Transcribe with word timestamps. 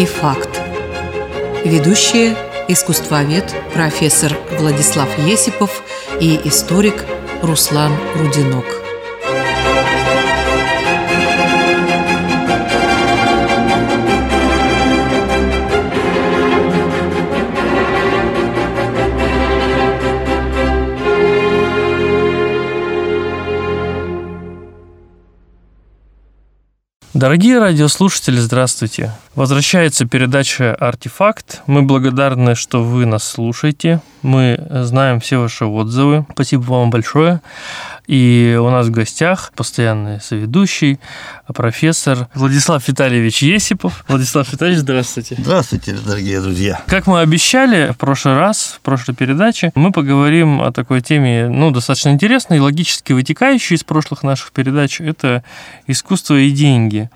и 0.00 0.06
факт. 0.06 0.48
Ведущие– 1.64 2.34
искусствовед 2.68 3.54
профессор 3.74 4.34
Владислав 4.58 5.08
Есипов 5.18 5.82
и 6.20 6.40
историк 6.44 7.04
Руслан 7.42 7.92
Рудинок. 8.16 8.64
Дорогие 27.12 27.58
радиослушатели, 27.58 28.38
здравствуйте. 28.38 29.12
Возвращается 29.40 30.04
передача 30.04 30.74
«Артефакт». 30.74 31.62
Мы 31.66 31.80
благодарны, 31.80 32.54
что 32.54 32.84
вы 32.84 33.06
нас 33.06 33.24
слушаете. 33.24 34.02
Мы 34.20 34.62
знаем 34.70 35.18
все 35.18 35.38
ваши 35.38 35.64
отзывы. 35.64 36.26
Спасибо 36.32 36.60
вам 36.60 36.90
большое. 36.90 37.40
И 38.06 38.58
у 38.60 38.68
нас 38.68 38.88
в 38.88 38.90
гостях 38.90 39.50
постоянный 39.56 40.20
соведущий, 40.20 41.00
профессор 41.46 42.28
Владислав 42.34 42.86
Витальевич 42.86 43.40
Есипов. 43.40 44.04
Владислав 44.08 44.52
Витальевич, 44.52 44.80
здравствуйте. 44.80 45.36
Здравствуйте, 45.38 45.96
дорогие 46.04 46.42
друзья. 46.42 46.82
Как 46.86 47.06
мы 47.06 47.20
обещали 47.20 47.92
в 47.92 47.96
прошлый 47.96 48.34
раз, 48.36 48.74
в 48.76 48.80
прошлой 48.82 49.14
передаче, 49.14 49.72
мы 49.74 49.90
поговорим 49.90 50.60
о 50.60 50.70
такой 50.70 51.00
теме, 51.00 51.48
ну, 51.48 51.70
достаточно 51.70 52.10
интересной, 52.10 52.60
логически 52.60 53.14
вытекающей 53.14 53.76
из 53.76 53.84
прошлых 53.84 54.22
наших 54.22 54.52
передач. 54.52 55.00
Это 55.00 55.42
искусство 55.86 56.34
и 56.34 56.50
деньги. 56.50 57.08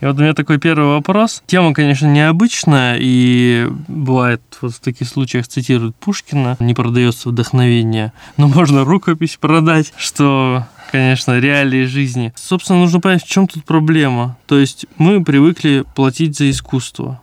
И 0.00 0.06
вот 0.06 0.18
у 0.18 0.22
меня 0.22 0.32
такой 0.32 0.58
первый 0.58 0.94
вопрос. 0.94 1.42
Тема, 1.46 1.74
конечно, 1.74 2.06
необычная, 2.06 2.96
и 2.98 3.68
бывает 3.86 4.40
вот 4.62 4.74
в 4.74 4.80
таких 4.80 5.08
случаях 5.08 5.46
цитируют 5.46 5.94
Пушкина, 5.96 6.56
не 6.58 6.74
продается 6.74 7.28
вдохновение, 7.28 8.12
но 8.36 8.48
можно 8.48 8.84
рукопись 8.84 9.36
продать, 9.36 9.92
что 9.96 10.66
конечно, 10.90 11.38
реалии 11.38 11.84
жизни. 11.84 12.32
Собственно, 12.34 12.80
нужно 12.80 13.00
понять, 13.00 13.22
в 13.22 13.28
чем 13.28 13.46
тут 13.46 13.64
проблема. 13.64 14.36
То 14.46 14.58
есть 14.58 14.86
мы 14.96 15.22
привыкли 15.22 15.84
платить 15.94 16.36
за 16.36 16.50
искусство. 16.50 17.20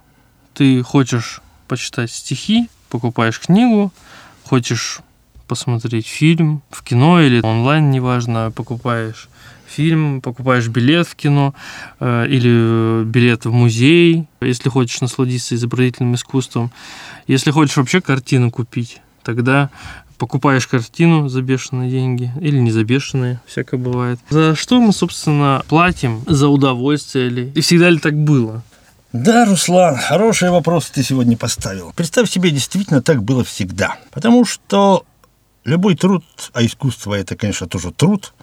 Ты 0.54 0.82
хочешь 0.84 1.42
почитать 1.68 2.12
стихи, 2.12 2.70
покупаешь 2.90 3.40
книгу, 3.40 3.92
хочешь 4.46 5.00
посмотреть 5.48 6.08
фильм 6.08 6.62
в 6.70 6.84
кино 6.84 7.22
или 7.22 7.42
онлайн, 7.42 7.92
неважно, 7.92 8.52
покупаешь 8.52 9.28
фильм, 9.78 10.22
покупаешь 10.22 10.68
билет 10.68 11.08
в 11.08 11.16
кино 11.16 11.54
э, 12.00 12.26
или 12.28 13.04
билет 13.04 13.46
в 13.46 13.52
музей, 13.52 14.26
если 14.42 14.70
хочешь 14.70 15.02
насладиться 15.02 15.54
изобразительным 15.54 16.16
искусством. 16.16 16.72
Если 17.28 17.52
хочешь 17.52 17.78
вообще 17.78 18.02
картину 18.02 18.50
купить, 18.50 19.02
тогда 19.24 19.70
покупаешь 20.18 20.66
картину 20.66 21.30
за 21.30 21.44
бешеные 21.44 21.92
деньги 21.92 22.32
или 22.42 22.58
не 22.58 22.72
за 22.72 22.84
бешеные, 22.84 23.40
всякое 23.46 23.78
бывает. 23.78 24.20
За 24.30 24.56
что 24.56 24.82
мы, 24.82 24.92
собственно, 24.94 25.62
платим? 25.70 26.24
За 26.26 26.48
удовольствие 26.48 27.30
ли? 27.30 27.52
И 27.54 27.62
всегда 27.62 27.92
ли 27.92 28.00
так 28.00 28.16
было? 28.16 28.64
Да, 29.14 29.46
Руслан, 29.46 29.96
хороший 29.98 30.50
вопрос 30.50 30.90
ты 30.90 31.04
сегодня 31.04 31.38
поставил. 31.38 31.94
Представь 31.96 32.32
себе, 32.32 32.50
действительно 32.50 33.04
так 33.04 33.24
было 33.24 33.44
всегда. 33.44 33.98
Потому 34.12 34.44
что 34.44 35.06
любой 35.68 35.96
труд, 35.96 36.24
а 36.54 36.66
искусство 36.66 37.14
это, 37.14 37.36
конечно, 37.36 37.68
тоже 37.68 37.92
труд, 37.92 38.34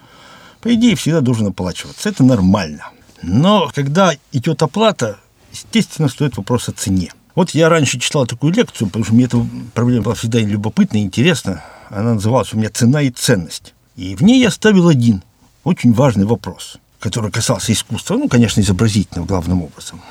по 0.65 0.73
идее, 0.73 0.95
всегда 0.95 1.21
должен 1.21 1.45
оплачиваться. 1.45 2.09
Это 2.09 2.23
нормально. 2.23 2.89
Но 3.21 3.69
когда 3.71 4.15
идет 4.31 4.63
оплата, 4.63 5.19
естественно, 5.51 6.09
стоит 6.09 6.37
вопрос 6.37 6.69
о 6.69 6.71
цене. 6.71 7.13
Вот 7.35 7.51
я 7.51 7.69
раньше 7.69 7.99
читал 7.99 8.25
такую 8.25 8.51
лекцию, 8.51 8.87
потому 8.87 9.05
что 9.05 9.13
мне 9.13 9.25
эта 9.25 9.45
проблема 9.75 10.05
была 10.05 10.15
всегда 10.15 10.39
любопытна 10.39 10.97
и 10.97 11.01
интересна. 11.01 11.63
Она 11.91 12.15
называлась 12.15 12.51
у 12.51 12.57
меня 12.57 12.71
«Цена 12.71 13.03
и 13.03 13.11
ценность». 13.11 13.75
И 13.95 14.15
в 14.15 14.23
ней 14.23 14.41
я 14.41 14.49
ставил 14.49 14.87
один 14.87 15.21
очень 15.63 15.93
важный 15.93 16.25
вопрос, 16.25 16.77
который 16.97 17.29
касался 17.29 17.71
искусства, 17.71 18.17
ну, 18.17 18.27
конечно, 18.27 18.59
изобразительного 18.59 19.27
главным 19.27 19.61
образом. 19.61 20.01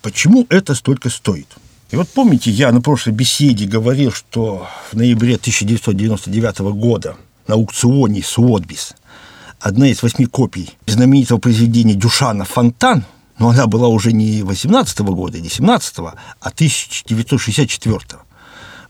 Почему 0.00 0.46
это 0.48 0.76
столько 0.76 1.10
стоит? 1.10 1.48
И 1.90 1.96
вот 1.96 2.08
помните, 2.10 2.52
я 2.52 2.70
на 2.70 2.80
прошлой 2.80 3.14
беседе 3.14 3.66
говорил, 3.66 4.12
что 4.12 4.68
в 4.92 4.96
ноябре 4.96 5.34
1999 5.34 6.60
года 6.76 7.16
на 7.48 7.54
аукционе 7.54 8.22
Суотбис 8.22 8.94
одна 9.60 9.88
из 9.88 10.02
восьми 10.02 10.26
копий 10.26 10.70
знаменитого 10.86 11.38
произведения 11.38 11.94
Дюшана 11.94 12.44
«Фонтан», 12.44 13.04
но 13.38 13.50
она 13.50 13.66
была 13.66 13.88
уже 13.88 14.12
не 14.12 14.42
18 14.42 15.00
-го 15.00 15.14
года, 15.14 15.40
не 15.40 15.48
17 15.48 15.98
а 16.40 16.50
1964 16.50 17.96
-го, 17.96 18.18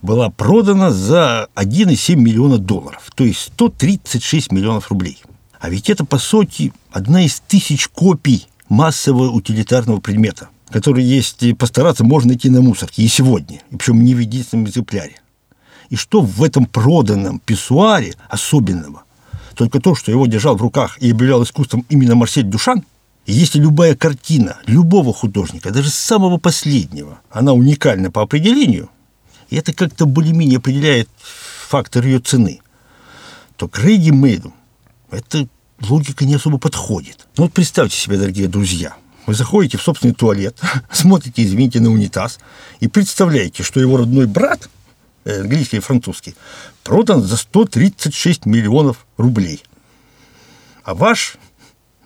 была 0.03 0.31
продана 0.31 0.91
за 0.91 1.49
1,7 1.55 2.17
миллиона 2.17 2.59
долларов, 2.59 3.11
то 3.15 3.25
есть 3.25 3.41
136 3.41 4.53
миллионов 4.53 4.91
рублей. 4.91 5.19
А 5.61 5.71
ведь 5.71 5.91
это, 5.91 6.05
по 6.05 6.19
сути, 6.19 6.73
одна 6.93 7.23
из 7.23 7.41
тысяч 7.41 7.89
копий 7.89 8.47
массового 8.69 9.31
утилитарного 9.31 10.01
предмета, 10.01 10.49
который, 10.71 11.03
если 11.03 11.53
постараться, 11.53 12.05
можно 12.05 12.29
найти 12.29 12.49
на 12.49 12.61
мусорке 12.61 13.03
и 13.03 13.09
сегодня, 13.09 13.61
и 13.71 13.77
причем 13.77 14.05
не 14.05 14.15
в 14.15 14.19
единственном 14.21 14.67
экземпляре. 14.67 15.17
И 15.91 15.97
что 15.97 16.21
в 16.21 16.43
этом 16.43 16.67
проданном 16.67 17.41
писсуаре 17.41 18.15
особенного? 18.29 19.03
Только 19.59 19.81
то, 19.81 19.97
что 19.97 20.13
его 20.13 20.29
держал 20.29 20.57
в 20.57 20.63
руках 20.63 20.99
и 21.01 21.11
объявлял 21.11 21.43
искусством 21.43 21.85
именно 21.89 22.15
Марсель 22.15 22.49
Дюшан, 22.49 22.85
и 23.27 23.33
если 23.33 23.59
любая 23.59 23.97
картина 23.97 24.59
любого 24.67 25.13
художника, 25.13 25.73
даже 25.73 25.91
самого 25.91 26.39
последнего, 26.39 27.19
она 27.29 27.55
уникальна 27.55 28.13
по 28.13 28.23
определению, 28.23 28.89
и 29.51 29.57
это 29.57 29.75
как-то 29.75 30.07
более-менее 30.07 30.59
определяет 30.59 31.09
фактор 31.19 32.05
ее 32.05 32.21
цены, 32.21 32.61
то 33.57 33.67
к 33.67 33.81
Рейди 33.81 34.13
Мейду 34.13 34.55
эта 35.11 35.49
логика 35.81 36.25
не 36.25 36.37
особо 36.37 36.59
подходит. 36.59 37.27
Ну 37.37 37.43
вот 37.43 37.53
представьте 37.53 37.97
себе, 37.97 38.17
дорогие 38.17 38.47
друзья, 38.47 38.95
вы 39.27 39.35
заходите 39.35 39.77
в 39.77 39.83
собственный 39.83 40.15
туалет, 40.15 40.57
смотрите, 40.93 41.43
извините, 41.43 41.81
на 41.81 41.91
унитаз 41.91 42.39
и 42.79 42.87
представляете, 42.87 43.65
что 43.65 43.81
его 43.81 43.97
родной 43.97 44.27
брат– 44.27 44.71
Э, 45.29 45.41
английский 45.41 45.77
и 45.77 45.81
французский, 45.81 46.35
продан 46.89 47.23
за 47.23 47.37
136 47.37 48.47
миллионов 48.47 49.07
рублей. 49.19 49.63
А 50.85 50.95
ваш 50.95 51.37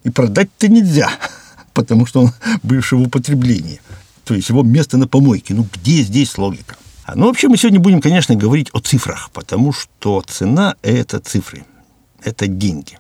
и 0.03 0.11
продать-то 0.11 0.67
нельзя, 0.67 1.09
потому 1.73 2.05
что 2.05 2.23
он 2.23 2.33
бывшего 2.65 3.03
употребления. 3.03 3.79
То 4.25 4.35
есть 4.35 4.49
его 4.49 4.65
место 4.65 4.97
на 4.97 5.07
помойке. 5.07 5.55
Ну, 5.55 5.69
где 5.73 6.03
здесь 6.03 6.37
логика? 6.37 6.75
А, 7.05 7.15
ну, 7.15 7.27
вообще, 7.27 7.47
мы 7.47 7.57
сегодня 7.59 7.79
будем, 7.79 8.01
конечно, 8.01 8.35
говорить 8.35 8.71
о 8.73 8.81
цифрах, 8.81 9.31
потому 9.33 9.73
что 9.73 10.21
цена– 10.23 10.75
это 10.83 11.21
цифры, 11.21 11.65
это 12.25 12.49
деньги. 12.49 12.99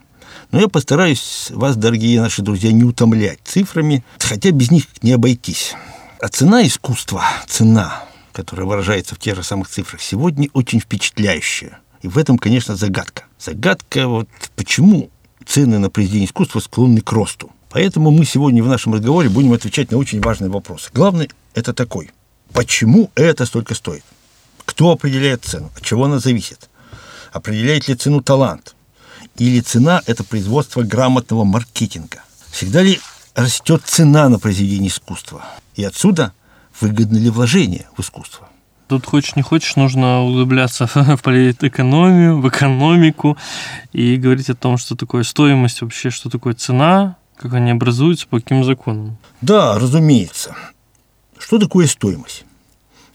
Но 0.52 0.60
я 0.60 0.68
постараюсь 0.68 1.48
вас, 1.50 1.76
дорогие 1.76 2.20
наши 2.20 2.42
друзья, 2.42 2.70
не 2.70 2.84
утомлять 2.84 3.40
цифрами, 3.42 4.04
хотя 4.20 4.52
без 4.52 4.70
них 4.70 4.84
не 5.02 5.12
обойтись. 5.12 5.74
А 6.20 6.28
цена 6.28 6.64
искусства, 6.64 7.24
цена 7.48 8.04
которая 8.32 8.66
выражается 8.66 9.14
в 9.14 9.18
тех 9.18 9.36
же 9.36 9.42
самых 9.42 9.68
цифрах, 9.68 10.00
сегодня 10.00 10.48
очень 10.52 10.80
впечатляющая. 10.80 11.78
И 12.00 12.08
в 12.08 12.18
этом, 12.18 12.38
конечно, 12.38 12.76
загадка. 12.76 13.24
Загадка, 13.38 14.08
вот 14.08 14.28
почему 14.56 15.10
цены 15.46 15.78
на 15.78 15.90
произведения 15.90 16.26
искусства 16.26 16.60
склонны 16.60 17.00
к 17.00 17.12
росту. 17.12 17.50
Поэтому 17.70 18.10
мы 18.10 18.24
сегодня 18.24 18.62
в 18.62 18.68
нашем 18.68 18.94
разговоре 18.94 19.28
будем 19.28 19.52
отвечать 19.52 19.90
на 19.90 19.98
очень 19.98 20.20
важные 20.20 20.50
вопросы. 20.50 20.90
Главный– 20.92 21.30
это 21.54 21.72
такой. 21.72 22.10
Почему 22.52 23.10
это 23.14 23.46
столько 23.46 23.74
стоит? 23.74 24.04
Кто 24.64 24.90
определяет 24.90 25.44
цену? 25.44 25.70
От 25.74 25.82
чего 25.82 26.04
она 26.04 26.18
зависит? 26.18 26.68
Определяет 27.32 27.88
ли 27.88 27.94
цену 27.94 28.22
талант? 28.22 28.74
Или 29.38 29.60
цена– 29.60 30.02
это 30.06 30.22
производство 30.22 30.82
грамотного 30.82 31.44
маркетинга? 31.44 32.22
Всегда 32.50 32.82
ли 32.82 33.00
растет 33.34 33.82
цена 33.86 34.28
на 34.28 34.38
произведение 34.38 34.88
искусства? 34.88 35.44
И 35.74 35.82
отсюда 35.84 36.32
выгодны 36.82 37.18
ли 37.18 37.30
вложения 37.30 37.86
в 37.96 38.00
искусство. 38.00 38.48
Тут 38.88 39.06
хочешь 39.06 39.36
не 39.36 39.42
хочешь, 39.42 39.76
нужно 39.76 40.22
углубляться 40.22 40.86
в 40.94 41.22
политэкономию, 41.22 42.40
в 42.40 42.48
экономику 42.48 43.38
и 43.92 44.16
говорить 44.16 44.50
о 44.50 44.54
том, 44.54 44.76
что 44.76 44.96
такое 44.96 45.22
стоимость 45.22 45.80
вообще, 45.80 46.10
что 46.10 46.28
такое 46.28 46.54
цена, 46.54 47.16
как 47.36 47.54
они 47.54 47.70
образуются, 47.70 48.26
по 48.26 48.38
каким 48.38 48.64
законам. 48.64 49.16
Да, 49.40 49.78
разумеется. 49.78 50.54
Что 51.38 51.58
такое 51.58 51.86
стоимость? 51.86 52.44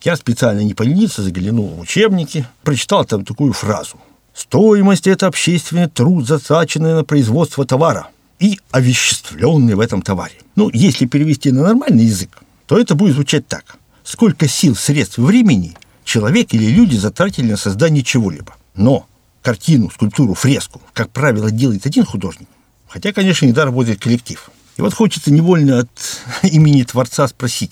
Я 0.01 0.15
специально 0.15 0.61
не 0.61 0.73
поленился, 0.73 1.21
заглянул 1.21 1.67
в 1.67 1.79
учебники, 1.79 2.45
прочитал 2.63 3.05
там 3.05 3.25
такую 3.25 3.53
фразу. 3.53 3.97
Стоимость– 4.33 5.07
это 5.07 5.27
общественный 5.27 5.87
труд, 5.87 6.27
затраченный 6.27 6.93
на 6.93 7.03
производство 7.03 7.65
товара 7.65 8.07
и 8.39 8.59
овеществленный 8.71 9.75
в 9.75 9.79
этом 9.79 10.01
товаре. 10.01 10.35
Ну, 10.55 10.69
если 10.73 11.05
перевести 11.05 11.51
на 11.51 11.63
нормальный 11.63 12.05
язык, 12.05 12.29
то 12.67 12.77
это 12.77 12.93
будет 12.93 13.15
звучать 13.15 13.47
так. 13.47 13.77
Сколько 14.03 14.47
сил, 14.47 14.75
средств, 14.75 15.17
времени 15.17 15.75
человек 16.03 16.53
или 16.53 16.65
люди 16.65 16.95
затратили 16.95 17.51
на 17.51 17.57
создание 17.57 18.03
чего-либо. 18.03 18.55
Но 18.75 19.07
картину, 19.41 19.89
скульптуру, 19.89 20.33
фреску, 20.33 20.81
как 20.93 21.09
правило, 21.09 21.49
делает 21.49 21.85
один 21.85 22.05
художник, 22.05 22.47
хотя, 22.87 23.11
конечно, 23.13 23.45
не 23.45 23.53
работает 23.53 24.01
коллектив. 24.01 24.49
И 24.77 24.81
вот 24.81 24.93
хочется 24.93 25.31
невольно 25.31 25.79
от 25.79 25.89
имени 26.43 26.83
Творца 26.83 27.27
спросить, 27.27 27.71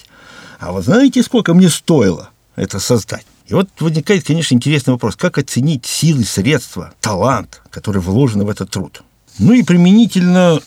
А 0.59 0.71
вот 0.71 0.85
знаете, 0.85 1.21
сколько 1.21 1.53
мне 1.53 1.69
стоило 1.69 2.29
это 2.55 2.79
создать? 2.79 3.25
И 3.47 3.53
вот 3.53 3.69
возникает, 3.79 4.25
конечно, 4.25 4.55
интересный 4.55 4.93
вопрос, 4.93 5.15
как 5.15 5.37
оценить 5.37 5.85
силы, 5.85 6.23
средства, 6.23 6.93
талант, 6.99 7.61
которые 7.69 8.01
вложены 8.01 8.43
в 8.43 8.49
этот 8.49 8.71
труд. 8.71 9.03
Ну 9.37 9.53
и 9.53 9.61
применительно 9.61 10.59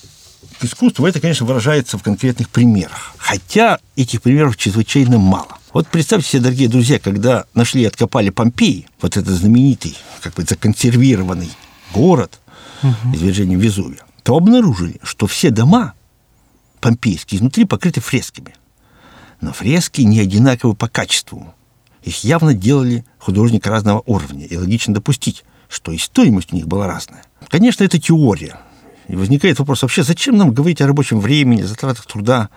искусству 0.65 1.07
это, 1.07 1.21
конечно, 1.21 1.47
выражается 1.47 1.99
в 1.99 2.03
конкретных 2.03 2.49
примерах. 2.49 3.15
Хотя 3.19 3.79
этих 3.97 4.23
примеров 4.23 4.57
чрезвычайно 4.57 5.19
мало. 5.19 5.59
Вот 5.73 5.89
представьте 5.89 6.29
себе, 6.29 6.43
дорогие 6.43 6.69
друзья, 6.69 6.99
когда 6.99 7.45
нашли 7.55 7.83
и 7.83 7.87
откопали 7.87 8.31
Помпеи, 8.31 8.87
вот 9.01 9.17
этот 9.17 9.35
знаменитый, 9.35 9.97
как 10.21 10.35
бы 10.35 10.43
законсервированный 10.43 11.51
город, 11.93 12.41
угу. 12.83 13.15
извержением 13.15 13.61
Везувия, 13.61 14.03
то 14.23 14.37
обнаружили, 14.37 14.99
что 15.03 15.27
все 15.27 15.51
дома 15.51 15.95
помпейские 16.81 17.39
изнутри 17.39 17.65
покрыты 17.65 18.01
фресками. 18.01 18.55
Но 19.41 19.53
фрески 19.53 20.01
не 20.03 20.21
одинаковы 20.21 20.75
по 20.75 20.89
качеству. 20.89 21.55
Их 22.03 22.25
явно 22.25 22.55
делали 22.55 23.05
художники 23.19 23.69
разного 23.69 24.03
уровня, 24.07 24.47
и 24.47 24.57
логично 24.57 24.95
допустить, 24.95 25.45
что 25.69 25.93
и 25.93 25.99
стоимость 25.99 26.53
у 26.53 26.57
них 26.57 26.67
была 26.67 26.87
разная. 26.87 27.25
Конечно, 27.49 27.85
это 27.85 27.99
теория. 28.01 28.59
И 29.09 29.17
возникает 29.17 29.59
вопрос 29.59 29.83
вообще, 29.83 30.03
зачем 30.03 30.37
нам 30.37 30.53
говорить 30.53 30.81
о 30.81 30.87
рабочем 30.87 31.21
времени, 31.21 31.63
затратах 31.63 32.07
труда? 32.07 32.51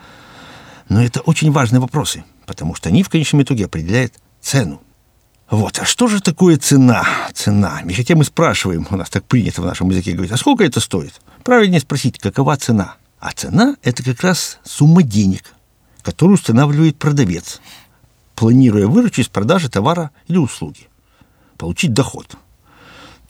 Но 0.89 1.01
это 1.01 1.21
очень 1.21 1.51
важные 1.51 1.79
вопросы, 1.79 2.23
потому 2.45 2.75
что 2.75 2.89
они 2.89 3.03
в 3.03 3.09
конечном 3.09 3.41
итоге 3.41 3.65
определяют 3.65 4.13
цену. 4.41 4.81
Вот, 5.49 5.79
а 5.79 5.85
что 5.85 6.07
же 6.07 6.21
такое 6.21 6.57
цена? 6.57 7.05
Цена. 7.33 7.81
И 7.87 7.93
хотя 7.93 8.15
мы 8.15 8.23
спрашиваем, 8.23 8.87
у 8.89 8.95
нас 8.95 9.09
так 9.09 9.25
принято 9.25 9.61
в 9.61 9.65
нашем 9.65 9.89
языке 9.89 10.11
говорить, 10.13 10.31
а 10.31 10.37
сколько 10.37 10.63
это 10.63 10.79
стоит? 10.79 11.19
Правильнее 11.43 11.79
спросить, 11.79 12.19
какова 12.19 12.55
цена? 12.57 12.95
А 13.19 13.31
цена– 13.31 13.75
это 13.83 14.03
как 14.03 14.21
раз 14.21 14.59
сумма 14.63 15.03
денег, 15.03 15.43
которую 16.03 16.35
устанавливает 16.35 16.97
продавец 16.97 17.61
планируя 18.41 18.87
выручить 18.87 19.27
с 19.27 19.29
продажи 19.29 19.69
товара 19.69 20.09
или 20.27 20.37
услуги, 20.37 20.89
получить 21.57 21.93
доход. 21.93 22.37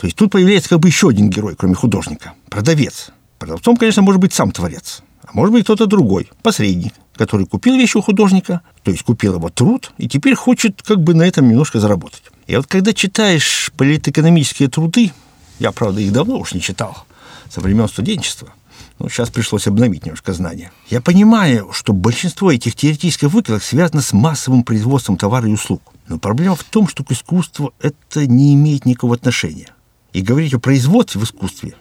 То 0.01 0.07
есть 0.07 0.17
тут 0.17 0.31
появляется 0.31 0.67
как 0.67 0.79
бы 0.79 0.87
еще 0.87 1.09
один 1.09 1.29
герой, 1.29 1.55
кроме 1.55 1.75
художника– 1.75 2.33
продавец. 2.49 3.11
Продавцом, 3.37 3.77
конечно, 3.77 4.01
может 4.01 4.19
быть 4.19 4.33
сам 4.33 4.51
творец, 4.51 5.03
а 5.23 5.29
может 5.33 5.53
быть 5.53 5.63
кто-то 5.63 5.85
другой, 5.85 6.31
посредник, 6.41 6.95
который 7.15 7.45
купил 7.45 7.75
вещи 7.75 7.97
у 7.97 8.01
художника, 8.01 8.61
то 8.81 8.89
есть 8.89 9.03
купил 9.03 9.35
его 9.35 9.49
труд, 9.49 9.91
и 9.99 10.09
теперь 10.09 10.33
хочет 10.33 10.81
как 10.81 11.03
бы 11.03 11.13
на 11.13 11.21
этом 11.21 11.47
немножко 11.47 11.79
заработать. 11.79 12.23
И 12.47 12.55
вот 12.55 12.65
когда 12.65 12.93
читаешь 12.93 13.71
политэкономические 13.77 14.69
труды, 14.69 15.11
я, 15.59 15.71
правда, 15.71 16.01
их 16.01 16.11
давно 16.11 16.39
уж 16.39 16.55
не 16.55 16.61
читал, 16.61 17.05
со 17.51 17.61
времен 17.61 17.87
студенчества– 17.87 18.51
ну, 19.01 19.09
сейчас 19.09 19.31
пришлось 19.31 19.65
обновить 19.65 20.05
немножко 20.05 20.31
знания. 20.31 20.71
Я 20.87 21.01
понимаю, 21.01 21.71
что 21.73 21.91
большинство 21.91 22.51
этих 22.51 22.75
теоретических 22.75 23.29
выкладок 23.29 23.63
связано 23.63 23.99
с 23.99 24.13
массовым 24.13 24.63
производством 24.63 25.17
товаров 25.17 25.49
и 25.49 25.53
услуг. 25.53 25.81
Но 26.07 26.19
проблема 26.19 26.55
в 26.55 26.63
том, 26.63 26.87
что 26.87 27.03
к 27.03 27.11
искусству 27.11 27.73
это 27.79 28.27
не 28.27 28.53
имеет 28.53 28.85
никакого 28.85 29.15
отношения. 29.15 29.69
И 30.13 30.21
говорить 30.21 30.53
о 30.53 30.59
производстве 30.59 31.21
в 31.21 31.23
искусстве 31.23 31.75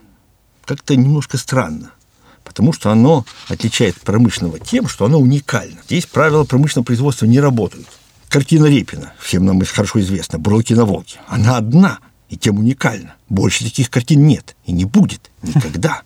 как-то 0.64 0.94
немножко 0.94 1.36
странно. 1.36 1.90
Потому 2.44 2.72
что 2.72 2.90
оно 2.90 3.24
отличает 3.48 4.00
промышленного 4.00 4.58
тем, 4.58 4.88
что 4.88 5.04
оно 5.04 5.18
уникально. 5.18 5.78
Здесь 5.86 6.06
правила 6.06 6.44
промышленного 6.44 6.86
производства 6.86 7.26
не 7.26 7.40
работают. 7.40 7.88
Картина 8.28 8.66
Репина, 8.66 9.12
всем 9.18 9.44
нам 9.44 9.60
хорошо 9.64 10.00
известна, 10.00 10.38
«Бурлаки 10.38 10.74
на 10.74 10.84
Волге». 10.84 11.14
Она 11.26 11.56
одна 11.56 11.98
и 12.28 12.36
тем 12.36 12.58
уникальна. 12.58 13.16
Больше 13.28 13.64
таких 13.64 13.90
картин 13.90 14.24
нет 14.24 14.56
и 14.64 14.72
не 14.72 14.84
будет 14.84 15.30
никогда. 15.42 16.02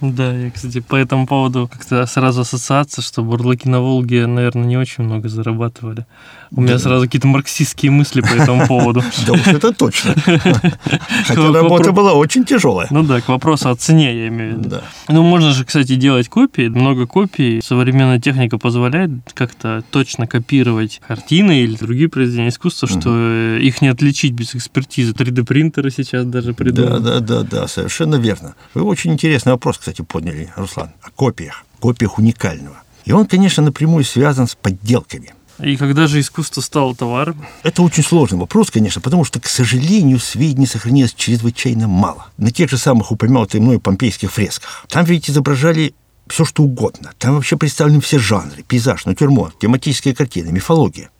Да, 0.00 0.32
я, 0.32 0.50
кстати, 0.50 0.80
по 0.80 0.94
этому 0.94 1.26
поводу 1.26 1.68
как-то 1.72 2.04
сразу 2.06 2.42
ассоциация, 2.42 3.02
что 3.02 3.22
бурлаки 3.22 3.68
на 3.68 3.80
Волге, 3.80 4.26
наверное, 4.26 4.64
не 4.64 4.76
очень 4.76 5.04
много 5.04 5.28
зарабатывали. 5.28 6.06
У 6.50 6.60
меня 6.60 6.78
сразу 6.78 7.06
какие-то 7.06 7.26
марксистские 7.26 7.90
мысли 7.90 8.20
по 8.20 8.26
этому 8.28 8.66
поводу. 8.66 9.02
Да 9.26 9.32
уж 9.32 9.46
это 9.46 9.72
точно. 9.72 10.14
Хотя 11.26 11.52
работа 11.52 11.92
была 11.92 12.12
очень 12.12 12.44
тяжелая. 12.44 12.86
Ну 12.90 13.02
да, 13.02 13.20
к 13.20 13.28
вопросу 13.28 13.70
о 13.70 13.74
цене 13.74 14.14
я 14.14 14.28
имею 14.28 14.56
в 14.56 14.58
виду. 14.58 14.76
Ну, 15.08 15.22
можно 15.22 15.52
же, 15.52 15.64
кстати, 15.64 15.96
делать 15.96 16.28
копии, 16.28 16.68
много 16.68 17.06
копий. 17.06 17.60
Современная 17.62 18.20
техника 18.20 18.58
позволяет 18.58 19.10
как-то 19.34 19.82
точно 19.90 20.26
копировать 20.26 21.00
картины 21.06 21.60
или 21.62 21.76
другие 21.76 22.08
произведения 22.08 22.50
искусства, 22.50 22.88
что 22.88 23.56
их 23.56 23.82
не 23.82 23.88
отличить 23.88 24.32
без 24.32 24.54
экспертизы. 24.54 25.12
3D-принтеры 25.12 25.90
сейчас 25.90 26.24
даже 26.26 26.54
придумали. 26.54 27.02
Да, 27.02 27.20
да, 27.20 27.20
да, 27.20 27.42
да, 27.42 27.68
совершенно 27.68 28.16
верно. 28.16 28.54
Вы 28.74 28.82
очень 28.82 29.12
интересный 29.12 29.52
вопрос, 29.52 29.78
кстати, 29.86 30.02
подняли, 30.02 30.52
Руслан, 30.56 30.90
о 31.00 31.12
копиях, 31.12 31.64
копиях 31.78 32.18
уникального. 32.18 32.82
И 33.04 33.12
он, 33.12 33.24
конечно, 33.24 33.62
напрямую 33.62 34.02
связан 34.02 34.48
с 34.48 34.56
подделками. 34.56 35.32
И 35.60 35.76
когда 35.76 36.08
же 36.08 36.18
искусство 36.18 36.60
стало 36.60 36.96
товаром? 36.96 37.46
Это 37.62 37.82
очень 37.82 38.02
сложный 38.02 38.36
вопрос, 38.36 38.72
конечно, 38.72 39.00
потому 39.00 39.22
что, 39.22 39.38
к 39.38 39.46
сожалению, 39.46 40.18
сведений 40.18 40.66
сохранилось 40.66 41.14
чрезвычайно 41.14 41.86
мало. 41.86 42.26
На 42.36 42.50
тех 42.50 42.68
же 42.68 42.78
самых 42.78 43.12
упомянутых 43.12 43.60
мной 43.60 43.78
помпейских 43.78 44.32
фресках. 44.32 44.86
Там 44.88 45.04
ведь 45.04 45.30
изображали 45.30 45.94
все, 46.26 46.44
что 46.44 46.64
угодно. 46.64 47.12
Там 47.18 47.36
вообще 47.36 47.56
представлены 47.56 48.00
все 48.00 48.18
жанры. 48.18 48.64
Пейзаж, 48.64 49.04
натюрморт, 49.04 49.56
тематические 49.60 50.16
картины, 50.16 50.50
мифология. 50.50 51.10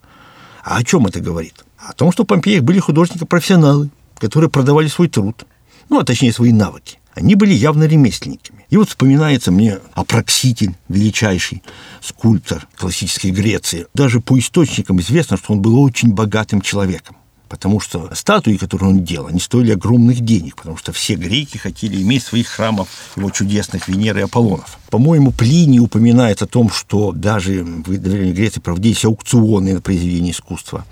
А 0.61 0.75
о 0.75 0.83
чем 0.83 1.07
это 1.07 1.21
говорит? 1.21 1.63
О 1.77 1.93
том, 1.93 2.11
что 2.11 2.23
в 2.23 2.27
Помпеях 2.27 2.63
были 2.63 2.79
художники-профессионалы, 2.79 3.91
которые 4.19 4.49
продавали 4.49 4.89
свой 4.89 5.07
труд, 5.07 5.45
ну, 5.87 6.01
а 6.01 6.03
точнее, 6.03 6.33
свои 6.33 6.51
навыки. 6.51 6.99
Они 7.17 7.33
были 7.33 7.51
явно 7.51 7.85
ремесленниками. 7.85 8.67
И 8.69 8.77
вот 8.77 8.89
вспоминается 8.89 9.51
мне 9.51 9.79
Апракситель, 9.95 10.75
величайший 10.87 11.63
скульптор 11.99 12.67
классической 12.75 13.31
Греции. 13.31 13.87
Даже 13.95 14.21
по 14.21 14.37
источникам 14.37 14.99
известно, 14.99 15.35
что 15.35 15.53
он 15.53 15.61
был 15.61 15.81
очень 15.81 16.13
богатым 16.13 16.61
человеком. 16.61 17.15
Потому 17.49 17.79
что 17.79 18.13
статуи, 18.13 18.57
которые 18.57 18.91
он 18.91 19.03
делал, 19.03 19.27
они 19.27 19.39
стоили 19.39 19.71
огромных 19.71 20.19
денег, 20.19 20.57
потому 20.57 20.77
что 20.77 20.91
все 20.91 21.15
греки 21.15 21.57
хотели 21.57 21.99
иметь 22.03 22.23
своих 22.23 22.49
храмах 22.49 22.87
его 23.15 23.31
чудесных 23.31 23.87
Венер 23.87 24.19
и 24.19 24.21
Аполлонов. 24.21 24.77
По-моему, 24.91 25.31
Плиний 25.31 25.79
упоминает 25.79 26.43
о 26.43 26.45
том, 26.45 26.69
что 26.69 27.13
даже 27.13 27.63
в 27.63 27.97
Древней 27.97 28.33
Греции 28.33 28.59
проводились 28.59 29.05
аукционы 29.05 29.73
на 29.73 29.81
произведения 29.81 30.31
искусства. 30.31 30.85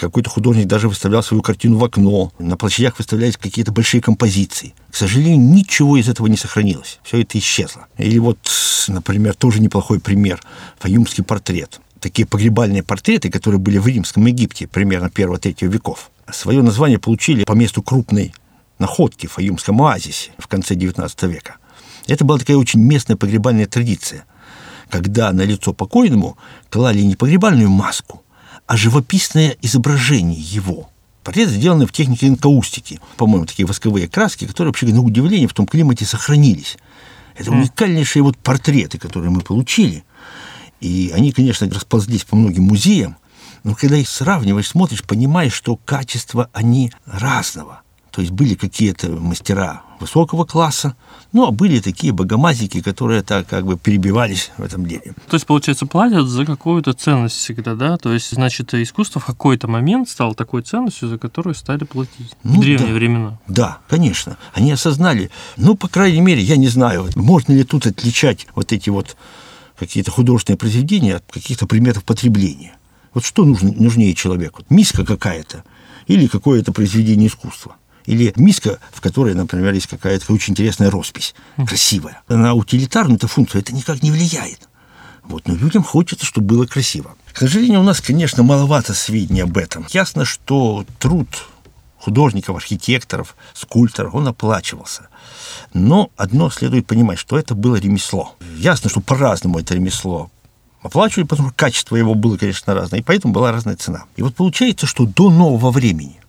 Какой-то 0.00 0.28
художник 0.28 0.66
даже 0.66 0.88
выставлял 0.88 1.22
свою 1.22 1.42
картину 1.42 1.78
в 1.78 1.84
окно. 1.84 2.32
На 2.38 2.56
площадях 2.56 2.98
выставлялись 2.98 3.36
какие-то 3.36 3.72
большие 3.72 4.00
композиции. 4.00 4.74
К 4.90 4.96
сожалению, 4.96 5.40
ничего 5.40 5.96
из 5.96 6.08
этого 6.08 6.26
не 6.26 6.36
сохранилось. 6.36 6.98
Все 7.02 7.22
это 7.22 7.38
исчезло. 7.38 7.86
Или 7.96 8.18
вот, 8.18 8.38
например, 8.88 9.34
тоже 9.34 9.60
неплохой 9.60 10.00
пример. 10.00 10.40
Фаюмский 10.78 11.24
портрет. 11.24 11.80
Такие 12.00 12.26
погребальные 12.26 12.82
портреты, 12.82 13.30
которые 13.30 13.58
были 13.58 13.78
в 13.78 13.86
Римском 13.86 14.26
Египте 14.26 14.66
примерно 14.66 15.06
1-3 15.06 15.66
веков. 15.66 16.10
Свое 16.30 16.62
название 16.62 16.98
получили 16.98 17.44
по 17.44 17.52
месту 17.52 17.82
крупной 17.82 18.34
находки 18.78 19.26
в 19.26 19.32
Фаюмском 19.32 19.80
оазисе 19.82 20.30
в 20.38 20.46
конце 20.46 20.74
XIX 20.74 21.28
века. 21.28 21.56
Это 22.06 22.24
была 22.24 22.38
такая 22.38 22.56
очень 22.56 22.80
местная 22.80 23.16
погребальная 23.16 23.66
традиция, 23.66 24.26
когда 24.90 25.32
на 25.32 25.42
лицо 25.42 25.72
покойному 25.72 26.36
клали 26.70 27.00
не 27.00 27.16
погребальную 27.16 27.70
маску, 27.70 28.22
а 28.66 28.76
живописное 28.76 29.56
изображение 29.62 30.40
его. 30.40 30.90
Портрет 31.22 31.48
сделан 31.48 31.86
в 31.86 31.92
технике 31.92 32.28
инкаустики. 32.28 33.00
По-моему, 33.16 33.46
такие 33.46 33.66
восковые 33.66 34.08
краски, 34.08 34.46
которые, 34.46 34.70
вообще, 34.70 34.86
на 34.86 35.02
удивление, 35.02 35.48
в 35.48 35.54
том 35.54 35.66
климате 35.66 36.04
сохранились. 36.04 36.76
Это 37.36 37.50
уникальнейшие 37.50 38.22
вот 38.22 38.38
портреты, 38.38 38.98
которые 38.98 39.30
мы 39.30 39.40
получили. 39.40 40.04
И 40.80 41.12
они, 41.14 41.32
конечно, 41.32 41.68
расползлись 41.68 42.24
по 42.24 42.36
многим 42.36 42.64
музеям, 42.64 43.16
но 43.64 43.74
когда 43.74 43.96
их 43.96 44.08
сравниваешь, 44.08 44.68
смотришь, 44.68 45.02
понимаешь, 45.02 45.52
что 45.52 45.76
качество 45.76 46.48
они 46.52 46.92
разного. 47.06 47.82
То 48.16 48.22
есть 48.22 48.32
были 48.32 48.54
какие-то 48.54 49.10
мастера 49.10 49.82
высокого 50.00 50.46
класса, 50.46 50.96
ну, 51.34 51.46
а 51.46 51.50
были 51.50 51.80
такие 51.80 52.14
богомазики, 52.14 52.80
которые 52.80 53.22
так 53.22 53.46
как 53.46 53.66
бы 53.66 53.76
перебивались 53.76 54.52
в 54.56 54.62
этом 54.62 54.86
деле. 54.86 55.14
То 55.28 55.34
есть, 55.34 55.44
получается, 55.44 55.84
платят 55.84 56.26
за 56.26 56.46
какую-то 56.46 56.94
ценность 56.94 57.36
всегда, 57.36 57.74
да? 57.74 57.98
То 57.98 58.14
есть, 58.14 58.30
значит, 58.30 58.72
искусство 58.72 59.20
в 59.20 59.26
какой-то 59.26 59.68
момент 59.68 60.08
стало 60.08 60.34
такой 60.34 60.62
ценностью, 60.62 61.10
за 61.10 61.18
которую 61.18 61.54
стали 61.54 61.84
платить 61.84 62.34
ну, 62.42 62.54
в 62.54 62.60
древние 62.60 62.88
да. 62.88 62.94
времена. 62.94 63.38
Да, 63.48 63.78
конечно. 63.86 64.38
Они 64.54 64.72
осознали, 64.72 65.30
ну, 65.58 65.74
по 65.74 65.88
крайней 65.88 66.22
мере, 66.22 66.40
я 66.40 66.56
не 66.56 66.68
знаю, 66.68 67.10
можно 67.16 67.52
ли 67.52 67.64
тут 67.64 67.86
отличать 67.86 68.46
вот 68.54 68.72
эти 68.72 68.88
вот 68.88 69.14
какие-то 69.78 70.10
художественные 70.10 70.56
произведения 70.56 71.16
от 71.16 71.24
каких-то 71.30 71.66
предметов 71.66 72.02
потребления. 72.04 72.78
Вот 73.12 73.26
что 73.26 73.44
нужно, 73.44 73.74
нужнее 73.74 74.14
человеку? 74.14 74.62
Миска 74.70 75.04
какая-то 75.04 75.64
или 76.06 76.28
какое-то 76.28 76.72
произведение 76.72 77.28
искусства? 77.28 77.76
Или 78.06 78.32
миска, 78.36 78.78
в 78.92 79.00
которой, 79.00 79.34
например, 79.34 79.72
есть 79.74 79.88
какая-то 79.88 80.32
очень 80.32 80.52
интересная 80.52 80.90
роспись, 80.90 81.34
красивая. 81.66 82.22
На 82.28 82.54
утилитарную 82.54 83.16
эту 83.16 83.28
функцию 83.28 83.62
это 83.62 83.74
никак 83.74 84.02
не 84.02 84.10
влияет. 84.10 84.68
Вот, 85.24 85.48
но 85.48 85.54
людям 85.54 85.82
хочется, 85.82 86.24
чтобы 86.24 86.46
было 86.46 86.66
красиво. 86.66 87.16
К 87.32 87.38
сожалению, 87.38 87.80
у 87.80 87.84
нас, 87.84 88.00
конечно, 88.00 88.42
маловато 88.42 88.94
сведений 88.94 89.40
об 89.40 89.56
этом. 89.58 89.86
Ясно, 89.90 90.24
что 90.24 90.86
труд 90.98 91.28
художников, 91.98 92.56
архитекторов, 92.56 93.34
скульпторов, 93.52 94.14
он 94.14 94.28
оплачивался. 94.28 95.08
Но 95.74 96.10
одно 96.16 96.50
следует 96.50 96.86
понимать, 96.86 97.18
что 97.18 97.36
это 97.36 97.56
было 97.56 97.76
ремесло. 97.76 98.36
Ясно, 98.56 98.88
что 98.88 99.00
по-разному 99.00 99.58
это 99.58 99.74
ремесло 99.74 100.30
оплачивали, 100.82 101.26
потому 101.26 101.48
что 101.48 101.56
качество 101.56 101.96
его 101.96 102.14
было, 102.14 102.36
конечно, 102.36 102.74
разное, 102.74 103.00
и 103.00 103.02
поэтому 103.02 103.34
была 103.34 103.50
разная 103.50 103.74
цена. 103.74 104.04
И 104.14 104.22
вот 104.22 104.36
получается, 104.36 104.86
что 104.86 105.04
до 105.04 105.30
нового 105.30 105.72
времени, 105.72 106.20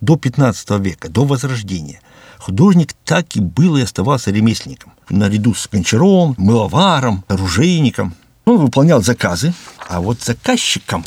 до 0.00 0.16
15 0.16 0.70
века, 0.80 1.08
до 1.08 1.24
Возрождения, 1.24 2.00
художник 2.38 2.94
так 3.04 3.36
и 3.36 3.40
был 3.40 3.76
и 3.76 3.82
оставался 3.82 4.30
ремесленником. 4.30 4.92
Наряду 5.10 5.54
с 5.54 5.68
гончаром, 5.68 6.34
мыловаром, 6.38 7.24
оружейником. 7.28 8.14
Он 8.44 8.58
выполнял 8.58 9.02
заказы, 9.02 9.52
а 9.88 10.00
вот 10.00 10.22
заказчиком 10.22 11.04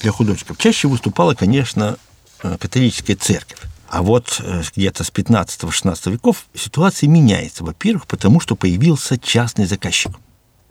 для 0.00 0.12
художников 0.12 0.58
чаще 0.58 0.88
выступала, 0.88 1.34
конечно, 1.34 1.96
э, 2.42 2.56
католическая 2.58 3.16
церковь. 3.16 3.58
А 3.88 4.02
вот 4.02 4.40
э, 4.42 4.62
где-то 4.74 5.04
с 5.04 5.10
15-16 5.10 6.12
веков 6.12 6.46
ситуация 6.54 7.08
меняется. 7.08 7.62
Во-первых, 7.64 8.06
потому 8.06 8.40
что 8.40 8.56
появился 8.56 9.18
частный 9.18 9.66
заказчик. 9.66 10.12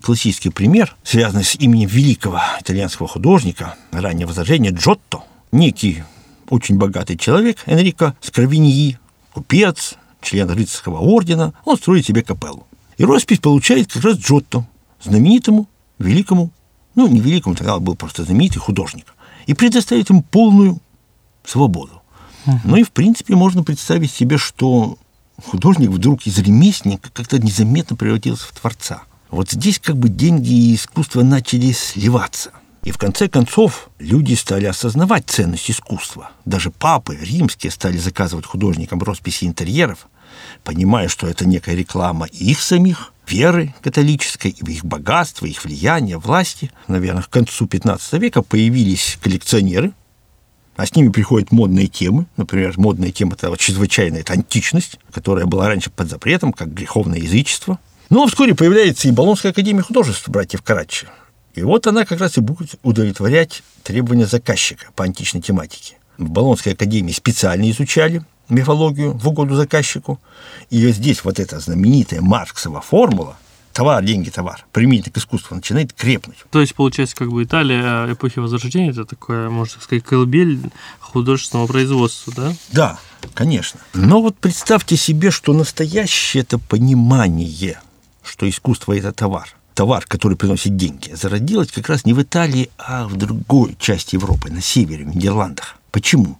Классический 0.02 0.50
пример, 0.50 0.96
связанный 1.04 1.44
с 1.44 1.56
именем 1.56 1.88
великого 1.88 2.42
итальянского 2.60 3.08
художника 3.08 3.76
раннего 3.92 4.30
возрождения 4.30 4.72
Джотто, 4.72 5.24
некий 5.52 6.04
очень 6.52 6.78
богатый 6.78 7.18
человек, 7.18 7.58
Энрико 7.66 8.14
Скравиньи, 8.22 9.00
купец, 9.34 9.96
член 10.22 10.50
рыцарского 10.50 11.00
ордена, 11.00 11.54
он 11.64 11.78
строит 11.78 12.06
себе 12.06 12.24
капеллу. 12.24 12.68
И 12.98 13.06
роспись 13.06 13.40
получает 13.40 13.92
как 13.92 14.04
раз 14.04 14.18
Джотто, 14.18 14.68
знаменитому, 15.02 15.68
великому, 15.98 16.52
ну, 16.94 17.08
не 17.08 17.22
великому, 17.22 17.56
тогда 17.56 17.80
был 17.80 17.96
просто 17.96 18.26
знаменитый 18.26 18.62
художник, 18.62 19.06
и 19.48 19.54
предоставит 19.54 20.10
ему 20.10 20.24
полную 20.24 20.80
свободу. 21.46 22.02
Ну 22.66 22.76
и, 22.76 22.84
в 22.84 22.92
принципе, 22.92 23.36
можно 23.36 23.64
представить 23.64 24.12
себе, 24.12 24.38
что 24.38 24.98
художник 25.42 25.90
вдруг 25.90 26.28
из 26.28 26.38
ремесленника 26.38 27.10
как-то 27.14 27.40
незаметно 27.40 27.96
превратился 27.96 28.48
в 28.48 28.52
творца. 28.52 29.04
Вот 29.30 29.52
здесь 29.52 29.80
как 29.80 29.96
бы 29.96 30.10
деньги 30.10 30.52
и 30.52 30.76
искусство 30.76 31.24
начали 31.24 31.72
сливаться. 31.72 32.52
И 32.84 32.92
в 32.92 32.98
конце 32.98 33.28
концов 33.28 33.90
люди 34.00 34.34
стали 34.34 34.66
осознавать 34.66 35.26
ценность 35.28 35.70
искусства. 35.70 36.32
Даже 36.46 36.72
папы 36.72 37.16
римские 37.16 37.72
стали 37.72 37.98
заказывать 37.98 38.46
художникам 38.46 39.02
росписи 39.04 39.46
интерьеров, 39.46 40.08
понимая, 40.64 41.08
что 41.08 41.28
это 41.28 41.46
некая 41.46 41.76
реклама 41.76 42.26
их 42.26 42.62
самих, 42.62 43.14
веры 43.28 43.74
католической, 43.82 44.50
их 44.50 44.84
богатства, 44.84 45.46
их 45.46 45.64
влияния, 45.64 46.18
власти. 46.18 46.72
Наверное, 46.88 47.24
к 47.24 47.30
концу 47.30 47.68
15 47.68 48.14
века 48.14 48.42
появились 48.42 49.18
коллекционеры, 49.22 49.94
а 50.76 50.86
с 50.86 50.96
ними 50.96 51.10
приходят 51.10 51.52
модные 51.52 51.88
темы. 51.88 52.26
Например, 52.36 52.74
модная 52.78 53.12
тема– 53.12 53.34
это 53.36 53.50
вот 53.50 53.60
чрезвычайная 53.60 54.22
это 54.22 54.34
античность, 54.34 55.00
которая 55.14 55.46
была 55.46 55.68
раньше 55.68 55.92
под 55.92 56.10
запретом, 56.10 56.52
как 56.52 56.74
греховное 56.74 57.20
язычество. 57.20 57.80
Ну, 58.10 58.24
а 58.24 58.28
вскоре 58.28 58.56
появляется 58.56 59.08
и 59.08 59.12
Болонская 59.12 59.52
академия 59.52 59.84
художеств 59.84 60.28
братьев 60.28 60.62
Карачи. 60.62 61.08
И 61.54 61.64
вот 61.64 61.88
она 61.88 62.06
как 62.06 62.20
раз 62.20 62.38
и 62.38 62.42
будет 62.42 62.76
удовлетворять 62.84 63.64
требования 63.84 64.26
заказчика 64.26 64.88
по 64.96 65.04
античной 65.04 65.42
тематике. 65.42 65.98
В 66.18 66.30
Болонской 66.30 66.74
академии 66.74 67.12
специально 67.12 67.70
изучали 67.70 68.24
мифологию 68.50 69.14
в 69.14 69.28
угоду 69.28 69.56
заказчику. 69.56 70.20
И 70.70 70.88
здесь 70.92 71.24
вот 71.24 71.40
эта 71.40 71.60
знаменитая 71.60 72.22
Марксова 72.22 72.82
формула 72.82 73.38
товар, 73.74 74.04
деньги, 74.04 74.30
товар, 74.30 74.66
применительно 74.72 75.14
к 75.14 75.18
искусству, 75.18 75.56
начинает 75.56 75.94
крепнуть. 75.94 76.38
То 76.50 76.62
есть, 76.62 76.76
получается, 76.76 77.16
как 77.16 77.30
бы 77.30 77.44
Италия 77.44 78.12
эпохи 78.12 78.40
Возрождения, 78.40 78.92
это 78.92 79.06
такое, 79.06 79.50
можно 79.50 79.82
сказать, 79.82 80.04
колыбель 80.04 80.60
художественного 81.00 81.68
производства, 81.68 82.34
да? 82.36 82.54
Да, 82.72 83.00
конечно. 83.34 83.80
Но 83.94 84.22
вот 84.22 84.38
представьте 84.38 84.98
себе, 84.98 85.32
что 85.32 85.54
настоящее 85.54 86.44
это 86.44 86.58
понимание, 86.58 87.80
что 88.24 88.50
искусство– 88.50 88.92
это 88.98 89.12
товар, 89.14 89.56
товар, 89.82 90.06
который 90.08 90.38
приносит 90.38 90.76
деньги, 90.76 91.12
зародилось 91.12 91.72
как 91.72 91.90
раз 91.90 92.06
не 92.06 92.14
в 92.14 92.22
Италии, 92.22 92.70
а 92.78 93.08
в 93.08 93.16
другой 93.16 93.76
части 93.80 94.14
Европы, 94.14 94.52
на 94.52 94.62
севере, 94.62 95.06
в 95.06 95.16
Нидерландах. 95.16 95.76
Почему? 95.90 96.38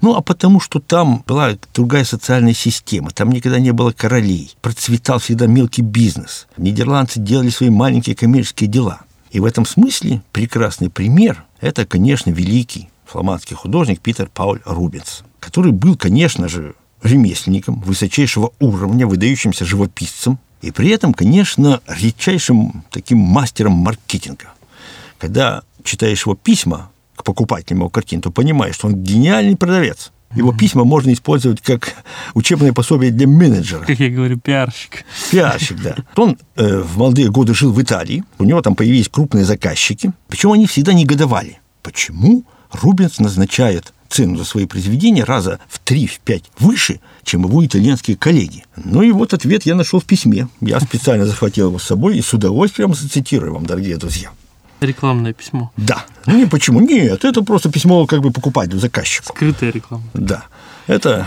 Ну, 0.00 0.14
а 0.14 0.20
потому 0.20 0.60
что 0.60 0.78
там 0.78 1.24
была 1.26 1.56
другая 1.74 2.04
социальная 2.04 2.54
система, 2.54 3.10
там 3.10 3.30
никогда 3.30 3.58
не 3.58 3.72
было 3.72 3.90
королей, 3.90 4.54
процветал 4.62 5.18
всегда 5.18 5.48
мелкий 5.48 5.82
бизнес. 5.82 6.46
Нидерландцы 6.56 7.18
делали 7.18 7.48
свои 7.48 7.70
маленькие 7.70 8.14
коммерческие 8.14 8.70
дела. 8.70 9.00
И 9.32 9.40
в 9.40 9.46
этом 9.46 9.66
смысле 9.66 10.22
прекрасный 10.30 10.88
пример– 10.88 11.44
это, 11.60 11.86
конечно, 11.86 12.30
великий 12.30 12.88
фламандский 13.04 13.56
художник 13.56 14.00
Питер 14.00 14.30
Пауль 14.32 14.60
Рубенс, 14.64 15.24
который 15.40 15.72
был, 15.72 15.96
конечно 15.96 16.48
же, 16.48 16.76
ремесленником 17.02 17.80
высочайшего 17.80 18.52
уровня, 18.60 19.08
выдающимся 19.08 19.64
живописцем, 19.64 20.38
и 20.62 20.70
при 20.70 20.88
этом, 20.90 21.14
конечно, 21.14 21.80
редчайшим 21.86 22.84
таким 22.90 23.18
мастером 23.18 23.72
маркетинга. 23.72 24.52
Когда 25.18 25.62
читаешь 25.84 26.22
его 26.22 26.34
письма 26.34 26.90
к 27.14 27.24
покупателям 27.24 27.80
его 27.80 27.88
картин, 27.88 28.20
то 28.20 28.30
понимаешь, 28.30 28.74
что 28.74 28.88
он 28.88 28.96
гениальный 28.96 29.56
продавец. 29.56 30.12
Его 30.34 30.52
письма 30.52 30.84
можно 30.84 31.12
использовать 31.12 31.60
как 31.60 31.94
учебное 32.34 32.72
пособие 32.72 33.10
для 33.10 33.26
менеджера. 33.26 33.84
Как 33.84 33.98
я 33.98 34.10
говорю, 34.10 34.38
пиарщик. 34.38 35.04
Пиарщик, 35.30 35.80
да. 35.80 35.96
Он 36.16 36.36
э, 36.56 36.80
в 36.80 36.98
молодые 36.98 37.30
годы 37.30 37.54
жил 37.54 37.72
в 37.72 37.80
Италии, 37.80 38.24
у 38.38 38.44
него 38.44 38.60
там 38.60 38.74
появились 38.74 39.08
крупные 39.08 39.44
заказчики, 39.44 40.12
причем 40.28 40.52
они 40.52 40.66
всегда 40.66 40.92
негодовали. 40.92 41.60
Почему 41.82 42.44
Рубенс 42.72 43.18
назначает 43.18 43.92
цену 44.08 44.36
за 44.36 44.44
свои 44.44 44.66
произведения 44.66 45.24
раза 45.24 45.58
в 45.68 45.80
3-5 45.84 46.44
выше, 46.58 47.00
чем 47.24 47.44
его 47.44 47.64
итальянские 47.64 48.16
коллеги. 48.16 48.64
Ну 48.76 49.02
и 49.02 49.10
вот 49.10 49.34
ответ 49.34 49.66
я 49.66 49.74
нашел 49.74 50.00
в 50.00 50.04
письме. 50.04 50.48
Я 50.60 50.80
специально 50.80 51.26
захватил 51.26 51.68
его 51.68 51.78
с 51.78 51.84
собой 51.84 52.18
и 52.18 52.22
с 52.22 52.32
удовольствием 52.32 52.94
зацитирую 52.94 53.54
вам, 53.54 53.66
дорогие 53.66 53.96
друзья. 53.96 54.30
Рекламное 54.80 55.32
письмо. 55.32 55.72
Да. 55.76 56.04
Ну, 56.26 56.36
не 56.36 56.46
почему. 56.46 56.80
Нет, 56.80 57.24
это 57.24 57.42
просто 57.42 57.70
письмо 57.70 58.06
как 58.06 58.20
бы 58.20 58.30
покупателю, 58.30 58.78
заказчику. 58.78 59.34
Скрытая 59.34 59.72
реклама. 59.72 60.04
Да. 60.12 60.44
Это 60.86 61.26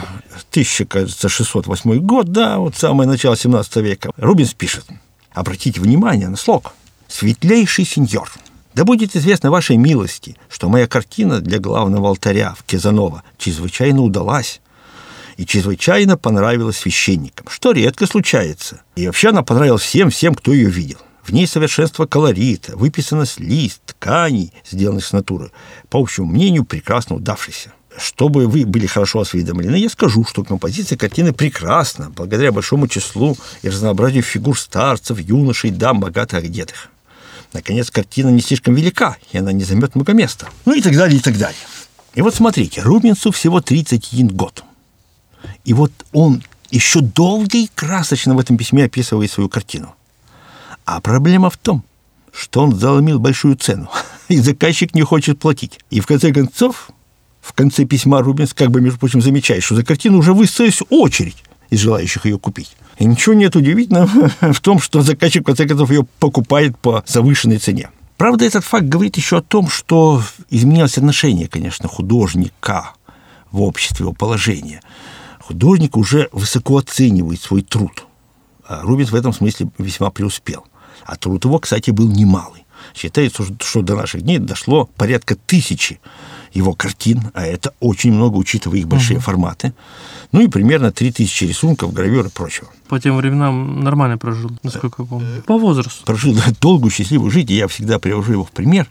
1608 0.51 2.00
год, 2.00 2.31
да, 2.31 2.59
вот 2.59 2.75
самое 2.75 3.09
начало 3.09 3.36
17 3.36 3.75
века. 3.77 4.12
Рубинс 4.17 4.53
пишет. 4.53 4.86
Обратите 5.33 5.81
внимание 5.81 6.27
на 6.27 6.38
слог. 6.38 6.74
«Светлейший 7.07 7.86
сеньор, 7.86 8.31
да 8.73 8.83
будет 8.83 9.15
известно 9.15 9.51
вашей 9.51 9.77
милости, 9.77 10.38
что 10.49 10.69
моя 10.69 10.88
картина 10.88 11.39
для 11.41 11.59
главного 11.59 12.09
алтаря 12.09 12.55
в 12.57 12.63
Кезанова 12.63 13.23
чрезвычайно 13.38 14.01
удалась 14.01 14.61
и 15.38 15.45
чрезвычайно 15.45 16.17
понравилась 16.17 16.77
священникам, 16.77 17.47
что 17.49 17.71
редко 17.71 18.05
случается. 18.05 18.81
И 18.95 19.07
вообще 19.07 19.29
она 19.29 19.41
понравилась 19.41 19.81
всем, 19.81 20.09
всем, 20.09 20.35
кто 20.35 20.53
ее 20.53 20.69
видел. 20.69 20.99
В 21.23 21.31
ней 21.31 21.47
совершенство 21.47 22.05
колорита, 22.05 22.75
выписанность 22.75 23.39
лист, 23.39 23.81
тканей, 23.85 24.51
сделанных 24.69 25.05
с 25.05 25.11
натуры, 25.11 25.51
по 25.89 25.99
общему 25.99 26.27
мнению, 26.27 26.65
прекрасно 26.65 27.15
удавшийся. 27.15 27.71
Чтобы 27.97 28.47
вы 28.47 28.65
были 28.65 28.85
хорошо 28.85 29.19
осведомлены, 29.19 29.75
я 29.75 29.89
скажу, 29.89 30.25
что 30.25 30.43
композиция 30.43 30.97
картины 30.97 31.33
прекрасна, 31.33 32.09
благодаря 32.15 32.51
большому 32.51 32.88
числу 32.88 33.38
и 33.61 33.69
разнообразию 33.69 34.23
фигур 34.23 34.57
старцев, 34.57 35.19
юношей, 35.19 35.71
дам, 35.71 35.99
богато 35.99 36.38
одетых. 36.38 36.89
Наконец, 37.53 37.89
картина 37.89 38.29
не 38.29 38.41
слишком 38.41 38.75
велика, 38.75 39.18
и 39.32 39.38
она 39.38 39.51
не 39.51 39.63
займет 39.63 39.96
много 39.96 40.13
места. 40.13 40.50
Ну 40.65 40.74
и 40.74 40.82
так 40.82 40.96
далее, 40.96 41.18
и 41.18 41.22
так 41.22 41.38
далее. 41.38 41.60
И 42.13 42.22
вот 42.22 42.36
смотрите, 42.36 42.82
Рубинсу 42.82 43.32
всего 43.32 43.62
31 43.62 44.27
год. 44.27 44.63
И 45.65 45.74
вот 45.74 45.91
он 46.12 46.44
еще 46.70 47.01
долго 47.01 47.58
и 47.58 47.70
красочно 47.74 48.36
в 48.36 48.39
этом 48.39 48.58
письме 48.58 48.86
описывает 48.86 49.32
свою 49.32 49.50
картину. 49.50 49.96
А 50.86 51.01
проблема 51.01 51.50
в 51.50 51.58
том, 51.58 51.84
что 52.32 52.62
он 52.62 52.75
заломил 52.75 53.20
большую 53.20 53.56
цену, 53.56 53.89
и 54.27 54.38
заказчик 54.39 54.94
не 54.94 55.01
хочет 55.01 55.39
платить. 55.39 55.79
И 55.89 56.00
в 56.00 56.08
конце 56.08 56.32
концов, 56.32 56.91
в 57.41 57.53
конце 57.53 57.86
письма 57.86 58.22
Рубинс 58.22 58.53
как 58.53 58.70
бы, 58.70 58.82
между 58.82 59.00
прочим, 59.00 59.22
замечает, 59.22 59.63
что 59.63 59.75
за 59.75 59.84
картину 59.84 60.20
уже 60.20 60.34
выстроилась 60.34 60.82
очередь 60.89 61.38
из 61.70 61.79
желающих 61.79 62.25
ее 62.25 62.38
купить. 62.38 62.75
И 63.00 63.06
ничего 63.06 63.34
нет 63.34 63.56
удивительного 63.56 64.29
в 64.53 64.60
том, 64.60 64.79
что 64.79 65.01
заказчик, 65.01 65.44
в 65.44 65.46
конце 65.46 65.65
концов, 65.65 65.89
ее 65.89 66.06
покупает 66.20 66.77
по 66.77 67.03
завышенной 67.08 67.58
цене. 67.58 67.89
Правда, 68.18 68.46
этот 68.46 68.65
факт 68.65 68.86
говорит 68.86 69.15
еще 69.15 69.38
о 69.38 69.41
том, 69.41 69.70
что 69.70 70.22
изменилось 70.50 70.98
отношение, 70.98 71.48
конечно, 71.48 71.88
художника 71.88 72.91
в 73.51 73.62
обществе, 73.62 74.03
его 74.03 74.13
положение. 74.13 74.82
Художник 75.39 75.96
уже 75.96 76.27
высоко 76.34 76.77
оценивает 76.77 77.41
свой 77.41 77.62
труд. 77.62 78.06
А 78.68 78.82
Рубинс 78.82 79.12
в 79.12 79.15
этом 79.15 79.32
смысле 79.32 79.70
весьма 79.77 80.12
преуспел. 80.12 80.65
А 81.06 81.15
труд 81.15 81.46
его, 81.46 81.58
кстати, 81.60 81.91
был 81.91 82.08
немалый. 82.12 82.65
Считается, 82.95 83.43
что 83.62 83.81
до 83.81 83.95
наших 83.95 84.21
дней 84.21 84.39
дошло 84.39 84.89
порядка 84.98 85.36
тысячи 85.36 86.00
его 86.53 86.74
картин, 86.74 87.31
а 87.33 87.45
это 87.45 87.74
очень 87.79 88.12
много, 88.12 88.38
учитывая 88.38 88.79
их 88.79 88.88
большие 88.88 89.17
угу. 89.17 89.25
форматы. 89.25 89.74
Ну 90.31 90.41
и 90.41 90.48
примерно 90.48 90.91
3000 90.91 91.43
рисунков, 91.45 91.93
гравюр 91.93 92.25
и 92.27 92.29
прочего. 92.29 92.69
По 92.88 93.00
тем 93.00 93.17
временам 93.17 93.81
нормально 93.83 94.17
прожил, 94.17 94.51
насколько 94.63 95.03
я 95.03 95.07
помню. 95.07 95.41
По 95.43 95.57
возрасту. 95.57 96.05
Прожил 96.05 96.36
долгую, 96.62 96.91
счастливую 96.91 97.31
жизнь, 97.31 97.51
и 97.51 97.55
я 97.55 97.67
всегда 97.67 98.00
привожу 98.00 98.33
его 98.33 98.45
в 98.45 98.51
пример. 98.51 98.88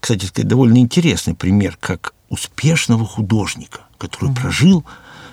Кстати 0.00 0.26
сказать, 0.26 0.48
довольно 0.48 0.78
интересный 0.78 1.34
пример, 1.34 1.76
как 1.80 2.14
успешного 2.28 3.06
художника, 3.06 3.80
который 3.98 4.30
угу. 4.30 4.40
прожил 4.40 4.84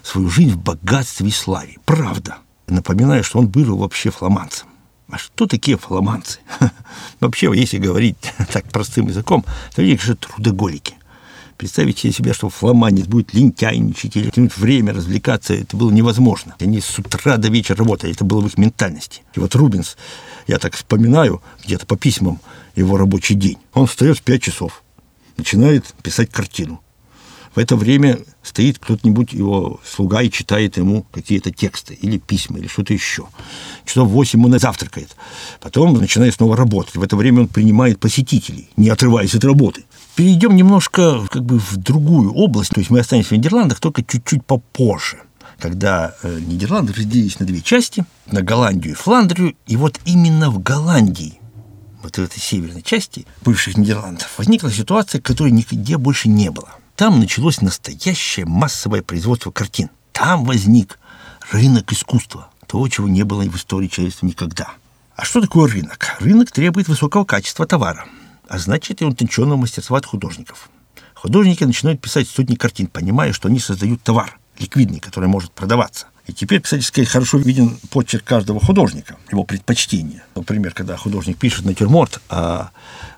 свою 0.03 0.29
жизнь 0.29 0.51
в 0.51 0.57
богатстве 0.57 1.27
и 1.27 1.31
славе. 1.31 1.77
Правда. 1.85 2.37
Напоминаю, 2.67 3.23
что 3.23 3.39
он 3.39 3.47
был 3.47 3.77
вообще 3.77 4.11
фламандцем 4.11 4.67
А 5.11 5.17
что 5.17 5.45
такие 5.45 5.77
фламандцы? 5.77 6.39
Вообще, 7.19 7.51
если 7.53 7.77
говорить 7.77 8.17
так 8.53 8.65
простым 8.71 9.07
языком, 9.07 9.45
то 9.75 9.81
они 9.81 9.97
же 9.97 10.15
трудоголики. 10.15 10.95
Представить 11.57 11.99
себе, 11.99 12.33
что 12.33 12.49
фламандец 12.49 13.05
будет 13.05 13.33
лентяйничать 13.33 14.15
или 14.15 14.31
тянуть 14.31 14.57
время, 14.57 14.93
развлекаться, 14.93 15.53
это 15.53 15.77
было 15.77 15.91
невозможно. 15.91 16.55
Они 16.59 16.81
с 16.81 16.97
утра 16.97 17.37
до 17.37 17.49
вечера 17.49 17.77
работали, 17.77 18.13
это 18.13 18.23
было 18.25 18.41
в 18.41 18.47
их 18.47 18.57
ментальности. 18.57 19.21
И 19.35 19.39
вот 19.39 19.53
Рубинс, 19.53 19.97
я 20.47 20.57
так 20.57 20.73
вспоминаю, 20.73 21.43
где-то 21.63 21.85
по 21.85 21.97
письмам 21.97 22.39
его 22.75 22.97
рабочий 22.97 23.35
день. 23.35 23.57
Он 23.73 23.85
встает 23.85 24.17
в 24.17 24.23
5 24.23 24.41
часов, 24.41 24.81
начинает 25.37 25.93
писать 26.01 26.31
картину. 26.31 26.81
В 27.53 27.59
это 27.59 27.75
время 27.75 28.19
стоит 28.43 28.79
кто-нибудь 28.79 29.33
его 29.33 29.81
слуга 29.85 30.21
и 30.21 30.31
читает 30.31 30.77
ему 30.77 31.05
какие-то 31.11 31.51
тексты 31.51 31.93
или 31.93 32.17
письма, 32.17 32.59
или 32.59 32.67
что-то 32.67 32.93
еще. 32.93 33.27
Часов 33.85 34.07
в 34.07 34.11
8 34.11 34.45
он 34.45 34.57
завтракает. 34.57 35.15
Потом 35.59 35.93
начинает 35.93 36.33
снова 36.33 36.55
работать. 36.55 36.95
В 36.95 37.03
это 37.03 37.17
время 37.17 37.41
он 37.41 37.47
принимает 37.49 37.99
посетителей, 37.99 38.69
не 38.77 38.89
отрываясь 38.89 39.35
от 39.35 39.43
работы. 39.43 39.83
Перейдем 40.15 40.55
немножко 40.55 41.27
как 41.29 41.43
бы 41.43 41.59
в 41.59 41.75
другую 41.75 42.33
область. 42.33 42.71
То 42.71 42.79
есть 42.79 42.89
мы 42.89 42.99
останемся 42.99 43.35
в 43.35 43.37
Нидерландах 43.37 43.79
только 43.79 44.03
чуть-чуть 44.03 44.45
попозже 44.45 45.17
когда 45.59 46.15
э, 46.23 46.39
Нидерланды 46.39 46.91
разделились 46.91 47.39
на 47.39 47.45
две 47.45 47.61
части, 47.61 48.03
на 48.25 48.41
Голландию 48.41 48.93
и 48.93 48.95
Фландрию, 48.95 49.55
и 49.67 49.77
вот 49.77 49.99
именно 50.05 50.49
в 50.49 50.61
Голландии, 50.61 51.39
вот 52.01 52.17
в 52.17 52.19
этой 52.19 52.39
северной 52.39 52.81
части 52.81 53.27
бывших 53.43 53.77
Нидерландов, 53.77 54.27
возникла 54.39 54.71
ситуация, 54.71 55.21
которой 55.21 55.51
нигде 55.51 55.97
больше 55.97 56.29
не 56.29 56.49
было. 56.49 56.69
Там 57.01 57.19
началось 57.19 57.61
настоящее 57.61 58.45
массовое 58.45 59.01
производство 59.01 59.49
картин. 59.49 59.89
Там 60.11 60.45
возник 60.45 60.99
рынок 61.51 61.91
искусства, 61.91 62.49
того, 62.67 62.87
чего 62.89 63.09
не 63.09 63.23
было 63.23 63.41
в 63.41 63.55
истории 63.55 63.87
человечества 63.87 64.27
никогда. 64.27 64.67
А 65.15 65.25
что 65.25 65.41
такое 65.41 65.67
рынок? 65.67 66.15
Рынок 66.19 66.51
требует 66.51 66.87
высокого 66.87 67.25
качества 67.25 67.65
товара– 67.65 68.05
а 68.47 68.59
значит 68.59 69.01
и 69.01 69.05
утонченного 69.05 69.57
мастерства 69.57 69.97
от 69.97 70.05
художников. 70.05 70.69
Художники 71.15 71.63
начинают 71.63 72.01
писать 72.01 72.27
сотни 72.27 72.53
картин, 72.53 72.85
понимая, 72.85 73.33
что 73.33 73.47
они 73.47 73.59
создают 73.59 74.03
товар, 74.03 74.37
ликвидный, 74.59 74.99
который 74.99 75.27
может 75.27 75.51
продаваться. 75.53 76.05
И 76.27 76.33
теперь, 76.33 76.61
кстати 76.61 76.83
сказать, 76.83 77.09
хорошо 77.09 77.39
виден 77.39 77.79
почерк 77.89 78.25
каждого 78.25 78.59
художника, 78.59 79.17
его 79.31 79.43
предпочтения. 79.43 80.23
Например, 80.35 80.71
когда 80.71 80.97
художник 80.97 81.39
пишет 81.39 81.65
натюрморт, 81.65 82.21
а 82.29 82.69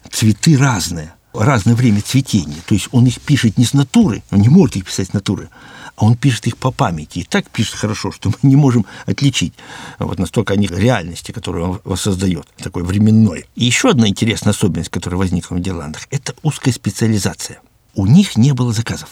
цветы 0.09 0.55
разные, 0.57 1.13
разное 1.33 1.75
время 1.75 2.01
цветения. 2.01 2.57
То 2.65 2.75
есть 2.75 2.89
он 2.91 3.05
их 3.05 3.19
пишет 3.21 3.57
не 3.57 3.65
с 3.65 3.73
натуры, 3.73 4.23
он 4.31 4.41
не 4.41 4.49
может 4.49 4.75
их 4.75 4.85
писать 4.85 5.09
с 5.09 5.13
натуры, 5.13 5.49
а 5.95 6.05
он 6.05 6.15
пишет 6.15 6.47
их 6.47 6.57
по 6.57 6.71
памяти. 6.71 7.19
И 7.19 7.23
так 7.23 7.49
пишет 7.49 7.75
хорошо, 7.75 8.11
что 8.11 8.29
мы 8.29 8.49
не 8.49 8.55
можем 8.55 8.85
отличить 9.05 9.53
вот 9.99 10.19
настолько 10.19 10.53
они 10.53 10.67
реальности, 10.67 11.31
которую 11.31 11.69
он 11.69 11.81
воссоздает, 11.83 12.47
такой 12.57 12.83
временной. 12.83 13.45
И 13.55 13.65
еще 13.65 13.89
одна 13.89 14.07
интересная 14.07 14.51
особенность, 14.51 14.89
которая 14.89 15.17
возникла 15.17 15.55
в 15.55 15.59
Нидерландах, 15.59 16.07
это 16.11 16.33
узкая 16.43 16.73
специализация. 16.73 17.59
У 17.95 18.07
них 18.07 18.35
не 18.37 18.53
было 18.53 18.73
заказов. 18.73 19.09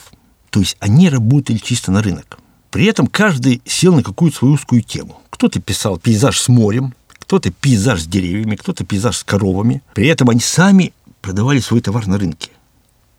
То 0.49 0.59
есть 0.59 0.75
они 0.79 1.09
работали 1.09 1.57
чисто 1.57 1.91
на 1.91 2.01
рынок. 2.01 2.39
При 2.71 2.85
этом 2.85 3.07
каждый 3.07 3.61
сел 3.65 3.93
на 3.93 4.01
какую-то 4.01 4.37
свою 4.37 4.53
узкую 4.55 4.81
тему. 4.81 5.21
Кто-то 5.29 5.59
писал 5.59 5.97
пейзаж 5.97 6.39
с 6.39 6.47
морем, 6.47 6.93
кто-то 7.31 7.51
пейзаж 7.51 8.01
с 8.01 8.07
деревьями, 8.07 8.55
кто-то 8.55 8.85
пейзаж 8.85 9.17
с 9.17 9.23
коровами. 9.23 9.81
При 9.93 10.07
этом 10.07 10.29
они 10.29 10.39
сами 10.39 10.93
продавали 11.21 11.59
свой 11.59 11.81
товар 11.81 12.07
на 12.07 12.17
рынке. 12.17 12.49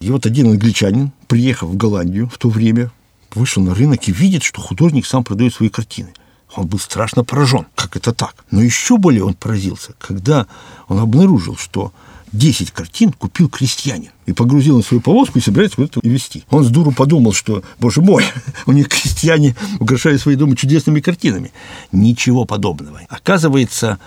И 0.01 0.11
вот 0.11 0.27
один 0.27 0.51
англичанин, 0.51 1.13
приехав 1.29 1.69
в 1.69 1.77
Голландию 1.77 2.29
в 2.29 2.37
то 2.39 2.49
время, 2.49 2.91
вышел 3.35 3.63
на 3.63 3.75
рынок 3.75 4.09
и 4.09 4.13
видит, 4.13 4.43
что 4.43 4.61
художник 4.61 5.07
сам 5.07 5.25
продает 5.25 5.55
свои 5.55 5.69
картины. 5.69 6.13
Он 6.55 6.67
был 6.67 6.79
страшно 6.79 7.25
поражен. 7.25 7.67
Как 7.75 7.97
это 7.97 8.13
так? 8.13 8.45
Но 8.51 8.61
еще 8.63 8.99
более 8.99 9.25
он 9.25 9.35
поразился, 9.35 9.95
когда 9.99 10.47
он 10.89 10.99
обнаружил, 10.99 11.57
что 11.57 11.93
10 12.33 12.71
картин 12.73 13.13
купил 13.13 13.49
крестьянин 13.49 14.11
и 14.27 14.33
погрузил 14.33 14.77
на 14.77 14.83
свою 14.83 15.01
повозку 15.01 15.39
и 15.39 15.43
собирается 15.43 15.77
куда-то 15.77 16.01
везти. 16.03 16.45
Он 16.51 16.65
с 16.65 16.69
дуру 16.69 16.93
подумал, 16.93 17.33
что, 17.33 17.63
боже 17.79 18.01
мой, 18.01 18.25
у 18.67 18.73
них 18.73 18.89
крестьяне 18.89 19.55
украшают 19.81 20.21
свои 20.21 20.35
дома 20.35 20.57
чудесными 20.57 21.01
картинами. 21.01 21.53
Ничего 21.91 22.45
подобного. 22.45 23.01
Оказывается, 23.09 23.99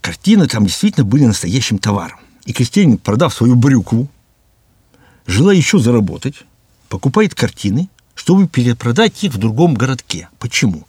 картины 0.00 0.46
там 0.46 0.64
действительно 0.64 1.04
были 1.04 1.26
настоящим 1.26 1.78
товаром. 1.78 2.18
И 2.46 2.52
крестьянин, 2.52 2.98
продав 2.98 3.34
свою 3.34 3.54
брюкву, 3.54 4.08
желая 5.26 5.56
еще 5.56 5.78
заработать, 5.78 6.36
покупает 6.88 7.34
картины 7.34 7.88
чтобы 8.16 8.48
перепродать 8.48 9.22
их 9.22 9.34
в 9.34 9.38
другом 9.38 9.74
городке. 9.74 10.28
Почему? 10.38 10.84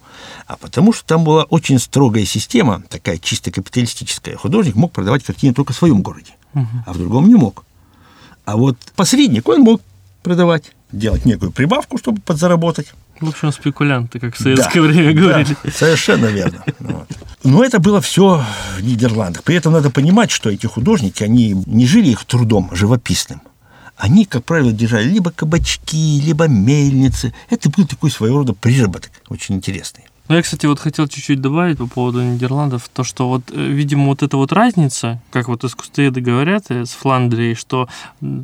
А 0.46 0.56
потому 0.56 0.92
что 0.92 1.04
там 1.04 1.22
была 1.24 1.44
очень 1.44 1.78
строгая 1.78 2.24
система, 2.24 2.82
такая 2.88 3.18
чисто 3.18 3.52
капиталистическая. 3.52 4.34
Художник 4.34 4.74
мог 4.74 4.92
продавать 4.92 5.22
картины 5.22 5.54
только 5.54 5.72
в 5.72 5.76
своем 5.76 6.02
городе, 6.02 6.32
угу. 6.54 6.66
а 6.86 6.92
в 6.92 6.98
другом 6.98 7.28
не 7.28 7.36
мог. 7.36 7.64
А 8.44 8.56
вот 8.56 8.78
посредник, 8.96 9.46
он 9.46 9.60
мог 9.60 9.82
продавать, 10.22 10.72
делать 10.92 11.24
некую 11.24 11.52
прибавку, 11.52 11.98
чтобы 11.98 12.20
подзаработать. 12.20 12.92
В 13.20 13.28
общем, 13.28 13.52
спекулянты, 13.52 14.20
как 14.20 14.36
в 14.36 14.38
советское 14.38 14.80
да, 14.80 14.86
время 14.86 15.12
говорили. 15.12 15.56
Да, 15.64 15.70
совершенно 15.70 16.26
верно. 16.26 16.64
Вот. 16.78 17.08
Но 17.44 17.64
это 17.64 17.78
было 17.78 18.00
все 18.00 18.44
в 18.76 18.82
Нидерландах. 18.82 19.42
При 19.42 19.56
этом 19.56 19.72
надо 19.72 19.90
понимать, 19.90 20.30
что 20.30 20.50
эти 20.50 20.66
художники, 20.66 21.22
они 21.22 21.52
не 21.66 21.86
жили 21.86 22.08
их 22.08 22.24
трудом 22.24 22.70
живописным 22.72 23.40
они, 23.98 24.24
как 24.24 24.44
правило, 24.44 24.72
держали 24.72 25.08
либо 25.08 25.32
кабачки, 25.32 26.20
либо 26.20 26.46
мельницы. 26.46 27.34
Это 27.50 27.68
был 27.68 27.86
такой 27.86 28.10
своего 28.10 28.38
рода 28.38 28.54
приработок, 28.54 29.10
очень 29.28 29.56
интересный. 29.56 30.04
Ну, 30.28 30.34
я, 30.36 30.42
кстати, 30.42 30.66
вот 30.66 30.78
хотел 30.78 31.08
чуть-чуть 31.08 31.40
добавить 31.40 31.78
по 31.78 31.86
поводу 31.86 32.22
Нидерландов, 32.22 32.90
то, 32.92 33.02
что 33.02 33.28
вот, 33.28 33.44
э, 33.50 33.54
видимо, 33.54 34.06
вот 34.06 34.22
эта 34.22 34.36
вот 34.36 34.52
разница, 34.52 35.22
как 35.30 35.48
вот 35.48 35.64
искусствоведы 35.64 36.20
говорят 36.20 36.64
э, 36.68 36.84
с 36.84 36.90
Фландрией, 36.90 37.54
что 37.54 37.88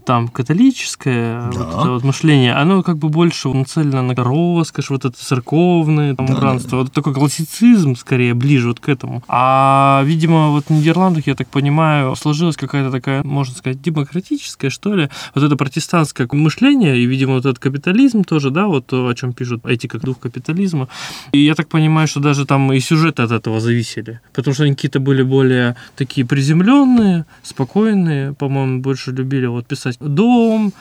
там 0.07 0.29
католическое 0.29 1.51
да. 1.51 1.59
вот 1.59 1.81
это 1.81 1.90
вот 1.90 2.05
мышление, 2.05 2.55
оно 2.55 2.83
как 2.83 2.97
бы 2.97 3.11
больше 3.11 3.51
нацелено 3.51 4.01
на 4.01 4.14
роскошь, 4.14 4.88
вот 4.88 5.05
это 5.05 5.14
церковное 5.14 6.14
там, 6.14 6.25
да, 6.25 6.35
убранство, 6.35 6.70
да, 6.70 6.77
да. 6.77 6.83
вот 6.85 6.92
такой 6.94 7.12
классицизм 7.12 7.97
скорее 7.97 8.33
ближе 8.33 8.68
вот 8.68 8.81
к 8.81 8.88
этому. 8.88 9.23
А, 9.29 10.03
видимо, 10.05 10.53
вот 10.53 10.64
в 10.68 10.70
Нидерландах, 10.70 11.27
я 11.27 11.35
так 11.35 11.49
понимаю, 11.49 12.16
сложилась 12.16 12.57
какая-то 12.57 12.90
такая, 12.90 13.23
можно 13.25 13.55
сказать, 13.55 13.83
демократическая, 13.83 14.70
что 14.70 14.94
ли, 14.94 15.11
вот 15.35 15.44
это 15.44 15.55
протестантское 15.57 16.27
мышление, 16.33 16.97
и, 16.97 17.05
видимо, 17.05 17.35
вот 17.35 17.44
этот 17.44 17.59
капитализм 17.59 18.25
тоже, 18.25 18.51
да, 18.51 18.68
вот 18.68 18.87
то, 18.87 19.07
о 19.07 19.14
чем 19.14 19.35
пишут, 19.35 19.66
этика 19.66 19.99
дух 19.99 20.18
капитализма. 20.18 20.88
И 21.33 21.40
я 21.40 21.55
так 21.55 21.73
понимаю, 21.74 22.06
что 22.06 22.20
даже 22.20 22.46
там 22.46 22.72
и 22.72 22.78
сюжеты 22.78 23.22
от 23.22 23.32
этого 23.32 23.58
зависели. 23.58 24.20
Потому 24.32 24.54
что 24.54 24.62
они 24.62 24.74
какие-то 24.76 25.00
были 25.00 25.24
более 25.24 25.74
такие 25.96 26.24
приземленные, 26.24 27.24
спокойные. 27.42 28.32
По-моему, 28.32 28.80
больше 28.80 29.10
любили 29.10 29.46
вот 29.46 29.66
писать 29.66 29.96
дом, 29.98 30.72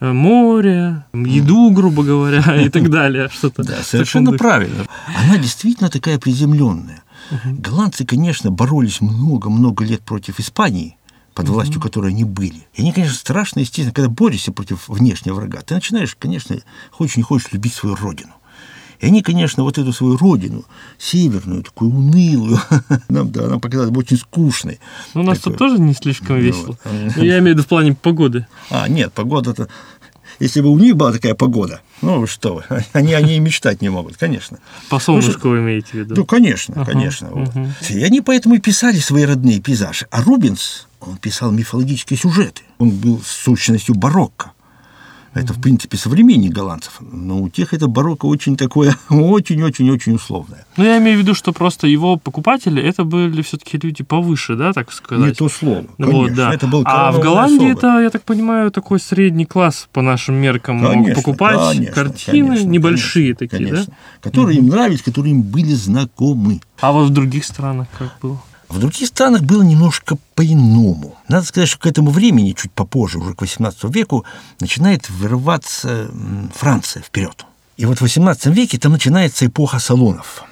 э, 0.00 0.12
море, 0.12 1.04
еду, 1.14 1.70
грубо 1.70 2.02
говоря, 2.02 2.62
и 2.66 2.68
так 2.68 2.90
далее. 2.90 3.30
Что-то. 3.32 3.62
Да, 3.64 3.82
совершенно 3.82 4.32
правильно. 4.32 4.84
Она 5.24 5.38
действительно 5.38 5.88
такая 5.88 6.18
приземленная. 6.18 7.02
Голландцы, 7.44 8.04
конечно, 8.04 8.50
боролись 8.50 9.00
много-много 9.00 9.84
лет 9.84 10.02
против 10.02 10.38
Испании, 10.38 10.98
под 11.32 11.48
властью 11.48 11.78
угу. 11.78 11.88
которой 11.88 12.10
они 12.12 12.24
были. 12.24 12.66
И 12.74 12.82
они, 12.82 12.92
конечно, 12.92 13.16
страшно, 13.16 13.60
естественно, 13.60 13.94
когда 13.94 14.10
борешься 14.10 14.52
против 14.52 14.90
внешнего 14.90 15.36
врага, 15.36 15.62
ты 15.62 15.74
начинаешь, 15.74 16.14
конечно, 16.14 16.56
хочешь 16.90 17.16
не 17.16 17.22
хочешь 17.22 17.52
любить 17.52 17.72
свою 17.72 17.96
родину. 17.96 18.34
И 19.02 19.06
они, 19.06 19.20
конечно, 19.20 19.64
вот 19.64 19.78
эту 19.78 19.92
свою 19.92 20.16
родину, 20.16 20.64
северную, 20.96 21.64
такую 21.64 21.90
унылую, 21.90 22.60
нам, 23.08 23.32
да, 23.32 23.46
она 23.46 23.58
показалась 23.58 23.94
очень 23.96 24.16
скучной. 24.16 24.78
Ну, 25.14 25.22
у 25.22 25.24
нас 25.24 25.38
такой, 25.38 25.52
тут 25.52 25.58
тоже 25.58 25.80
не 25.80 25.92
слишком 25.92 26.36
ну, 26.36 26.42
весело. 26.42 26.78
Ну, 26.84 27.22
я 27.22 27.40
имею 27.40 27.42
в 27.42 27.58
виду 27.58 27.62
в 27.64 27.66
плане 27.66 27.94
погоды. 27.94 28.46
А, 28.70 28.88
нет, 28.88 29.12
погода-то... 29.12 29.68
Если 30.38 30.60
бы 30.60 30.68
у 30.68 30.78
них 30.78 30.96
была 30.96 31.12
такая 31.12 31.34
погода, 31.34 31.82
ну 32.00 32.26
что 32.28 32.54
вы, 32.54 32.64
они 32.92 33.12
о 33.12 33.20
ней 33.20 33.40
мечтать 33.40 33.82
не 33.82 33.88
могут, 33.88 34.16
конечно. 34.16 34.60
По 34.88 35.00
солнышку 35.00 35.48
ну, 35.48 35.54
вы 35.54 35.58
имеете 35.60 35.88
в 35.90 35.94
виду? 35.94 36.14
Ну, 36.16 36.24
конечно, 36.24 36.74
ага, 36.76 36.92
конечно. 36.92 37.28
Угу. 37.28 37.50
Вот. 37.54 37.90
И 37.90 38.04
они 38.04 38.20
поэтому 38.20 38.54
и 38.54 38.60
писали 38.60 38.98
свои 38.98 39.24
родные 39.24 39.60
пейзажи. 39.60 40.06
А 40.12 40.22
Рубинс, 40.22 40.86
он 41.00 41.16
писал 41.16 41.50
мифологические 41.50 42.18
сюжеты. 42.18 42.62
Он 42.78 42.90
был 42.90 43.20
сущностью 43.24 43.96
барокко. 43.96 44.52
Это, 45.34 45.54
в 45.54 45.60
принципе, 45.60 45.96
современник 45.96 46.52
голландцев. 46.52 47.00
Но 47.00 47.40
у 47.40 47.48
тех 47.48 47.72
это 47.72 47.86
барокко 47.86 48.26
очень 48.26 48.56
такое, 48.56 48.94
очень-очень-очень 49.08 50.14
условное. 50.14 50.66
Ну, 50.76 50.84
я 50.84 50.98
имею 50.98 51.18
в 51.18 51.22
виду, 51.22 51.34
что 51.34 51.52
просто 51.52 51.86
его 51.86 52.16
покупатели, 52.16 52.82
это 52.82 53.04
были 53.04 53.40
все-таки 53.40 53.78
люди 53.82 54.04
повыше, 54.04 54.56
да, 54.56 54.72
так 54.72 54.92
сказать? 54.92 55.26
Не 55.26 55.34
то 55.34 55.48
слово, 55.48 55.86
конечно. 55.96 56.18
Вот, 56.18 56.34
да. 56.34 56.52
Это 56.52 56.66
был 56.66 56.82
а 56.84 57.12
в 57.12 57.20
Голландии 57.20 57.70
особо. 57.70 57.78
это, 57.78 58.00
я 58.02 58.10
так 58.10 58.24
понимаю, 58.24 58.70
такой 58.70 59.00
средний 59.00 59.46
класс 59.46 59.88
по 59.92 60.02
нашим 60.02 60.34
меркам 60.34 60.80
конечно, 60.80 60.98
мог 60.98 61.14
покупать 61.14 61.76
конечно, 61.76 61.94
картины 61.94 62.48
конечно, 62.48 62.68
небольшие 62.68 63.34
конечно, 63.34 63.48
такие, 63.48 63.70
конечно. 63.70 63.92
да? 64.22 64.30
Которые 64.30 64.58
угу. 64.58 64.66
им 64.66 64.72
нравились, 64.72 65.02
которые 65.02 65.32
им 65.32 65.42
были 65.42 65.72
знакомы. 65.72 66.60
А 66.80 66.92
вот 66.92 67.08
в 67.08 67.10
других 67.10 67.44
странах 67.44 67.88
как 67.98 68.12
было? 68.20 68.38
В 68.72 68.78
других 68.78 69.06
странах 69.08 69.42
было 69.42 69.62
немножко 69.62 70.16
по-иному. 70.34 71.18
Надо 71.28 71.44
сказать, 71.44 71.68
что 71.68 71.78
к 71.78 71.86
этому 71.86 72.10
времени, 72.10 72.52
чуть 72.52 72.72
попозже, 72.72 73.18
уже 73.18 73.34
к 73.34 73.42
XVIII 73.42 73.92
веку, 73.92 74.24
начинает 74.60 75.10
вырываться 75.10 76.10
Франция 76.54 77.02
вперед. 77.02 77.44
И 77.76 77.84
вот 77.84 78.00
в 78.00 78.04
XVIII 78.04 78.50
веке 78.50 78.78
там 78.78 78.92
начинается 78.92 79.44
эпоха 79.44 79.78
салонов. 79.78 80.44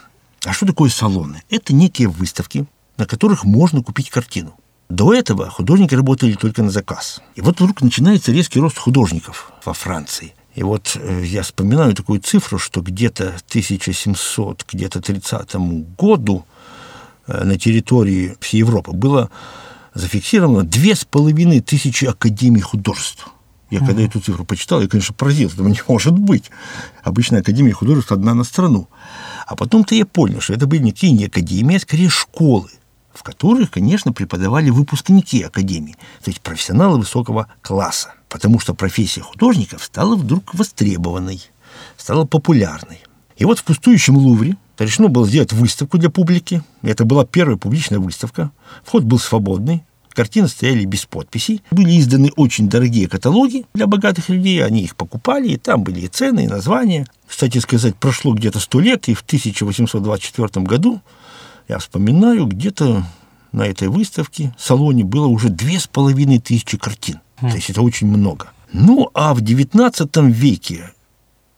А 0.44 0.52
что 0.52 0.66
такое 0.66 0.90
салоны? 0.90 1.42
Это 1.48 1.72
некие 1.72 2.08
выставки, 2.08 2.66
на 2.98 3.06
которых 3.06 3.44
можно 3.44 3.82
купить 3.82 4.10
картину. 4.10 4.52
До 4.90 5.14
этого 5.14 5.48
художники 5.48 5.94
работали 5.94 6.34
только 6.34 6.62
на 6.62 6.70
заказ. 6.70 7.22
И 7.36 7.40
вот 7.40 7.58
вдруг 7.58 7.80
начинается 7.80 8.32
резкий 8.32 8.60
рост 8.60 8.76
художников 8.76 9.50
во 9.64 9.72
Франции. 9.72 10.34
И 10.54 10.62
вот 10.62 10.94
э, 11.00 11.22
я 11.24 11.42
вспоминаю 11.42 11.94
такую 11.94 12.20
цифру, 12.20 12.58
что 12.58 12.82
где-то 12.82 13.28
1700, 13.48 14.66
где-то 14.70 15.00
30 15.00 15.54
году 15.96 16.44
на 17.44 17.58
территории 17.58 18.36
всей 18.40 18.58
Европы 18.58 18.92
было 18.92 19.30
зафиксировано 19.94 20.64
две 20.64 20.94
с 20.94 21.04
половиной 21.04 21.60
тысячи 21.60 22.04
академий 22.04 22.60
художеств. 22.60 23.28
Я 23.70 23.78
mm-hmm. 23.78 23.86
когда 23.86 24.02
эту 24.02 24.20
цифру 24.20 24.44
почитал, 24.44 24.80
я, 24.80 24.88
конечно, 24.88 25.14
поразился. 25.14 25.56
Думаю, 25.56 25.74
не 25.74 25.80
может 25.86 26.18
быть. 26.18 26.50
Обычная 27.02 27.40
академия 27.40 27.72
художеств 27.72 28.12
одна 28.12 28.34
на 28.34 28.44
страну. 28.44 28.88
А 29.46 29.56
потом-то 29.56 29.94
я 29.94 30.06
понял, 30.06 30.40
что 30.40 30.54
это 30.54 30.66
были 30.66 30.82
никакие 30.82 31.12
не 31.12 31.26
академии, 31.26 31.76
а 31.76 31.80
скорее 31.80 32.08
школы, 32.08 32.70
в 33.12 33.22
которых, 33.22 33.70
конечно, 33.70 34.12
преподавали 34.12 34.70
выпускники 34.70 35.42
академии, 35.42 35.96
то 36.22 36.30
есть 36.30 36.40
профессионалы 36.40 36.98
высокого 36.98 37.48
класса. 37.62 38.14
Потому 38.28 38.60
что 38.60 38.74
профессия 38.74 39.22
художников 39.22 39.82
стала 39.82 40.14
вдруг 40.16 40.54
востребованной, 40.54 41.42
стала 41.96 42.24
популярной. 42.24 43.00
И 43.36 43.44
вот 43.44 43.58
в 43.58 43.64
пустующем 43.64 44.16
Лувре 44.16 44.56
решено 44.84 45.08
было 45.08 45.26
сделать 45.26 45.52
выставку 45.52 45.98
для 45.98 46.10
публики. 46.10 46.62
Это 46.82 47.04
была 47.04 47.24
первая 47.24 47.56
публичная 47.56 47.98
выставка. 47.98 48.50
Вход 48.84 49.04
был 49.04 49.18
свободный. 49.18 49.84
Картины 50.12 50.48
стояли 50.48 50.84
без 50.84 51.06
подписей. 51.06 51.62
Были 51.70 51.98
изданы 51.98 52.30
очень 52.36 52.68
дорогие 52.68 53.08
каталоги 53.08 53.66
для 53.74 53.86
богатых 53.86 54.28
людей. 54.28 54.64
Они 54.64 54.82
их 54.82 54.96
покупали, 54.96 55.48
и 55.50 55.56
там 55.56 55.84
были 55.84 56.00
и 56.00 56.08
цены, 56.08 56.44
и 56.44 56.48
названия. 56.48 57.06
Кстати 57.26 57.58
сказать, 57.58 57.94
прошло 57.96 58.34
где-то 58.34 58.58
сто 58.58 58.80
лет, 58.80 59.08
и 59.08 59.14
в 59.14 59.20
1824 59.20 60.66
году, 60.66 61.00
я 61.68 61.78
вспоминаю, 61.78 62.46
где-то 62.46 63.04
на 63.52 63.66
этой 63.66 63.88
выставке 63.88 64.54
в 64.58 64.62
салоне 64.62 65.04
было 65.04 65.26
уже 65.26 65.48
две 65.48 65.78
с 65.78 65.86
половиной 65.86 66.40
тысячи 66.40 66.76
картин. 66.76 67.20
Mm. 67.40 67.50
То 67.50 67.56
есть 67.56 67.70
это 67.70 67.82
очень 67.82 68.06
много. 68.06 68.50
Ну, 68.72 69.10
а 69.14 69.34
в 69.34 69.42
XIX 69.42 70.30
веке, 70.30 70.92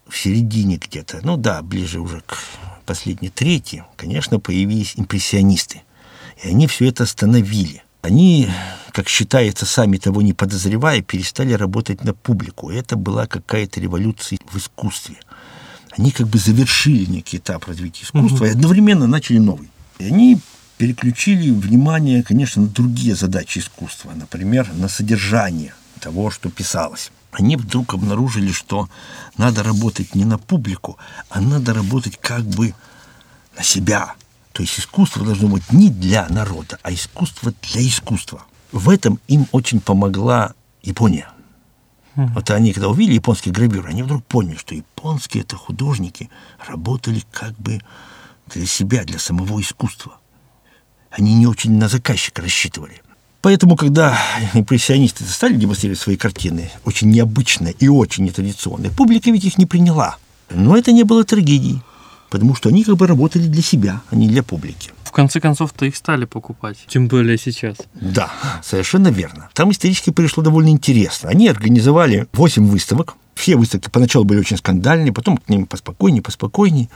в 0.08 0.16
середине 0.16 0.76
где-то, 0.76 1.20
ну 1.22 1.36
да, 1.36 1.62
ближе 1.62 2.00
уже 2.00 2.20
к 2.20 2.38
последней 2.82 3.30
трети, 3.30 3.84
конечно, 3.96 4.38
появились 4.38 4.94
импрессионисты. 4.96 5.82
И 6.42 6.48
они 6.48 6.66
все 6.66 6.88
это 6.88 7.04
остановили. 7.04 7.82
Они, 8.02 8.48
как 8.92 9.08
считается, 9.08 9.64
сами 9.64 9.96
того 9.96 10.22
не 10.22 10.32
подозревая, 10.32 11.02
перестали 11.02 11.52
работать 11.52 12.02
на 12.04 12.14
публику. 12.14 12.70
И 12.70 12.76
это 12.76 12.96
была 12.96 13.26
какая-то 13.26 13.80
революция 13.80 14.38
в 14.50 14.58
искусстве. 14.58 15.16
Они 15.96 16.10
как 16.10 16.26
бы 16.26 16.38
завершили 16.38 17.04
некий 17.04 17.36
этап 17.36 17.66
развития 17.66 18.04
искусства 18.04 18.44
угу. 18.44 18.46
и 18.46 18.50
одновременно 18.50 19.06
начали 19.06 19.38
новый. 19.38 19.68
И 19.98 20.04
они 20.06 20.40
переключили 20.78 21.50
внимание, 21.50 22.22
конечно, 22.22 22.62
на 22.62 22.68
другие 22.68 23.14
задачи 23.14 23.60
искусства, 23.60 24.12
например, 24.16 24.68
на 24.74 24.88
содержание 24.88 25.74
того, 26.00 26.30
что 26.30 26.50
писалось. 26.50 27.12
Они 27.32 27.56
вдруг 27.56 27.94
обнаружили, 27.94 28.52
что 28.52 28.88
надо 29.38 29.62
работать 29.62 30.14
не 30.14 30.24
на 30.24 30.38
публику, 30.38 30.98
а 31.30 31.40
надо 31.40 31.72
работать 31.72 32.18
как 32.18 32.44
бы 32.44 32.74
на 33.56 33.62
себя, 33.62 34.14
то 34.52 34.62
есть 34.62 34.78
искусство 34.78 35.24
должно 35.24 35.48
быть 35.48 35.72
не 35.72 35.88
для 35.88 36.28
народа, 36.28 36.78
а 36.82 36.92
искусство 36.92 37.54
для 37.72 37.86
искусства. 37.86 38.44
В 38.70 38.90
этом 38.90 39.18
им 39.28 39.46
очень 39.52 39.80
помогла 39.80 40.54
Япония. 40.82 41.28
Вот 42.14 42.50
они, 42.50 42.74
когда 42.74 42.90
увидели 42.90 43.14
японские 43.14 43.54
гравюры, 43.54 43.88
они 43.88 44.02
вдруг 44.02 44.22
поняли, 44.26 44.56
что 44.56 44.74
японские 44.74 45.44
это 45.44 45.56
художники 45.56 46.28
работали 46.66 47.24
как 47.30 47.54
бы 47.58 47.80
для 48.48 48.66
себя, 48.66 49.04
для 49.04 49.18
самого 49.18 49.58
искусства. 49.62 50.18
Они 51.10 51.34
не 51.34 51.46
очень 51.46 51.72
на 51.78 51.88
заказчика 51.88 52.42
рассчитывали. 52.42 53.00
Поэтому, 53.42 53.76
когда 53.76 54.18
импрессионисты 54.54 55.24
стали 55.24 55.54
демонстрировать 55.56 56.00
свои 56.00 56.16
картины, 56.16 56.70
очень 56.84 57.10
необычные 57.10 57.74
и 57.78 57.88
очень 57.88 58.24
нетрадиционные, 58.24 58.90
публика 58.90 59.30
ведь 59.30 59.44
их 59.44 59.58
не 59.58 59.66
приняла. 59.66 60.16
Но 60.50 60.76
это 60.76 60.92
не 60.92 61.02
было 61.02 61.24
трагедией 61.24 61.82
потому 62.32 62.54
что 62.54 62.70
они 62.70 62.82
как 62.82 62.96
бы 62.96 63.06
работали 63.06 63.46
для 63.46 63.60
себя, 63.60 64.00
а 64.10 64.16
не 64.16 64.26
для 64.26 64.42
публики. 64.42 64.90
В 65.04 65.12
конце 65.12 65.38
концов-то 65.38 65.84
их 65.84 65.94
стали 65.94 66.24
покупать, 66.24 66.78
тем 66.88 67.06
более 67.06 67.36
сейчас. 67.36 67.76
Да, 67.92 68.32
совершенно 68.62 69.08
верно. 69.08 69.50
Там 69.52 69.70
исторически 69.70 70.08
пришло 70.08 70.42
довольно 70.42 70.70
интересно. 70.70 71.28
Они 71.28 71.46
организовали 71.46 72.26
8 72.32 72.66
выставок, 72.68 73.16
все 73.34 73.56
выставки 73.56 73.90
поначалу 73.90 74.24
были 74.24 74.40
очень 74.40 74.56
скандальные, 74.56 75.12
потом 75.12 75.36
к 75.36 75.46
ним 75.50 75.66
поспокойнее, 75.66 76.22
поспокойнее. 76.22 76.88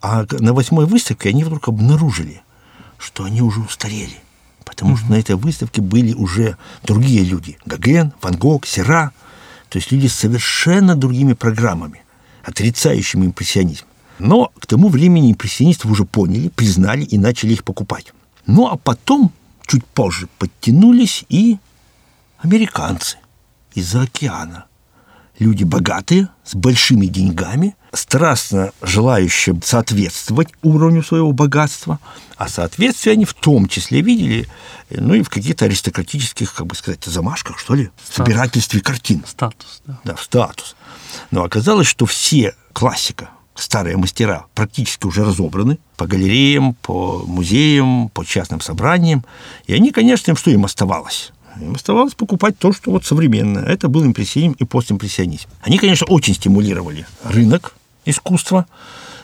А 0.00 0.24
на 0.30 0.54
восьмой 0.54 0.86
выставке 0.86 1.30
они 1.30 1.42
вдруг 1.42 1.66
обнаружили, 1.66 2.42
что 2.98 3.24
они 3.24 3.42
уже 3.42 3.58
устарели. 3.58 4.18
Потому 4.78 4.96
что 4.96 5.10
на 5.10 5.16
этой 5.16 5.34
выставке 5.34 5.82
были 5.82 6.14
уже 6.14 6.56
другие 6.84 7.24
люди. 7.24 7.58
Гоген, 7.66 8.12
Ван 8.22 8.36
Гог, 8.36 8.64
Сера. 8.64 9.10
То 9.70 9.78
есть 9.78 9.90
люди 9.90 10.06
с 10.06 10.14
совершенно 10.14 10.94
другими 10.94 11.32
программами, 11.32 12.02
отрицающими 12.44 13.26
импрессионизм. 13.26 13.86
Но 14.20 14.52
к 14.60 14.68
тому 14.68 14.88
времени 14.88 15.32
импрессионистов 15.32 15.90
уже 15.90 16.04
поняли, 16.04 16.46
признали 16.48 17.02
и 17.02 17.18
начали 17.18 17.54
их 17.54 17.64
покупать. 17.64 18.12
Ну 18.46 18.68
а 18.68 18.76
потом, 18.76 19.32
чуть 19.66 19.84
позже, 19.84 20.28
подтянулись 20.38 21.24
и 21.28 21.58
американцы 22.38 23.18
из-за 23.74 24.02
океана. 24.02 24.66
Люди 25.38 25.64
богатые, 25.64 26.28
с 26.44 26.54
большими 26.54 27.06
деньгами, 27.06 27.76
страстно 27.92 28.72
желающие 28.82 29.58
соответствовать 29.62 30.48
уровню 30.62 31.02
своего 31.02 31.32
богатства, 31.32 32.00
а 32.36 32.48
соответствие 32.48 33.12
они 33.12 33.24
в 33.24 33.34
том 33.34 33.68
числе 33.68 34.00
видели, 34.00 34.48
ну 34.90 35.14
и 35.14 35.22
в 35.22 35.28
каких-то 35.28 35.66
аристократических, 35.66 36.52
как 36.52 36.66
бы 36.66 36.74
сказать, 36.74 37.04
замашках, 37.04 37.58
что 37.58 37.74
ли, 37.74 37.90
статус. 38.02 38.16
собирательстве 38.16 38.80
картин. 38.80 39.24
Статус, 39.26 39.82
да. 39.86 40.00
Да, 40.04 40.16
статус. 40.16 40.76
Но 41.30 41.44
оказалось, 41.44 41.86
что 41.86 42.06
все 42.06 42.54
классика, 42.72 43.30
старые 43.54 43.96
мастера 43.96 44.46
практически 44.54 45.06
уже 45.06 45.24
разобраны 45.24 45.78
по 45.96 46.06
галереям, 46.06 46.74
по 46.74 47.24
музеям, 47.26 48.08
по 48.08 48.24
частным 48.24 48.60
собраниям. 48.60 49.24
И 49.66 49.74
они, 49.74 49.90
конечно, 49.90 50.30
им 50.30 50.36
что 50.36 50.50
им 50.50 50.64
оставалось? 50.64 51.32
Им 51.60 51.74
оставалось 51.74 52.14
покупать 52.14 52.58
то, 52.58 52.72
что 52.72 52.90
вот 52.90 53.04
современное. 53.04 53.64
Это 53.64 53.88
был 53.88 54.04
импрессионизм 54.04 54.56
и 54.58 54.64
постимпрессионизм. 54.64 55.48
Они, 55.62 55.78
конечно, 55.78 56.06
очень 56.06 56.34
стимулировали 56.34 57.06
рынок 57.24 57.74
искусства. 58.04 58.66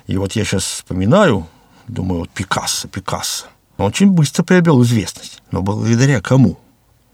И 0.06 0.16
вот 0.16 0.32
я 0.32 0.44
сейчас 0.44 0.64
вспоминаю, 0.64 1.46
думаю, 1.88 2.20
вот 2.20 2.30
Пикассо, 2.30 2.88
Пикассо. 2.88 3.46
Он 3.76 3.86
очень 3.86 4.10
быстро 4.10 4.42
приобрел 4.42 4.82
известность. 4.82 5.42
Но 5.50 5.62
благодаря 5.62 6.20
кому? 6.20 6.58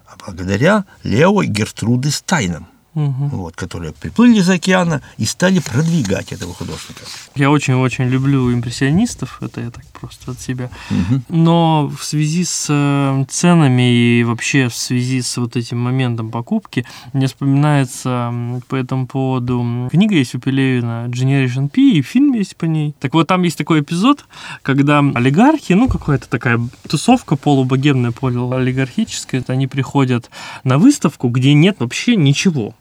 А 0.06 0.16
благодаря 0.24 0.84
Лео 1.04 1.42
и 1.42 1.46
Гертруде 1.46 2.10
Стайнам– 2.10 2.66
угу. 2.94 3.26
вот, 3.28 3.56
которые 3.56 3.92
приплыли 3.92 4.38
из 4.38 4.48
океана 4.48 5.02
и 5.18 5.24
стали 5.24 5.60
продвигать 5.60 6.32
этого 6.32 6.54
художника. 6.54 7.02
Я 7.34 7.50
очень-очень 7.50 8.04
люблю 8.04 8.52
импрессионистов, 8.52 9.42
это 9.42 9.60
я 9.60 9.70
так 9.70 9.84
просто 9.86 10.32
от 10.32 10.40
себя. 10.40 10.70
Угу. 10.90 11.22
Но 11.28 11.88
в 11.88 12.04
связи 12.04 12.44
с 12.44 12.66
э, 12.68 13.24
ценами 13.28 14.18
и 14.20 14.24
вообще 14.24 14.68
в 14.68 14.74
связи 14.74 15.22
с 15.22 15.36
вот 15.36 15.56
этим 15.56 15.78
моментом 15.78 16.30
покупки, 16.30 16.84
мне 17.12 17.26
вспоминается 17.26 18.32
по 18.68 18.76
этому 18.76 19.06
поводу 19.06 19.88
книга 19.90 20.14
есть 20.14 20.34
у 20.34 20.40
Пелевина 20.40 21.06
Generation 21.08 21.68
P 21.68 21.80
и 21.80 22.02
фильм 22.02 22.32
есть 22.34 22.56
по 22.56 22.64
ней. 22.64 22.94
Так 23.00 23.14
вот, 23.14 23.26
там 23.26 23.42
есть 23.42 23.58
такой 23.58 23.80
эпизод, 23.80 24.24
когда 24.62 24.98
олигархи, 24.98 25.72
ну, 25.74 25.88
какая-то 25.88 26.28
такая 26.28 26.60
тусовка 26.88 27.36
полубогемная, 27.36 28.12
полуолигархическая, 28.12 29.44
они 29.48 29.66
приходят 29.66 30.30
на 30.64 30.78
выставку, 30.78 31.28
где 31.28 31.54
нет 31.54 31.76
вообще 31.78 32.16
ничего 32.16 32.74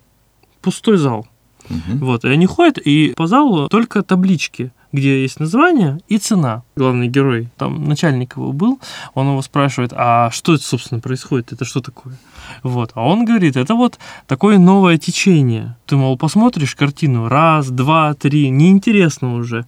пустой 0.61 0.97
зал. 0.97 1.27
Угу. 1.69 2.05
Вот, 2.05 2.25
и 2.25 2.29
они 2.29 2.45
ходят, 2.45 2.77
и 2.77 3.13
по 3.15 3.27
залу 3.27 3.69
только 3.69 4.03
таблички 4.03 4.71
где 4.91 5.21
есть 5.21 5.39
название 5.39 5.99
и 6.07 6.17
цена. 6.17 6.63
Главный 6.75 7.07
герой, 7.07 7.49
там 7.57 7.85
начальник 7.85 8.35
его 8.37 8.51
был, 8.51 8.79
он 9.13 9.27
его 9.27 9.41
спрашивает, 9.41 9.93
а 9.95 10.31
что 10.31 10.55
это, 10.55 10.63
собственно, 10.63 10.99
происходит, 10.99 11.53
это 11.53 11.65
что 11.65 11.81
такое? 11.81 12.17
Вот, 12.63 12.91
а 12.95 13.05
он 13.05 13.25
говорит, 13.25 13.55
это 13.55 13.75
вот 13.75 13.99
такое 14.27 14.57
новое 14.57 14.97
течение. 14.97 15.75
Ты, 15.85 15.97
мол, 15.97 16.17
посмотришь 16.17 16.75
картину 16.75 17.27
раз, 17.27 17.69
два, 17.69 18.13
три, 18.13 18.49
неинтересно 18.49 19.35
уже. 19.35 19.65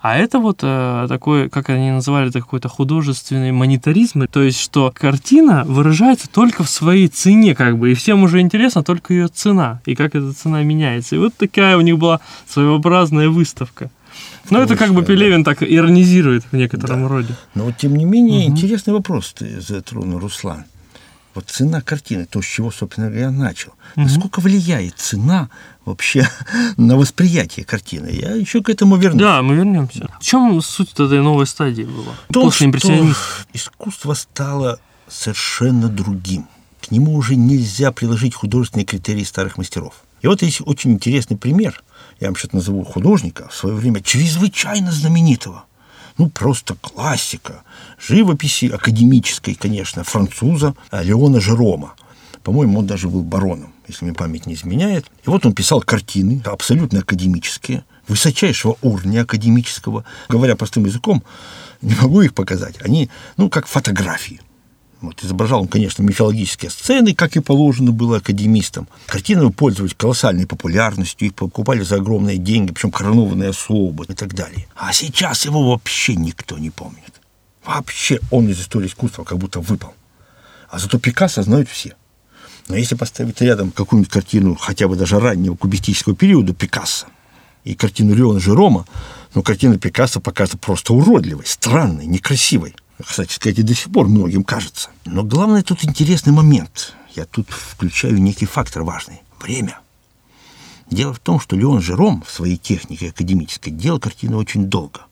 А 0.00 0.16
это 0.16 0.38
вот 0.38 0.60
э, 0.62 1.06
такой, 1.08 1.48
как 1.48 1.70
они 1.70 1.90
называли, 1.90 2.28
это 2.28 2.40
какой-то 2.40 2.68
художественный 2.68 3.52
монетаризм, 3.52 4.26
то 4.26 4.42
есть, 4.42 4.60
что 4.60 4.92
картина 4.94 5.64
выражается 5.66 6.28
только 6.28 6.64
в 6.64 6.70
своей 6.70 7.08
цене, 7.08 7.54
как 7.54 7.78
бы, 7.78 7.92
и 7.92 7.94
всем 7.94 8.22
уже 8.22 8.40
интересно 8.40 8.82
только 8.82 9.14
ее 9.14 9.28
цена, 9.28 9.80
и 9.86 9.94
как 9.94 10.14
эта 10.14 10.32
цена 10.32 10.62
меняется. 10.62 11.16
И 11.16 11.18
вот 11.18 11.34
такая 11.36 11.76
у 11.76 11.80
них 11.80 11.98
была 11.98 12.20
своеобразная 12.48 13.28
выставка. 13.28 13.90
Ну, 14.50 14.60
это 14.60 14.76
как 14.76 14.92
бы 14.92 15.04
Пелевин 15.04 15.44
так 15.44 15.62
иронизирует 15.62 16.44
в 16.50 16.56
некотором 16.56 17.02
да. 17.02 17.08
роде. 17.08 17.34
Но 17.54 17.64
вот, 17.64 17.76
тем 17.76 17.96
не 17.96 18.04
менее, 18.04 18.48
угу. 18.48 18.56
интересный 18.56 18.92
вопрос 18.92 19.32
ты 19.32 19.60
затронул, 19.60 20.18
Руслан. 20.18 20.64
вот 21.34 21.46
цена 21.48 21.80
картины, 21.80 22.26
то, 22.26 22.42
с 22.42 22.46
чего, 22.46 22.70
собственно 22.70 23.08
говоря, 23.08 23.26
я 23.26 23.30
начал. 23.30 23.72
Угу. 23.96 24.04
Насколько 24.04 24.40
влияет 24.40 24.98
цена 24.98 25.48
вообще 25.84 26.28
на 26.76 26.96
восприятие 26.96 27.64
картины? 27.64 28.08
Я 28.08 28.34
еще 28.34 28.62
к 28.62 28.68
этому 28.68 28.96
вернусь. 28.96 29.20
Да, 29.20 29.42
мы 29.42 29.56
вернемся. 29.56 30.08
В 30.20 30.24
чем 30.24 30.60
суть 30.60 30.92
этой 30.92 31.22
новой 31.22 31.46
стадии 31.46 31.84
была? 31.84 32.14
том, 32.32 32.44
После 32.44 32.66
импрессионизма. 32.66 33.14
искусство 33.52 34.14
стало 34.14 34.78
совершенно 35.08 35.88
другим. 35.88 36.46
К 36.80 36.90
нему 36.90 37.14
уже 37.14 37.34
нельзя 37.36 37.92
приложить 37.92 38.34
художественные 38.34 38.84
критерии 38.84 39.24
старых 39.24 39.56
мастеров. 39.56 39.94
И 40.24 40.26
вот 40.26 40.40
есть 40.40 40.62
очень 40.64 40.92
интересный 40.92 41.36
пример. 41.36 41.84
Я 42.18 42.28
вам 42.28 42.36
сейчас 42.36 42.54
назову 42.54 42.82
художника, 42.82 43.46
в 43.50 43.54
свое 43.54 43.76
время 43.76 44.00
чрезвычайно 44.00 44.90
знаменитого– 44.90 45.64
ну, 46.16 46.30
просто 46.30 46.76
классика 46.76 47.62
живописи 47.98 48.66
академической, 48.66 49.54
конечно, 49.54 50.04
француза 50.04 50.74
Леона 50.92 51.40
Жерома. 51.40 51.94
По-моему, 52.42 52.78
он 52.78 52.86
даже 52.86 53.08
был 53.08 53.22
бароном, 53.22 53.72
если 53.88 54.04
мне 54.04 54.14
память 54.14 54.46
не 54.46 54.54
изменяет. 54.54 55.06
И 55.26 55.28
вот 55.28 55.44
он 55.44 55.54
писал 55.54 55.80
картины, 55.80 56.40
абсолютно 56.44 57.00
академические, 57.00 57.84
высочайшего 58.06 58.76
уровня 58.80 59.22
академического. 59.22 60.04
Говоря 60.28 60.56
простым 60.56 60.86
языком, 60.86 61.22
не 61.82 61.94
могу 61.96 62.22
их 62.22 62.32
показать. 62.32 62.76
Они, 62.80 63.10
ну, 63.36 63.50
как 63.50 63.66
фотографии. 63.66 64.40
Вот, 65.06 65.22
изображал 65.22 65.62
он, 65.62 65.68
конечно, 65.68 66.02
мифологические 66.02 66.70
сцены, 66.70 67.14
как 67.14 67.36
и 67.36 67.40
положено 67.40 67.92
было 67.92 68.18
академистам. 68.18 68.88
Картины 69.06 69.50
пользовались 69.50 69.94
колоссальной 69.94 70.46
популярностью, 70.46 71.28
их 71.28 71.34
покупали 71.34 71.82
за 71.82 71.96
огромные 71.96 72.38
деньги, 72.38 72.72
причем 72.72 72.90
коронованные 72.90 73.50
особы 73.50 74.04
и 74.04 74.14
так 74.14 74.34
далее. 74.34 74.66
А 74.74 74.92
сейчас 74.92 75.44
его 75.44 75.70
вообще 75.70 76.14
никто 76.14 76.58
не 76.58 76.70
помнит. 76.70 77.20
Вообще 77.64 78.20
он 78.30 78.48
из 78.48 78.60
истории 78.60 78.86
искусства 78.86 79.24
как 79.24 79.38
будто 79.38 79.60
выпал. 79.60 79.94
А 80.70 80.78
зато 80.78 80.98
Пикассо 80.98 81.42
знают 81.42 81.68
все. 81.68 81.94
Но 82.68 82.76
если 82.76 82.94
поставить 82.94 83.40
рядом 83.40 83.70
какую-нибудь 83.70 84.12
картину, 84.12 84.54
хотя 84.54 84.88
бы 84.88 84.96
даже 84.96 85.20
раннего 85.20 85.54
кубистического 85.54 86.16
периода 86.16 86.54
Пикассо, 86.54 87.06
и 87.64 87.74
картину 87.74 88.14
Леона 88.14 88.40
Жерома, 88.40 88.86
ну, 89.34 89.42
картина 89.42 89.78
Пикассо 89.78 90.20
показывается 90.20 90.58
просто 90.58 90.92
уродливой, 90.94 91.46
странной, 91.46 92.06
некрасивой. 92.06 92.74
Кстати 93.02 93.32
сказать, 93.32 93.58
и 93.58 93.62
до 93.62 93.74
сих 93.74 93.92
пор 93.92 94.08
многим 94.08 94.44
кажется. 94.44 94.90
Но 95.04 95.24
главное 95.24 95.62
тут 95.62 95.84
интересный 95.84 96.32
момент. 96.32 96.94
Я 97.14 97.24
тут 97.24 97.50
включаю 97.50 98.20
некий 98.20 98.46
фактор 98.46 98.82
важный. 98.82 99.22
Время. 99.40 99.78
Дело 100.90 101.12
в 101.12 101.18
том, 101.18 101.40
что 101.40 101.56
Леон 101.56 101.80
Жером 101.80 102.22
в 102.26 102.30
своей 102.30 102.56
технике 102.56 103.08
академической 103.08 103.70
делал 103.70 103.98
картину 103.98 104.38
очень 104.38 104.66
долго. 104.66 105.02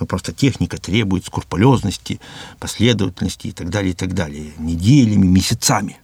Но 0.00 0.06
просто 0.06 0.32
техника 0.32 0.78
требует 0.78 1.26
скрупулезности, 1.26 2.20
последовательности 2.58 3.48
и 3.48 3.52
так 3.52 3.70
далее, 3.70 3.92
и 3.92 3.94
так 3.94 4.14
далее. 4.14 4.52
Неделями, 4.58 5.26
месяцами. 5.26 5.98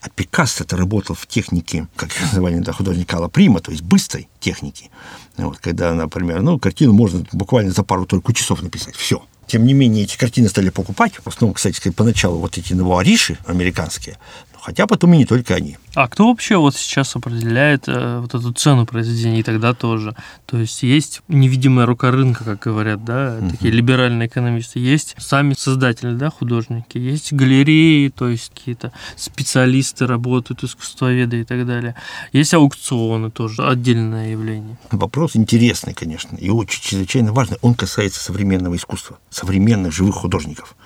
А 0.00 0.08
Пикассо-то 0.08 0.76
работал 0.76 1.14
в 1.14 1.26
технике, 1.26 1.86
как 1.96 2.08
называли 2.20 2.58
да, 2.60 2.72
художника 2.72 3.16
Алла 3.16 3.28
Прима, 3.28 3.60
то 3.60 3.70
есть 3.70 3.82
быстрой 3.82 4.28
техники. 4.38 4.90
Вот, 5.36 5.58
когда, 5.58 5.92
например, 5.92 6.40
ну, 6.40 6.58
картину 6.58 6.94
можно 6.94 7.24
буквально 7.32 7.72
за 7.72 7.82
пару 7.84 8.06
только 8.06 8.32
часов 8.32 8.62
написать. 8.62 8.96
Все. 8.96 9.22
Тем 9.50 9.66
не 9.66 9.74
менее, 9.74 10.04
эти 10.04 10.16
картины 10.16 10.48
стали 10.48 10.70
покупать. 10.70 11.14
В 11.14 11.26
основном, 11.26 11.54
кстати 11.54 11.90
поначалу 11.90 12.38
вот 12.38 12.56
эти 12.56 12.72
новоариши 12.72 13.36
американские, 13.46 14.16
хотя 14.62 14.86
потом 14.86 15.14
и 15.14 15.18
не 15.18 15.26
только 15.26 15.54
они. 15.54 15.76
А 15.94 16.08
кто 16.08 16.28
вообще 16.28 16.56
вот 16.56 16.76
сейчас 16.76 17.16
определяет 17.16 17.88
э, 17.88 18.20
вот 18.20 18.34
эту 18.34 18.52
цену 18.52 18.86
произведения 18.86 19.40
и 19.40 19.42
тогда 19.42 19.74
тоже? 19.74 20.14
То 20.46 20.58
есть 20.58 20.82
есть 20.82 21.22
невидимая 21.28 21.86
рука 21.86 22.10
рынка, 22.10 22.44
как 22.44 22.60
говорят, 22.60 23.04
да, 23.04 23.38
угу. 23.40 23.50
такие 23.50 23.72
либеральные 23.72 24.28
экономисты, 24.28 24.78
есть 24.78 25.16
сами 25.18 25.54
создатели, 25.54 26.14
да, 26.14 26.30
художники, 26.30 26.98
есть 26.98 27.32
галереи, 27.32 28.08
то 28.08 28.28
есть 28.28 28.52
какие-то 28.54 28.92
специалисты 29.16 30.06
работают, 30.06 30.62
искусствоведы 30.62 31.40
и 31.40 31.44
так 31.44 31.66
далее. 31.66 31.96
Есть 32.32 32.54
аукционы 32.54 33.30
тоже, 33.30 33.66
отдельное 33.66 34.30
явление. 34.30 34.78
Вопрос 34.90 35.34
интересный, 35.34 35.94
конечно, 35.94 36.36
и 36.36 36.50
очень 36.50 36.82
чрезвычайно 36.82 37.32
важный. 37.32 37.58
Он 37.62 37.74
касается 37.74 38.22
современного 38.22 38.76
искусства, 38.76 39.18
современных 39.30 39.92
живых 39.92 40.16
художников. 40.16 40.76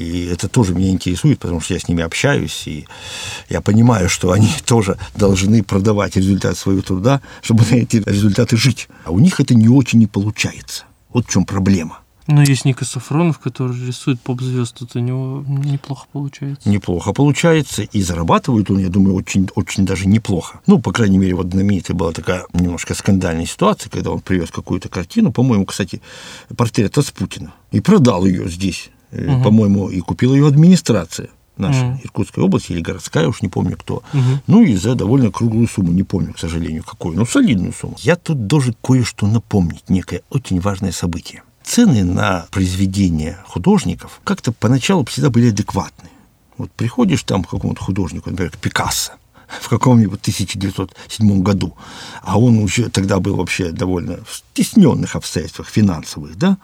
И 0.00 0.24
это 0.32 0.48
тоже 0.48 0.74
меня 0.74 0.88
интересует, 0.88 1.38
потому 1.40 1.60
что 1.60 1.74
я 1.74 1.80
с 1.80 1.86
ними 1.86 2.02
общаюсь, 2.02 2.62
и 2.66 2.86
я 3.50 3.60
понимаю, 3.60 4.08
что 4.08 4.32
они 4.32 4.48
тоже 4.64 4.96
должны 5.14 5.62
продавать 5.62 6.16
результат 6.16 6.56
своего 6.56 6.80
труда, 6.80 7.20
чтобы 7.42 7.64
на 7.70 7.74
эти 7.74 8.02
результаты 8.06 8.56
жить. 8.56 8.88
А 9.04 9.10
у 9.10 9.18
них 9.18 9.40
это 9.40 9.54
не 9.54 9.68
очень 9.68 10.00
и 10.00 10.06
получается. 10.06 10.84
Вот 11.10 11.26
в 11.26 11.30
чем 11.30 11.44
проблема. 11.44 11.98
Но 12.26 12.42
есть 12.42 12.64
Ника 12.64 12.86
Сафронов, 12.86 13.40
который 13.40 13.76
рисует 13.86 14.22
поп-звезд, 14.22 14.80
это 14.80 15.00
у 15.00 15.02
него 15.02 15.44
неплохо 15.46 16.06
получается. 16.10 16.66
Неплохо 16.66 17.12
получается, 17.12 17.82
и 17.82 18.00
зарабатывает 18.00 18.70
он, 18.70 18.78
я 18.78 18.88
думаю, 18.88 19.16
очень, 19.16 19.50
очень 19.54 19.84
даже 19.84 20.08
неплохо. 20.08 20.60
Ну, 20.66 20.78
по 20.78 20.92
крайней 20.92 21.18
мере, 21.18 21.34
вот 21.34 21.50
знаменитая 21.50 21.94
была 21.94 22.12
такая 22.12 22.46
немножко 22.54 22.94
скандальная 22.94 23.44
ситуация, 23.44 23.90
когда 23.90 24.12
он 24.12 24.20
привез 24.20 24.50
какую-то 24.50 24.88
картину, 24.88 25.30
по-моему, 25.30 25.66
кстати, 25.66 26.00
портрет 26.56 26.96
Путина, 27.14 27.52
и 27.70 27.80
продал 27.80 28.24
ее 28.24 28.48
здесь 28.48 28.90
угу. 29.12 29.42
по-моему, 29.42 29.88
и 29.88 30.00
купила 30.00 30.34
ее 30.34 30.46
администрация 30.46 31.30
наша, 31.60 31.84
угу. 31.84 32.00
Иркутской 32.04 32.42
области 32.42 32.72
или 32.72 32.80
городская, 32.80 33.28
уж 33.28 33.42
не 33.42 33.48
помню 33.48 33.76
кто. 33.76 34.02
Угу. 34.12 34.22
Ну 34.46 34.62
и 34.62 34.74
за 34.74 34.94
довольно 34.94 35.30
круглую 35.30 35.68
сумму, 35.68 35.92
не 35.92 36.02
помню, 36.02 36.32
к 36.32 36.38
сожалению, 36.38 36.82
какую, 36.82 37.16
но 37.16 37.24
солидную 37.24 37.72
сумму. 37.72 37.96
Я 38.00 38.16
тут 38.16 38.46
должен 38.46 38.74
кое-что 38.82 39.26
напомнить, 39.26 39.88
некое 39.88 40.22
очень 40.30 40.60
важное 40.60 40.92
событие. 40.92 41.42
Цены 41.62 42.04
на 42.04 42.46
произведения 42.50 43.38
художников 43.46 44.20
как-то 44.24 44.50
поначалу 44.50 45.04
всегда 45.04 45.30
были 45.30 45.50
адекватны. 45.50 46.08
Вот 46.56 46.70
приходишь 46.72 47.22
там 47.22 47.44
к 47.44 47.50
какому-то 47.50 47.82
художнику, 47.82 48.30
например, 48.30 48.50
к 48.50 48.58
Пикассо, 48.58 49.12
в 49.60 49.68
каком-нибудь 49.68 50.20
1907 50.20 51.42
году, 51.42 51.76
а 52.22 52.38
он 52.38 52.58
уже 52.58 52.88
тогда 52.88 53.18
был 53.18 53.36
вообще 53.36 53.72
довольно 53.72 54.18
в 54.24 54.36
стесненных 54.36 55.16
обстоятельствах 55.16 55.68
финансовых, 55.68 56.36
да, 56.36 56.58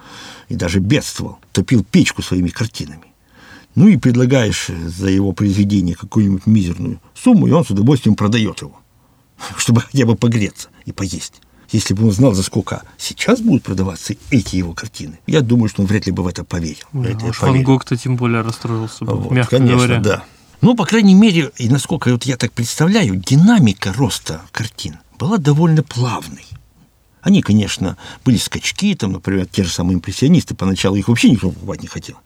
и 0.48 0.54
даже 0.54 0.78
бедствовал, 0.78 1.38
топил 1.52 1.84
печку 1.84 2.22
своими 2.22 2.48
картинами. 2.48 3.04
Ну 3.74 3.88
и 3.88 3.96
предлагаешь 3.96 4.68
за 4.68 5.08
его 5.08 5.32
произведение 5.32 5.94
какую-нибудь 5.94 6.46
мизерную 6.46 7.00
сумму, 7.14 7.46
и 7.46 7.50
он 7.50 7.64
с 7.64 7.70
удовольствием 7.70 8.14
продает 8.14 8.62
его, 8.62 8.80
чтобы 9.56 9.80
хотя 9.80 10.06
бы 10.06 10.16
погреться 10.16 10.68
и 10.84 10.92
поесть. 10.92 11.34
Если 11.72 11.94
бы 11.94 12.04
он 12.04 12.12
знал, 12.12 12.32
за 12.32 12.44
сколько 12.44 12.84
сейчас 12.96 13.40
будут 13.40 13.64
продаваться 13.64 14.14
эти 14.30 14.56
его 14.56 14.72
картины, 14.72 15.18
я 15.26 15.40
думаю, 15.40 15.68
что 15.68 15.82
он 15.82 15.88
вряд 15.88 16.06
ли 16.06 16.12
бы 16.12 16.22
в 16.22 16.28
это 16.28 16.44
поверил. 16.44 16.86
Да, 16.92 17.10
это 17.10 17.32
Ван 17.40 17.62
Гог-то 17.64 17.96
тем 17.96 18.16
более 18.16 18.42
расстроился 18.42 19.04
бы, 19.04 19.14
вот, 19.16 19.32
мягко 19.32 19.58
конечно, 19.58 19.76
говоря. 19.76 20.00
да. 20.00 20.24
Ну, 20.60 20.74
по 20.74 20.84
крайней 20.84 21.14
мере, 21.14 21.50
и 21.58 21.68
насколько 21.68 22.10
вот 22.10 22.24
я 22.24 22.36
так 22.36 22.52
представляю, 22.52 23.16
динамика 23.16 23.92
роста 23.92 24.40
картин 24.52 24.96
была 25.18 25.38
довольно 25.38 25.82
плавной. 25.82 26.46
Они, 27.20 27.42
конечно, 27.42 27.96
были 28.24 28.36
скачки, 28.36 28.94
там, 28.94 29.12
например, 29.12 29.46
те 29.46 29.64
же 29.64 29.70
самые 29.70 29.96
импрессионисты, 29.96 30.54
поначалу 30.54 30.96
их 30.96 31.08
вообще 31.08 31.30
никто 31.30 31.50
покупать 31.50 31.82
не 31.82 31.88
хотел. 31.88 32.16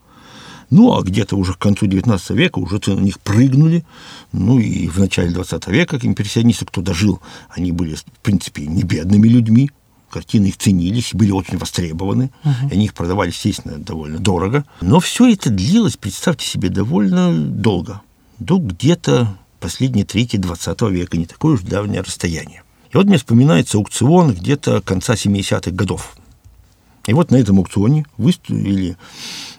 Ну, 0.69 0.97
а 0.97 1.03
где-то 1.03 1.37
уже 1.37 1.55
к 1.55 1.59
концу 1.59 1.87
XIX 1.87 2.21
века 2.37 2.59
уже 2.59 2.79
цены 2.79 3.01
на 3.01 3.05
них 3.05 3.19
прыгнули. 3.19 3.85
Ну, 4.33 4.61
и 4.61 4.87
в 4.87 4.99
начале 4.99 5.33
XX 5.33 5.73
века 5.73 5.99
импрессионисты, 6.01 6.65
кто 6.67 6.81
дожил, 6.81 7.21
они 7.49 7.73
были, 7.73 7.97
в 7.97 8.05
принципе, 8.23 8.67
не 8.67 8.85
бедными 8.85 9.27
людьми. 9.27 9.71
Картины 10.11 10.47
их 10.47 10.59
ценились, 10.59 11.11
были 11.13 11.33
очень 11.33 11.57
востребованы. 11.57 12.31
Uh-huh. 12.45 12.71
И 12.71 12.75
они 12.75 12.85
их 12.85 12.95
продавали, 12.95 13.31
естественно, 13.31 13.79
довольно 13.79 14.19
дорого. 14.19 14.65
Но 14.81 15.01
все 15.01 15.33
это 15.33 15.51
длилось, 15.51 15.97
представьте 15.97 16.47
себе, 16.47 16.69
довольно 16.69 17.33
долго 17.33 18.01
до 18.41 18.59
где-то 18.59 19.39
последней 19.61 20.05
трети 20.05 20.37
20 20.37 20.81
века, 20.83 21.17
не 21.17 21.27
такое 21.27 21.55
уж 21.55 21.61
давнее 21.61 22.01
расстояние. 22.01 22.63
И 22.91 22.97
вот 22.97 23.07
мне 23.07 23.19
вспоминается 23.19 23.79
аукцион 23.79 24.33
где-то 24.35 24.81
конца 24.81 25.15
70-х 25.15 25.71
годов. 25.71 26.17
И 27.07 27.13
вот 27.13 27.31
на 27.31 27.37
этом 27.37 27.59
аукционе 27.59 28.05
выставили 28.17 28.97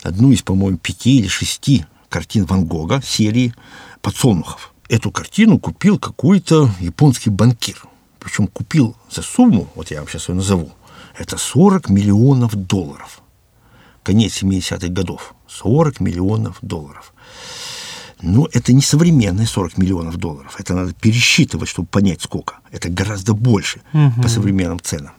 одну 0.04 0.32
из, 0.32 0.42
по-моему, 0.42 0.78
пяти 0.78 1.20
или 1.20 1.28
шести 1.28 1.86
картин 2.10 2.46
Ван 2.46 2.66
Гога 2.66 3.02
серии 3.02 3.54
«Подсолнухов». 4.02 4.74
Эту 4.90 5.12
картину 5.12 5.58
купил 5.60 5.98
какой-то 5.98 6.70
японский 6.80 7.30
банкир. 7.30 7.82
Причем 8.20 8.48
купил 8.48 8.96
за 9.10 9.22
сумму, 9.22 9.70
вот 9.76 9.90
я 9.92 10.00
вам 10.00 10.10
сейчас 10.10 10.28
ее 10.28 10.36
назову, 10.36 10.72
это 11.18 11.38
40 11.38 11.90
миллионов 11.90 12.56
долларов. 12.56 13.22
Конец 14.04 14.42
70-х 14.44 14.88
годов. 14.90 15.34
40 15.48 16.00
миллионов 16.00 16.58
долларов. 16.62 17.14
Но 18.22 18.48
это 18.52 18.74
не 18.74 18.82
современные 18.82 19.48
40 19.48 19.78
миллионов 19.78 20.18
долларов. 20.18 20.56
Это 20.60 20.74
надо 20.74 20.94
пересчитывать, 20.94 21.70
чтобы 21.70 21.88
понять, 21.88 22.22
сколько. 22.22 22.56
Это 22.72 22.90
гораздо 22.90 23.34
больше 23.34 23.82
угу. 23.94 24.22
по 24.22 24.28
современным 24.28 24.80
ценам. 24.80 25.14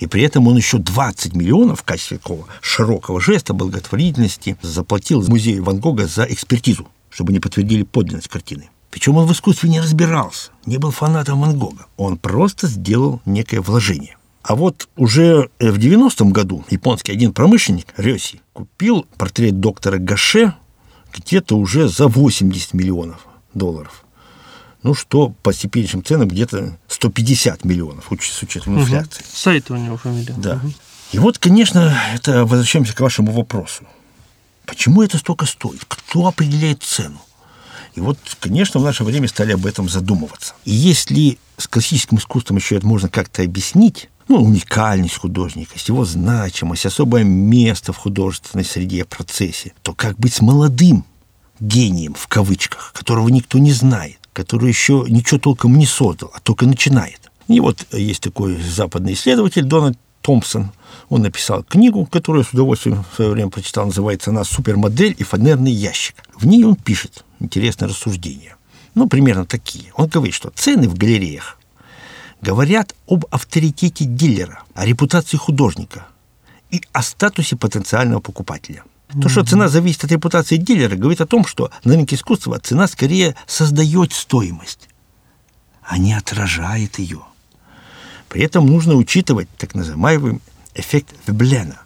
И 0.00 0.06
при 0.06 0.22
этом 0.22 0.48
он 0.48 0.56
еще 0.56 0.78
20 0.78 1.34
миллионов 1.34 1.80
в 1.80 1.84
качестве 1.84 2.18
такого 2.18 2.46
широкого 2.60 3.20
жеста 3.20 3.54
благотворительности 3.54 4.56
заплатил 4.60 5.22
музею 5.28 5.64
Ван 5.64 5.78
Гога 5.78 6.06
за 6.06 6.24
экспертизу, 6.24 6.88
чтобы 7.10 7.32
не 7.32 7.38
подтвердили 7.38 7.84
подлинность 7.84 8.28
картины. 8.28 8.70
Причем 8.90 9.16
он 9.16 9.26
в 9.26 9.32
искусстве 9.32 9.70
не 9.70 9.80
разбирался, 9.80 10.50
не 10.66 10.76
был 10.76 10.90
фанатом 10.90 11.40
Ван 11.40 11.58
Гога. 11.58 11.86
Он 11.96 12.18
просто 12.18 12.66
сделал 12.66 13.20
некое 13.24 13.60
вложение. 13.60 14.16
А 14.42 14.56
вот 14.56 14.88
уже 14.96 15.48
в 15.60 15.78
90-м 15.78 16.32
году 16.32 16.64
японский 16.68 17.12
один 17.12 17.32
промышленник, 17.32 17.86
Рёси, 17.96 18.40
купил 18.52 19.06
портрет 19.16 19.60
доктора 19.60 19.98
Гаше 19.98 20.54
где-то 21.12 21.56
уже 21.56 21.88
за 21.88 22.08
80 22.08 22.74
миллионов 22.74 23.26
долларов. 23.54 24.04
Ну, 24.82 24.94
что 24.94 25.32
по 25.42 25.52
теперешним 25.52 26.04
ценам 26.04 26.28
где-то 26.28 26.76
150 26.88 27.64
миллионов, 27.64 28.10
с 28.20 28.42
учетом 28.42 28.80
инфляции. 28.80 29.22
Угу. 29.22 29.30
Сайт 29.32 29.70
у 29.70 29.76
него 29.76 29.96
фамилия. 29.96 30.34
Да. 30.36 30.56
Угу. 30.56 30.72
И 31.12 31.18
вот, 31.18 31.38
конечно, 31.38 31.96
это 32.14 32.44
возвращаемся 32.44 32.94
к 32.94 33.00
вашему 33.00 33.32
вопросу. 33.32 33.86
Почему 34.66 35.02
это 35.02 35.18
столько 35.18 35.46
стоит? 35.46 35.84
Кто 35.86 36.26
определяет 36.26 36.82
цену? 36.82 37.20
И 37.94 38.00
вот, 38.00 38.18
конечно, 38.40 38.80
в 38.80 38.84
наше 38.84 39.04
время 39.04 39.28
стали 39.28 39.52
об 39.52 39.66
этом 39.66 39.88
задумываться. 39.88 40.54
И 40.64 40.72
если 40.72 41.38
с 41.58 41.68
классическим 41.68 42.16
искусством 42.16 42.56
еще 42.56 42.76
это 42.76 42.86
можно 42.86 43.08
как-то 43.08 43.42
объяснить, 43.42 44.08
ну, 44.28 44.42
уникальность 44.42 45.16
художника, 45.16 45.74
его 45.86 46.04
значимость, 46.04 46.86
особое 46.86 47.24
место 47.24 47.92
в 47.92 47.96
художественной 47.96 48.64
среде, 48.64 49.04
процессе, 49.04 49.72
то 49.82 49.92
как 49.94 50.18
быть 50.18 50.34
с 50.34 50.40
молодым 50.40 51.04
гением, 51.60 52.14
в 52.14 52.28
кавычках, 52.28 52.92
которого 52.92 53.28
никто 53.28 53.58
не 53.58 53.72
знает, 53.72 54.18
который 54.32 54.68
еще 54.68 55.04
ничего 55.08 55.38
толком 55.38 55.78
не 55.78 55.86
создал, 55.86 56.30
а 56.34 56.40
только 56.40 56.66
начинает. 56.66 57.30
И 57.48 57.60
вот 57.60 57.86
есть 57.92 58.22
такой 58.22 58.60
западный 58.60 59.14
исследователь 59.14 59.64
Дональд 59.64 59.98
Томпсон. 60.22 60.70
Он 61.08 61.22
написал 61.22 61.64
книгу, 61.64 62.06
которую 62.06 62.44
я 62.44 62.48
с 62.48 62.52
удовольствием 62.52 63.04
в 63.10 63.16
свое 63.16 63.30
время 63.30 63.50
прочитал, 63.50 63.86
называется 63.86 64.30
она 64.30 64.44
«Супермодель 64.44 65.14
и 65.18 65.24
фанерный 65.24 65.72
ящик». 65.72 66.16
В 66.34 66.46
ней 66.46 66.64
он 66.64 66.76
пишет 66.76 67.24
интересное 67.40 67.88
рассуждение. 67.88 68.56
Ну, 68.94 69.08
примерно 69.08 69.44
такие. 69.44 69.92
Он 69.94 70.06
говорит, 70.06 70.34
что 70.34 70.50
цены 70.50 70.88
в 70.88 70.94
галереях 70.94 71.58
говорят 72.42 72.94
об 73.06 73.24
авторитете 73.30 74.04
дилера, 74.04 74.62
о 74.74 74.84
репутации 74.84 75.36
художника 75.36 76.06
и 76.70 76.82
о 76.92 77.02
статусе 77.02 77.56
потенциального 77.56 78.20
покупателя. 78.20 78.84
То, 79.20 79.28
что 79.28 79.44
цена 79.44 79.68
зависит 79.68 80.04
от 80.04 80.12
репутации 80.12 80.56
дилера, 80.56 80.96
говорит 80.96 81.20
о 81.20 81.26
том, 81.26 81.44
что 81.44 81.70
на 81.84 81.94
рынке 81.94 82.16
искусства 82.16 82.58
цена 82.58 82.88
скорее 82.88 83.36
создает 83.46 84.12
стоимость, 84.12 84.88
а 85.82 85.98
не 85.98 86.14
отражает 86.14 86.98
ее. 86.98 87.20
При 88.28 88.42
этом 88.42 88.66
нужно 88.66 88.94
учитывать 88.94 89.48
так 89.58 89.74
называемый 89.74 90.40
эффект 90.74 91.14
Веблена. 91.26 91.82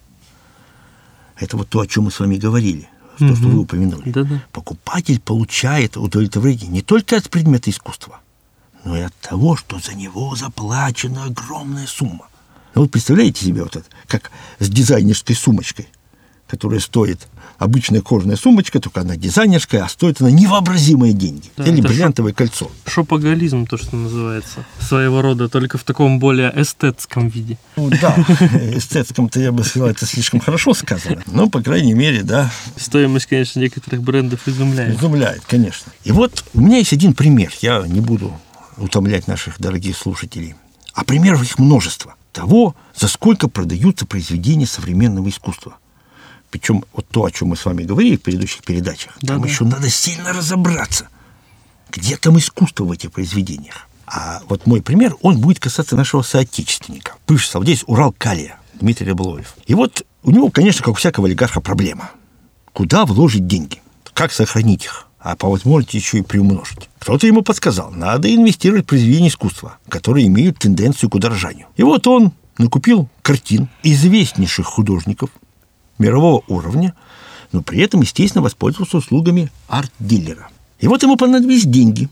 Это 1.37 1.57
вот 1.57 1.69
то, 1.69 1.81
о 1.81 1.87
чем 1.88 2.05
мы 2.05 2.12
с 2.12 2.21
вами 2.21 2.37
говорили, 2.37 2.88
то, 3.19 3.35
что 3.35 3.49
вы 3.49 3.59
упомянули. 3.59 4.11
Да-да. 4.11 4.45
Покупатель 4.53 5.21
получает 5.21 5.97
удовлетворение 5.97 6.69
не 6.69 6.83
только 6.83 7.16
от 7.16 7.29
предмета 7.29 7.71
искусства, 7.71 8.21
но 8.87 8.96
и 8.96 9.01
от 9.01 9.14
того, 9.16 9.57
что 9.57 9.81
за 9.81 9.94
него 9.94 10.37
заплачена 10.37 11.25
огромная 11.25 11.88
сумма. 11.88 12.29
Ну, 12.75 12.83
вот 12.83 12.90
представляете 12.92 13.44
себе 13.44 13.64
вот 13.64 13.75
это, 13.75 13.87
как 14.07 14.31
с 14.61 14.68
дизайнерской 14.68 15.35
сумочкой, 15.35 15.88
которая 16.46 16.79
стоит 16.79 17.27
обычная 17.59 18.01
кожаная 18.01 18.37
сумочка, 18.37 18.79
только 18.79 19.01
она 19.01 19.16
дизайнерская, 19.16 19.83
а 19.83 19.88
стоит 19.88 20.20
она 20.20 20.31
невообразимые 20.31 21.14
деньги. 21.14 21.51
Да, 21.57 21.64
Или 21.64 21.81
бриллиантовое 21.81 22.31
шоп, 22.31 22.38
кольцо. 22.38 22.70
Шопоголизм, 22.87 23.66
то, 23.66 23.77
что 23.77 23.96
называется, 23.96 24.64
своего 24.79 25.20
рода, 25.20 25.49
только 25.49 25.79
в 25.79 25.83
таком 25.83 26.20
более 26.20 26.53
эстетском 26.55 27.27
виде. 27.27 27.59
Ну, 27.77 27.90
да, 27.90 28.14
эстетском-то 28.72 29.40
я 29.40 29.51
бы 29.51 29.64
сказал, 29.64 29.88
это 29.88 30.07
слишком 30.07 30.38
хорошо 30.38 30.75
сказано. 30.75 31.25
Но, 31.27 31.49
по 31.49 31.61
крайней 31.61 31.94
мере, 31.94 32.22
да. 32.22 32.53
Стоимость, 32.77 33.27
конечно, 33.27 33.59
некоторых 33.59 34.03
брендов 34.03 34.46
изумляет. 34.46 34.96
Изумляет, 34.96 35.42
конечно. 35.44 35.90
И 36.05 36.12
вот 36.12 36.44
у 36.55 36.61
меня 36.61 36.79
есть 36.79 36.92
один 36.92 37.14
пример. 37.14 37.53
Я 37.62 37.85
не 37.88 38.01
буду 38.01 38.33
утомлять 38.76 39.26
наших 39.26 39.60
дорогих 39.60 39.96
слушателей. 39.96 40.54
А 40.92 41.04
примеров 41.04 41.42
их 41.42 41.58
множество. 41.58 42.14
Того, 42.32 42.74
за 42.94 43.08
сколько 43.08 43.48
продаются 43.48 44.06
произведения 44.06 44.66
современного 44.66 45.28
искусства. 45.28 45.76
Причем 46.50 46.84
вот 46.92 47.06
то, 47.08 47.24
о 47.24 47.30
чем 47.30 47.48
мы 47.48 47.56
с 47.56 47.64
вами 47.64 47.82
говорили 47.82 48.16
в 48.16 48.22
предыдущих 48.22 48.62
передачах, 48.62 49.16
да, 49.20 49.34
там 49.34 49.42
да. 49.42 49.48
еще 49.48 49.64
надо 49.64 49.90
сильно 49.90 50.32
разобраться, 50.32 51.08
где 51.90 52.16
там 52.16 52.38
искусство 52.38 52.84
в 52.84 52.92
этих 52.92 53.12
произведениях. 53.12 53.88
А 54.06 54.40
вот 54.48 54.66
мой 54.66 54.80
пример, 54.80 55.16
он 55.22 55.38
будет 55.40 55.58
касаться 55.58 55.96
нашего 55.96 56.22
соотечественника, 56.22 57.14
бывший 57.26 57.48
совладелец 57.48 57.82
Урал 57.86 58.14
Калия 58.16 58.58
Дмитрий 58.74 59.08
Ряболоев. 59.08 59.54
И 59.66 59.74
вот 59.74 60.06
у 60.22 60.30
него, 60.30 60.50
конечно, 60.50 60.84
как 60.84 60.92
у 60.92 60.96
всякого 60.96 61.26
олигарха, 61.26 61.60
проблема. 61.60 62.10
Куда 62.72 63.04
вложить 63.04 63.46
деньги? 63.46 63.82
Как 64.12 64.32
сохранить 64.32 64.84
их? 64.84 65.06
А 65.26 65.34
по 65.34 65.48
возможности 65.48 65.96
еще 65.96 66.18
и 66.18 66.22
приумножить. 66.22 66.88
Кто-то 67.00 67.26
ему 67.26 67.42
подсказал, 67.42 67.90
надо 67.90 68.32
инвестировать 68.32 68.84
в 68.84 68.86
произведения 68.86 69.26
искусства, 69.26 69.78
которые 69.88 70.28
имеют 70.28 70.58
тенденцию 70.58 71.10
к 71.10 71.16
удорожанию. 71.16 71.66
И 71.76 71.82
вот 71.82 72.06
он 72.06 72.30
накупил 72.58 73.08
картин 73.22 73.68
известнейших 73.82 74.64
художников 74.64 75.30
мирового 75.98 76.44
уровня, 76.46 76.94
но 77.50 77.60
при 77.60 77.80
этом, 77.80 78.02
естественно, 78.02 78.40
воспользовался 78.40 78.98
услугами 78.98 79.50
арт-дилера. 79.66 80.48
И 80.78 80.86
вот 80.86 81.02
ему 81.02 81.16
понадобились 81.16 81.64
деньги, 81.64 82.08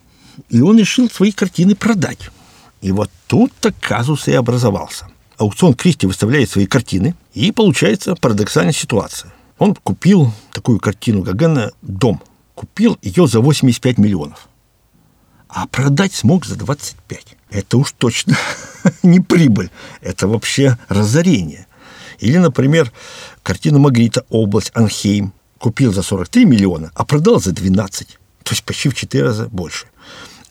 и 0.49 0.61
он 0.61 0.77
решил 0.77 1.09
свои 1.09 1.31
картины 1.31 1.77
продать. 1.77 2.31
И 2.81 2.91
вот 2.91 3.11
тут-то 3.29 3.73
казус 3.81 4.27
и 4.27 4.33
образовался. 4.33 5.07
Аукцион 5.39 5.75
Кристи 5.75 6.09
выставляет 6.09 6.51
свои 6.51 6.67
картины, 6.67 7.15
и 7.33 7.53
получается 7.53 8.17
парадоксальная 8.17 8.73
ситуация. 8.73 9.33
Он 9.59 9.77
купил 9.77 10.33
такую 10.51 10.81
картину 10.81 11.23
Гагана 11.23 11.71
«Дом», 11.81 12.21
Купил 12.55 12.99
ее 13.03 13.27
за 13.27 13.41
85 13.41 13.99
миллионов. 13.99 14.49
А 15.49 15.67
продать 15.67 16.15
смог 16.15 16.47
за 16.47 16.57
25. 16.57 17.37
Это 17.51 17.79
уж 17.79 17.93
точно 17.93 18.37
не 19.03 19.21
прибыль. 19.21 19.71
Это 20.01 20.27
вообще 20.27 20.79
разорение. 20.89 21.67
Или, 22.19 22.39
например, 22.39 22.93
картину 23.43 23.79
Магрита 23.79 24.25
«Область», 24.31 24.71
«Анхейм» 24.75 25.33
купил 25.59 25.93
за 25.93 26.03
43 26.03 26.45
миллиона, 26.45 26.91
а 26.95 27.05
продал 27.05 27.41
за 27.41 27.53
12. 27.53 28.19
То 28.43 28.53
есть 28.53 28.65
почти 28.65 28.89
в 28.89 28.95
4 28.95 29.25
раза 29.25 29.49
больше. 29.49 29.87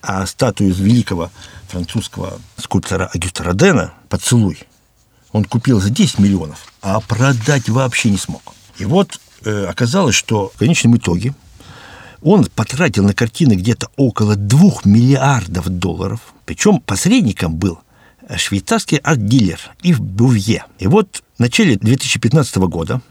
А 0.01 0.25
статую 0.25 0.73
великого 0.73 1.31
французского 1.67 2.39
скульптора 2.57 3.09
Агюста 3.13 3.43
Родена 3.43 3.93
«Поцелуй» 4.09 4.59
он 5.33 5.45
купил 5.45 5.81
за 5.81 5.89
10 5.89 6.19
миллионов, 6.19 6.71
а 6.81 6.99
продать 7.01 7.67
вообще 7.67 8.11
не 8.11 8.17
смог. 8.17 8.41
И 8.77 8.85
вот 8.85 9.19
э, 9.43 9.65
оказалось, 9.65 10.15
что 10.15 10.51
в 10.53 10.59
конечном 10.59 10.95
итоге 10.95 11.33
он 12.23 12.45
потратил 12.45 13.03
на 13.03 13.13
картины 13.13 13.53
где-то 13.53 13.89
около 13.97 14.35
двух 14.35 14.85
миллиардов 14.85 15.67
долларов. 15.67 16.33
Причем 16.45 16.79
посредником 16.79 17.55
был 17.55 17.79
швейцарский 18.35 18.97
арт-дилер 18.97 19.59
Ив 19.83 19.99
Бувье. 19.99 20.65
И 20.79 20.87
вот 20.87 21.23
в 21.37 21.39
начале 21.39 21.75
2015 21.75 22.55
года 22.57 23.01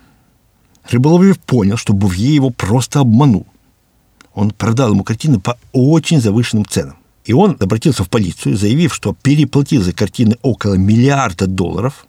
Рыболовев 0.91 1.39
понял, 1.39 1.77
что 1.77 1.93
Бувье 1.93 2.35
его 2.35 2.51
просто 2.51 3.01
обманул. 3.01 3.47
Он 4.35 4.51
продал 4.51 4.93
ему 4.93 5.05
картины 5.05 5.39
по 5.39 5.59
очень 5.73 6.21
завышенным 6.21 6.65
ценам. 6.65 6.97
И 7.25 7.33
он 7.33 7.57
обратился 7.61 8.03
в 8.03 8.09
полицию, 8.09 8.57
заявив, 8.57 8.95
что 8.95 9.15
переплатил 9.15 9.83
за 9.83 9.93
картины 9.93 10.39
около 10.43 10.75
миллиарда 10.75 11.47
долларов, 11.47 12.07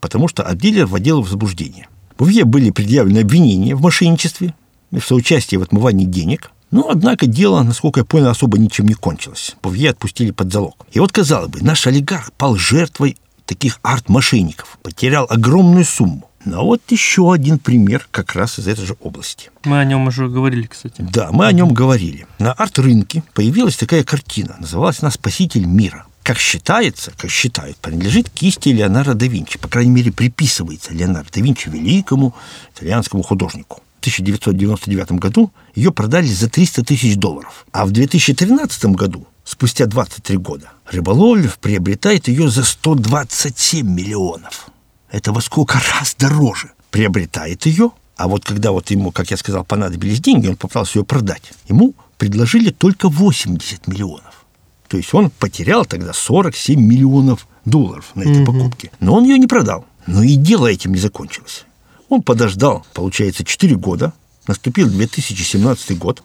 потому 0.00 0.28
что 0.28 0.42
арт-дилер 0.42 0.86
вводил 0.86 1.22
в 1.22 1.30
заблуждение. 1.30 1.88
Бувье 2.18 2.44
были 2.44 2.70
предъявлены 2.70 3.20
обвинения 3.20 3.74
в 3.74 3.80
мошенничестве, 3.80 4.54
в 5.00 5.06
соучастии 5.06 5.56
в 5.56 5.62
отмывании 5.62 6.04
денег. 6.04 6.50
Но, 6.70 6.88
однако, 6.88 7.26
дело, 7.26 7.62
насколько 7.62 8.00
я 8.00 8.04
понял, 8.04 8.28
особо 8.28 8.58
ничем 8.58 8.86
не 8.86 8.94
кончилось. 8.94 9.56
Пувье 9.60 9.90
отпустили 9.90 10.30
под 10.30 10.52
залог. 10.52 10.86
И 10.92 11.00
вот, 11.00 11.12
казалось 11.12 11.50
бы, 11.50 11.60
наш 11.60 11.86
олигарх 11.86 12.32
пал 12.32 12.56
жертвой 12.56 13.18
таких 13.44 13.78
арт-мошенников, 13.82 14.78
потерял 14.82 15.26
огромную 15.28 15.84
сумму. 15.84 16.28
Но 16.44 16.64
вот 16.64 16.80
еще 16.88 17.32
один 17.32 17.58
пример 17.58 18.08
как 18.10 18.34
раз 18.34 18.58
из 18.58 18.66
этой 18.66 18.84
же 18.84 18.96
области. 19.00 19.50
Мы 19.64 19.78
о 19.78 19.84
нем 19.84 20.08
уже 20.08 20.28
говорили, 20.28 20.66
кстати. 20.66 20.94
Да, 20.98 21.28
мы 21.30 21.46
о 21.46 21.52
нем 21.52 21.72
говорили. 21.72 22.26
На 22.38 22.52
арт-рынке 22.52 23.22
появилась 23.34 23.76
такая 23.76 24.02
картина. 24.02 24.56
Называлась 24.58 25.02
она 25.02 25.10
«Спаситель 25.10 25.66
мира». 25.66 26.06
Как 26.22 26.38
считается, 26.38 27.12
как 27.16 27.30
считают, 27.30 27.76
принадлежит 27.78 28.30
кисти 28.30 28.68
Леонардо 28.68 29.14
да 29.14 29.26
Винчи. 29.26 29.58
По 29.58 29.68
крайней 29.68 29.90
мере, 29.90 30.12
приписывается 30.12 30.94
Леонардо 30.94 31.30
да 31.34 31.40
Винчи 31.40 31.68
великому 31.68 32.34
итальянскому 32.74 33.22
художнику. 33.22 33.82
1999 34.02 35.12
году 35.12 35.52
ее 35.74 35.92
продали 35.92 36.26
за 36.26 36.50
300 36.50 36.84
тысяч 36.84 37.16
долларов. 37.16 37.66
А 37.72 37.86
в 37.86 37.92
2013 37.92 38.86
году, 38.86 39.26
спустя 39.44 39.86
23 39.86 40.36
года, 40.38 40.70
Рыболовлев 40.90 41.58
приобретает 41.58 42.28
ее 42.28 42.50
за 42.50 42.64
127 42.64 43.86
миллионов. 43.88 44.68
Это 45.10 45.32
во 45.32 45.40
сколько 45.40 45.80
раз 45.98 46.16
дороже. 46.18 46.72
Приобретает 46.90 47.64
ее, 47.66 47.92
а 48.16 48.28
вот 48.28 48.44
когда 48.44 48.72
вот 48.72 48.90
ему, 48.90 49.10
как 49.12 49.30
я 49.30 49.36
сказал, 49.36 49.64
понадобились 49.64 50.20
деньги, 50.20 50.48
он 50.48 50.56
попытался 50.56 50.98
ее 50.98 51.04
продать. 51.04 51.52
Ему 51.68 51.94
предложили 52.18 52.70
только 52.70 53.08
80 53.08 53.86
миллионов. 53.86 54.44
То 54.88 54.96
есть 54.96 55.14
он 55.14 55.30
потерял 55.30 55.86
тогда 55.86 56.12
47 56.12 56.78
миллионов 56.78 57.46
долларов 57.64 58.10
на 58.14 58.22
этой 58.22 58.42
угу. 58.42 58.52
покупке. 58.52 58.90
Но 59.00 59.14
он 59.14 59.24
ее 59.24 59.38
не 59.38 59.46
продал. 59.46 59.86
Но 60.06 60.22
и 60.22 60.34
дело 60.34 60.66
этим 60.66 60.92
не 60.92 60.98
закончилось. 61.00 61.64
Он 62.12 62.20
подождал, 62.20 62.84
получается, 62.92 63.42
4 63.42 63.74
года. 63.76 64.12
Наступил 64.46 64.86
2017 64.86 65.96
год. 65.96 66.22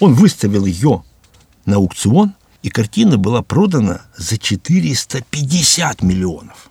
Он 0.00 0.14
выставил 0.14 0.64
ее 0.64 1.04
на 1.66 1.76
аукцион, 1.76 2.32
и 2.62 2.70
картина 2.70 3.18
была 3.18 3.42
продана 3.42 4.00
за 4.16 4.38
450 4.38 6.00
миллионов. 6.00 6.70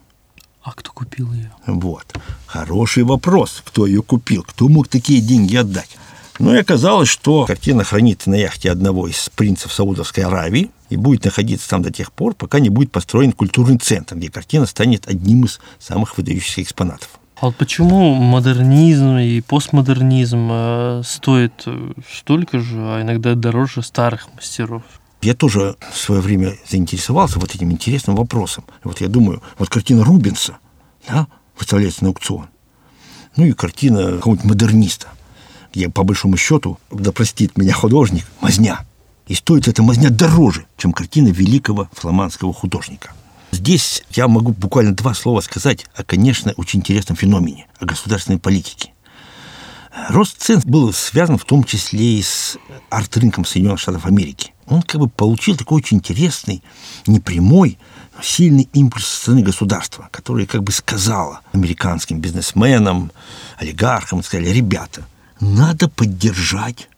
А 0.64 0.72
кто 0.72 0.92
купил 0.92 1.32
ее? 1.32 1.52
Вот. 1.68 2.18
Хороший 2.48 3.04
вопрос, 3.04 3.62
кто 3.64 3.86
ее 3.86 4.02
купил, 4.02 4.42
кто 4.42 4.68
мог 4.68 4.88
такие 4.88 5.22
деньги 5.22 5.56
отдать. 5.56 5.96
Ну 6.40 6.56
и 6.56 6.58
оказалось, 6.58 7.08
что 7.08 7.46
картина 7.46 7.84
хранится 7.84 8.32
на 8.32 8.36
яхте 8.36 8.72
одного 8.72 9.08
из 9.08 9.30
принцев 9.36 9.72
Саудовской 9.72 10.24
Аравии 10.24 10.72
и 10.90 10.96
будет 10.96 11.24
находиться 11.26 11.70
там 11.70 11.84
до 11.84 11.92
тех 11.92 12.12
пор, 12.12 12.34
пока 12.34 12.60
не 12.60 12.70
будет 12.70 12.92
построен 12.92 13.32
культурный 13.32 13.78
центр, 13.78 14.16
где 14.16 14.32
картина 14.32 14.66
станет 14.66 15.08
одним 15.08 15.46
из 15.46 15.60
самых 15.78 16.18
выдающихся 16.18 16.64
экспонатов. 16.64 17.20
А 17.38 17.48
вот 17.48 17.56
почему 17.58 18.14
модернизм 18.14 19.18
и 19.18 19.42
постмодернизм 19.42 20.48
э, 20.50 21.02
стоят 21.06 21.64
э, 21.66 21.92
столько 22.10 22.60
же, 22.60 22.78
а 22.78 23.02
иногда 23.02 23.36
дороже 23.36 23.82
старых 23.82 24.34
мастеров? 24.34 24.84
Я 25.22 25.34
тоже 25.34 25.76
в 25.92 25.98
свое 25.98 26.22
время 26.22 26.54
заинтересовался 26.70 27.40
вот 27.40 27.54
этим 27.54 27.72
интересным 27.72 28.16
вопросом. 28.16 28.64
Вот 28.84 29.02
я 29.02 29.10
думаю, 29.10 29.42
вот 29.58 29.70
картина 29.70 30.06
Рубенса 30.06 30.58
да, 31.08 31.28
выставляется 31.58 32.04
на 32.04 32.10
аукцион. 32.10 32.48
Ну 33.36 33.46
и 33.46 33.52
картина 33.52 34.14
какого-нибудь 34.14 34.46
модерниста, 34.46 35.08
где, 35.74 35.90
по 35.90 36.04
большому 36.04 36.38
счету, 36.38 36.80
да 36.90 37.12
простит 37.12 37.58
меня 37.58 37.74
художник, 37.74 38.26
мазня. 38.40 38.86
И 39.28 39.34
стоит 39.34 39.68
эта 39.68 39.84
мазня 39.84 40.10
дороже, 40.10 40.68
чем 40.78 40.94
картина 40.94 41.30
великого 41.30 41.90
фламандского 41.92 42.54
художника. 42.54 43.12
Здесь 43.56 44.04
я 44.12 44.28
могу 44.28 44.52
буквально 44.52 44.94
два 44.94 45.14
слова 45.14 45.40
сказать 45.40 45.86
о, 45.96 46.04
конечно, 46.04 46.52
очень 46.58 46.82
интересном 46.82 47.16
феномене, 47.16 47.68
о 47.80 47.86
государственной 47.86 48.38
политике. 48.38 48.92
Рост 50.10 50.42
цен 50.42 50.62
был 50.66 50.92
связан 50.92 51.38
в 51.38 51.46
том 51.46 51.64
числе 51.64 52.20
и 52.20 52.22
с 52.22 52.58
арт-рынком 52.90 53.46
Соединенных 53.46 53.80
Штатов 53.80 54.06
Америки. 54.06 54.54
Он 54.66 54.82
как 54.82 55.00
бы 55.00 55.08
получил 55.08 55.56
такой 55.56 55.78
очень 55.78 55.98
интересный, 55.98 56.62
непрямой, 57.08 57.80
но 58.14 58.22
сильный 58.22 58.68
импульс 58.74 59.08
со 59.08 59.22
стороны 59.22 59.42
государства, 59.42 60.10
которое 60.12 60.46
как 60.46 60.62
бы 60.62 60.74
сказало 60.74 61.40
американским 61.54 62.20
бизнесменам, 62.20 63.10
олигархам, 63.58 64.22
сказали, 64.22 64.50
ребята, 64.50 65.06
надо 65.40 65.88
поддержать 65.88 66.90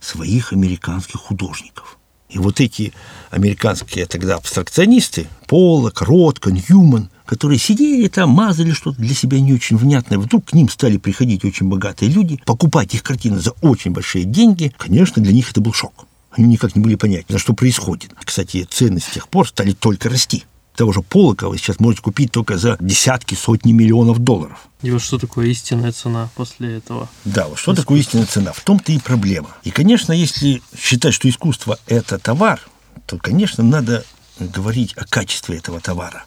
своих 0.00 0.54
американских 0.54 1.20
художников. 1.20 1.97
И 2.28 2.38
вот 2.38 2.60
эти 2.60 2.92
американские 3.30 4.06
тогда 4.06 4.36
абстракционисты, 4.36 5.26
Поллок, 5.46 6.02
Ротко, 6.02 6.50
Ньюман, 6.50 7.10
которые 7.24 7.58
сидели 7.58 8.08
там, 8.08 8.30
мазали 8.30 8.72
что-то 8.72 9.00
для 9.00 9.14
себя 9.14 9.40
не 9.40 9.54
очень 9.54 9.76
внятное. 9.76 10.18
Вдруг 10.18 10.46
к 10.46 10.52
ним 10.52 10.68
стали 10.68 10.98
приходить 10.98 11.44
очень 11.44 11.68
богатые 11.68 12.10
люди, 12.10 12.40
покупать 12.44 12.94
их 12.94 13.02
картины 13.02 13.38
за 13.38 13.52
очень 13.62 13.92
большие 13.92 14.24
деньги. 14.24 14.72
Конечно, 14.76 15.22
для 15.22 15.32
них 15.32 15.50
это 15.50 15.60
был 15.60 15.72
шок. 15.72 16.06
Они 16.30 16.46
никак 16.46 16.76
не 16.76 16.82
были 16.82 16.94
понять, 16.94 17.26
за 17.28 17.38
что 17.38 17.54
происходит. 17.54 18.12
Кстати, 18.22 18.66
цены 18.70 19.00
с 19.00 19.06
тех 19.06 19.28
пор 19.28 19.48
стали 19.48 19.72
только 19.72 20.08
расти 20.08 20.44
того 20.78 20.92
же 20.92 21.02
Полока 21.02 21.48
вы 21.48 21.58
сейчас 21.58 21.80
можете 21.80 22.02
купить 22.02 22.30
только 22.30 22.56
за 22.56 22.76
десятки, 22.78 23.34
сотни 23.34 23.72
миллионов 23.72 24.20
долларов. 24.20 24.68
И 24.82 24.92
вот 24.92 25.02
что 25.02 25.18
такое 25.18 25.48
истинная 25.48 25.90
цена 25.90 26.30
после 26.36 26.76
этого? 26.76 27.08
Да, 27.24 27.48
вот 27.48 27.58
что 27.58 27.72
искусство. 27.72 27.74
такое 27.74 27.98
истинная 27.98 28.26
цена? 28.26 28.52
В 28.52 28.60
том-то 28.60 28.92
и 28.92 28.98
проблема. 29.00 29.50
И, 29.64 29.72
конечно, 29.72 30.12
если 30.12 30.62
считать, 30.78 31.14
что 31.14 31.28
искусство– 31.28 31.80
это 31.88 32.16
товар, 32.20 32.60
то, 33.06 33.18
конечно, 33.18 33.64
надо 33.64 34.04
говорить 34.38 34.94
о 34.96 35.04
качестве 35.04 35.56
этого 35.56 35.80
товара. 35.80 36.24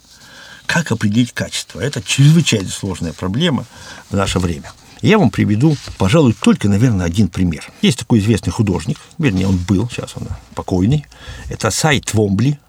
Как 0.66 0.92
определить 0.92 1.32
качество? 1.32 1.80
Это 1.80 2.02
чрезвычайно 2.02 2.68
сложная 2.68 3.14
проблема 3.14 3.66
в 4.10 4.18
наше 4.18 4.40
время. 4.40 4.74
Я 5.02 5.18
вам 5.18 5.32
приведу, 5.32 5.78
пожалуй, 5.98 6.34
только, 6.34 6.68
наверное, 6.68 7.06
один 7.06 7.30
пример. 7.30 7.72
Есть 7.82 8.00
такой 8.00 8.20
известный 8.20 8.52
художник, 8.52 8.98
вернее, 9.18 9.48
он 9.48 9.56
был, 9.56 9.90
сейчас 9.90 10.12
он 10.18 10.28
покойный. 10.56 11.06
Это 11.50 11.72
Сай 11.72 12.02
Твомбли, 12.02 12.60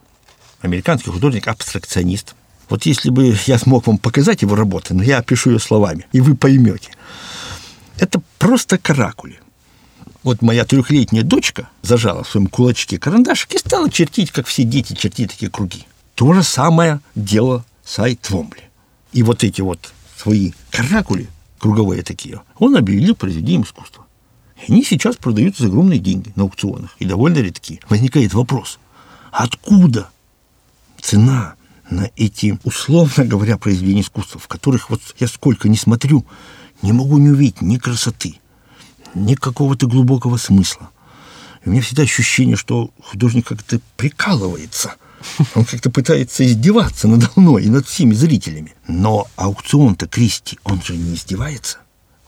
американский 0.63 1.11
художник-абстракционист. 1.11 2.35
Вот 2.69 2.87
если 2.87 3.11
бы 3.11 3.37
я 3.47 3.59
смог 3.59 3.87
вам 3.87 3.99
показать 3.99 4.43
его 4.43 4.55
работы, 4.55 4.95
но 4.95 5.03
я 5.03 5.19
опишу 5.19 5.51
ее 5.51 5.59
словами, 5.59 6.07
и 6.13 6.21
вы 6.21 6.35
поймете. 6.35 6.91
Это 7.99 8.23
просто 8.39 8.79
каракули. 8.79 9.39
Вот 10.23 10.41
моя 10.41 10.65
трехлетняя 10.65 11.25
дочка 11.25 11.69
зажала 11.83 12.23
в 12.23 12.29
своем 12.29 12.47
кулачке 12.47 12.99
карандашик 12.99 13.55
и 13.55 13.59
стала 13.59 13.91
чертить, 13.91 14.31
как 14.31 14.47
все 14.47 14.63
дети 14.63 14.95
чертить 14.95 15.33
такие 15.33 15.51
круги. 15.51 15.85
То 16.15 16.33
же 16.33 16.43
самое 16.43 17.01
дело 17.15 17.65
Сай 17.85 18.15
Твомбли. 18.15 18.63
И 19.13 19.23
вот 19.23 19.45
эти 19.45 19.61
вот 19.61 19.93
свои 20.17 20.53
каракули, 20.71 21.29
круговые 21.59 22.03
такие, 22.03 22.41
он 22.59 22.77
объявил 22.77 23.17
произведением 23.17 23.63
искусства. 23.63 24.07
И 24.67 24.73
они 24.73 24.85
сейчас 24.85 25.17
продаются 25.17 25.65
за 25.65 25.69
огромные 25.69 25.99
деньги 25.99 26.33
на 26.37 26.45
аукционах 26.45 26.95
и 27.01 27.05
довольно 27.05 27.39
редки. 27.39 27.81
Возникает 27.89 28.33
вопрос, 28.33 28.79
откуда 29.33 30.09
цена 31.03 31.55
на 31.90 32.11
эти, 32.16 32.59
условно 32.64 33.24
говоря, 33.24 33.59
произведения 33.59 34.00
искусства, 34.00 34.40
в 34.40 34.48
которых 34.48 34.88
вот 34.88 35.03
я 35.18 35.26
сколько 35.26 35.68
не 35.68 35.76
смотрю, 35.76 36.24
не 36.80 36.92
могу 36.92 37.18
не 37.18 37.28
увидеть 37.28 37.61
ни 37.61 37.76
красоты, 37.76 38.40
ни 39.14 39.34
какого-то 39.34 39.86
глубокого 39.86 40.38
смысла. 40.38 40.90
И 41.64 41.68
у 41.68 41.72
меня 41.72 41.82
всегда 41.82 42.05
ощущение, 42.05 42.57
что 42.57 42.90
художник 43.03 43.46
как-то 43.48 43.80
прикалывается. 43.96 44.94
Он 45.55 45.64
как-то 45.64 45.90
пытается 45.90 46.44
издеваться 46.44 47.07
надо 47.07 47.30
мной 47.36 47.64
и 47.64 47.70
над 47.70 47.86
всеми 47.86 48.14
зрителями. 48.14 48.74
Но 48.88 49.28
аукцион-то 49.36 50.09
Кристи, 50.09 50.59
он 50.64 50.82
же 50.82 50.96
не 50.96 51.14
издевается. 51.14 51.78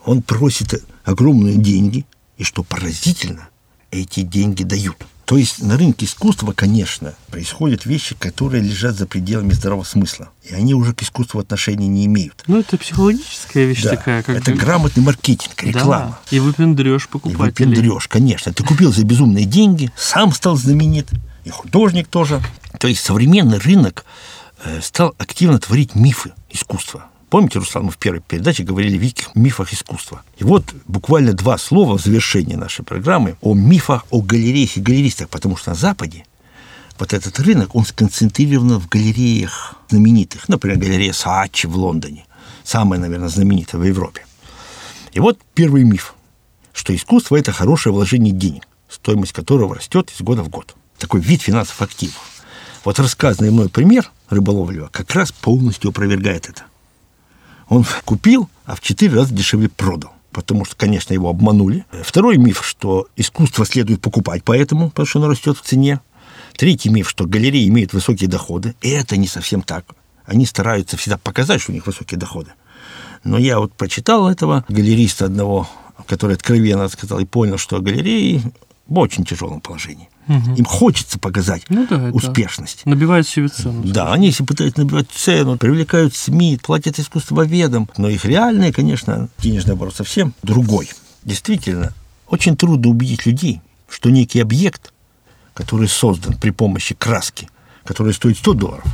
Он 0.05 0.21
просит 0.21 0.85
огромные 1.03 1.57
деньги, 1.57 2.05
и 2.37 2.43
что 2.43 2.63
поразительно, 2.63 3.49
эти 3.89 4.21
деньги 4.21 4.63
дают– 4.63 4.97
то 5.25 5.37
есть 5.37 5.61
на 5.61 5.75
рынке 5.75 6.05
искусства, 6.05 6.53
конечно, 6.53 7.15
происходят 7.31 7.85
вещи, 7.85 8.15
которые 8.15 8.61
лежат 8.61 8.95
за 8.95 9.07
пределами 9.07 9.53
здравого 9.53 9.83
смысла. 9.83 10.29
И 10.43 10.53
они 10.53 10.75
уже 10.75 10.93
к 10.93 11.01
искусству 11.01 11.39
отношения 11.39 11.87
не 11.87 12.05
имеют. 12.05 12.43
Ну, 12.45 12.59
это 12.59 12.77
психологическая 12.77 13.65
вещь 13.65 13.81
да. 13.81 13.91
такая. 13.91 14.21
Как 14.21 14.35
это 14.37 14.53
грамотный 14.53 15.01
маркетинг, 15.01 15.63
реклама. 15.63 16.19
Да. 16.29 16.35
И 16.35 16.39
выпендрешь 16.39 17.07
покупателей. 17.09 17.65
И 17.65 17.75
выпендрешь, 17.75 18.07
конечно. 18.07 18.53
Ты 18.53 18.63
купил 18.63 18.93
за 18.93 19.03
безумные 19.03 19.45
деньги, 19.45 19.91
сам 19.97 20.31
стал 20.31 20.57
знаменит, 20.57 21.09
и 21.43 21.49
художник 21.49 22.07
тоже. 22.07 22.39
То 22.79 22.87
есть 22.87 23.03
современный 23.03 23.57
рынок 23.57 24.05
э, 24.63 24.79
стал 24.81 25.15
активно 25.17 25.57
творить 25.57 25.95
мифы 25.95 26.33
искусства. 26.51 27.05
Помните, 27.29 27.59
Руслан, 27.59 27.85
мы 27.85 27.91
в 27.91 27.97
первой 27.97 28.21
передаче 28.21 28.63
говорили 28.63 28.97
о 28.97 28.99
великих 28.99 29.35
мифах 29.35 29.73
искусства. 29.73 30.23
И 30.37 30.43
вот 30.43 30.63
буквально 30.87 31.33
два 31.33 31.57
слова 31.57 31.97
в 31.97 32.01
завершении 32.01 32.55
нашей 32.55 32.85
программы 32.85 33.35
о 33.41 33.53
мифах 33.53 34.05
о 34.11 34.21
галереях 34.21 34.77
и 34.77 34.81
галеристах, 34.81 35.29
потому 35.29 35.57
что 35.57 35.71
на 35.71 35.75
Западе 35.75 36.25
вот 36.99 37.13
этот 37.13 37.39
рынок, 37.39 37.75
он 37.75 37.85
сконцентрирован 37.85 38.79
в 38.79 38.87
галереях 38.87 39.75
знаменитых. 39.89 40.47
Например, 40.47 40.77
галерея 40.77 41.13
Саачи 41.13 41.67
в 41.67 41.75
Лондоне, 41.75 42.25
самая, 42.63 42.99
наверное, 42.99 43.29
знаменитая 43.29 43.81
в 43.81 43.83
Европе. 43.83 44.25
И 45.11 45.19
вот 45.19 45.39
первый 45.53 45.83
миф, 45.83 46.13
что 46.73 46.95
искусство– 46.95 47.35
это 47.37 47.51
хорошее 47.51 47.93
вложение 47.93 48.33
денег, 48.33 48.67
стоимость 48.89 49.33
которого 49.33 49.75
растет 49.75 50.11
из 50.11 50.21
года 50.21 50.43
в 50.43 50.49
год. 50.49 50.75
Такой 50.97 51.21
вид 51.21 51.41
финансовых 51.41 51.81
активов. 51.81 52.21
Вот 52.85 52.99
рассказанный 52.99 53.51
мной 53.51 53.69
пример 53.69 54.11
рыболовлева 54.29 54.89
как 54.91 55.13
раз 55.15 55.31
полностью 55.31 55.89
опровергает 55.89 56.49
это. 56.49 56.63
Он 57.67 57.85
купил, 58.05 58.49
а 58.65 58.75
в 58.75 58.81
четыре 58.81 59.15
раза 59.15 59.33
дешевле 59.33 59.69
продал 59.69 60.11
потому 60.31 60.65
что, 60.65 60.75
конечно, 60.75 61.13
его 61.13 61.29
обманули. 61.29 61.85
Второй 62.03 62.35
миф, 62.35 62.61
что 62.65 63.07
искусство 63.15 63.65
следует 63.65 64.01
покупать 64.01 64.43
поэтому, 64.43 64.89
потому 64.89 65.05
что 65.05 65.19
оно 65.19 65.29
растет 65.29 65.57
в 65.57 65.61
цене. 65.61 66.01
Третий 66.57 66.89
миф, 66.89 67.09
что 67.09 67.25
галереи 67.25 67.69
имеют 67.69 67.93
высокие 67.93 68.29
доходы. 68.29 68.75
И 68.81 68.89
это 68.89 69.15
не 69.15 69.27
совсем 69.27 69.61
так. 69.61 69.85
Они 70.25 70.45
стараются 70.45 70.97
всегда 70.97 71.17
показать, 71.17 71.61
что 71.61 71.71
у 71.71 71.75
них 71.75 71.87
высокие 71.87 72.17
доходы. 72.19 72.51
Но 73.23 73.37
я 73.37 73.59
вот 73.59 73.73
прочитал 73.73 74.27
этого 74.27 74.65
галериста 74.67 75.25
одного, 75.25 75.69
который 76.05 76.35
откровенно 76.35 76.89
сказал 76.89 77.19
и 77.19 77.25
понял, 77.25 77.57
что 77.57 77.79
галереи 77.79 78.41
в 78.87 78.99
очень 78.99 79.23
тяжелом 79.23 79.61
положении. 79.61 80.09
Угу. 80.27 80.55
Им 80.55 80.65
хочется 80.65 81.19
показать 81.19 81.63
ну, 81.69 81.85
да, 81.87 82.09
успешность. 82.11 82.85
Набивают 82.85 83.27
себе 83.27 83.47
цену. 83.47 83.83
Да, 83.83 84.11
они 84.11 84.27
если 84.27 84.43
пытаются 84.43 84.81
набивать 84.81 85.09
цену, 85.11 85.57
привлекают 85.57 86.15
СМИ, 86.15 86.59
платят 86.63 86.97
искусствоведам, 86.99 87.89
но 87.97 88.09
их 88.09 88.25
реальный, 88.25 88.71
конечно, 88.71 89.29
денежный 89.37 89.73
оборот 89.73 89.95
совсем 89.95 90.33
другой. 90.41 90.89
Действительно, 91.23 91.93
очень 92.27 92.57
трудно 92.57 92.89
убедить 92.89 93.25
людей, 93.25 93.61
что 93.87 94.09
некий 94.09 94.39
объект, 94.39 94.93
который 95.53 95.87
создан 95.87 96.35
при 96.37 96.49
помощи 96.49 96.95
краски, 96.95 97.47
который 97.83 98.13
стоит 98.13 98.37
100 98.37 98.53
долларов, 98.53 98.85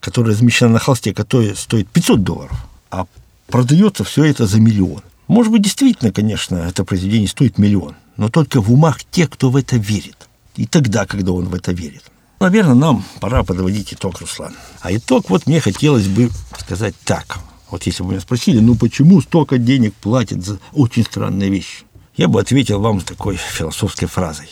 который 0.00 0.30
размещен 0.30 0.72
на 0.72 0.78
холсте, 0.78 1.12
который 1.12 1.56
стоит 1.56 1.88
500 1.88 2.22
долларов, 2.22 2.66
а 2.90 3.06
продается 3.48 4.04
все 4.04 4.24
это 4.24 4.46
за 4.46 4.60
миллион. 4.60 5.02
Может 5.26 5.52
быть, 5.52 5.62
действительно, 5.62 6.12
конечно, 6.12 6.56
это 6.56 6.84
произведение 6.84 7.28
стоит 7.28 7.58
миллион 7.58 7.94
но 8.16 8.28
только 8.28 8.60
в 8.60 8.72
умах 8.72 9.04
тех, 9.04 9.30
кто 9.30 9.50
в 9.50 9.56
это 9.56 9.76
верит. 9.76 10.28
И 10.56 10.66
тогда, 10.66 11.06
когда 11.06 11.32
он 11.32 11.46
в 11.46 11.54
это 11.54 11.72
верит. 11.72 12.04
Наверное, 12.40 12.74
нам 12.74 13.04
пора 13.20 13.42
подводить 13.42 13.94
итог, 13.94 14.20
Руслан. 14.20 14.54
А 14.80 14.94
итог 14.94 15.30
вот 15.30 15.46
мне 15.46 15.60
хотелось 15.60 16.06
бы 16.06 16.30
сказать 16.58 16.94
так. 17.04 17.38
Вот 17.70 17.84
если 17.86 18.02
бы 18.02 18.10
меня 18.10 18.20
спросили, 18.20 18.60
ну 18.60 18.76
почему 18.76 19.20
столько 19.20 19.58
денег 19.58 19.94
платят 19.94 20.44
за 20.44 20.60
очень 20.72 21.04
странные 21.04 21.50
вещи? 21.50 21.84
Я 22.14 22.28
бы 22.28 22.40
ответил 22.40 22.80
вам 22.80 23.00
такой 23.00 23.36
философской 23.36 24.06
фразой. 24.06 24.50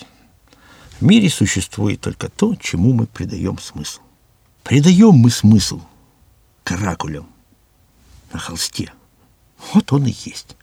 В 0.98 1.04
мире 1.04 1.28
существует 1.30 2.00
только 2.00 2.28
то, 2.28 2.56
чему 2.56 2.92
мы 2.92 3.06
придаем 3.06 3.58
смысл. 3.58 4.00
Придаем 4.64 5.14
мы 5.14 5.30
смысл 5.30 5.80
каракулям 6.64 7.28
на 8.32 8.38
холсте. 8.38 8.92
Вот 9.72 9.92
он 9.92 10.06
и 10.06 10.14
есть. 10.24 10.56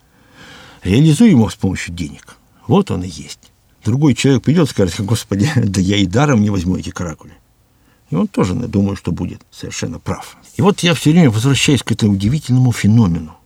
Реализуем 0.83 1.31
его 1.31 1.49
с 1.49 1.55
помощью 1.55 1.93
денег. 1.93 2.37
Вот 2.67 2.91
он 2.91 3.03
и 3.03 3.07
есть. 3.07 3.51
Другой 3.83 4.13
человек 4.13 4.43
придет 4.43 4.67
и 4.67 4.71
скажет, 4.71 4.99
господи, 5.01 5.49
да 5.55 5.81
я 5.81 5.97
и 5.97 6.05
даром 6.05 6.41
не 6.41 6.49
возьму 6.49 6.77
эти 6.77 6.89
каракули. 6.89 7.33
И 8.09 8.15
он 8.15 8.27
тоже, 8.27 8.55
думаю, 8.55 8.95
что 8.95 9.11
будет 9.11 9.41
совершенно 9.51 9.99
прав. 9.99 10.37
И 10.55 10.61
вот 10.61 10.79
я 10.79 10.93
все 10.93 11.11
время 11.11 11.29
возвращаюсь 11.29 11.83
к 11.83 11.91
этому 11.91 12.13
удивительному 12.13 12.71
феномену 12.71 13.37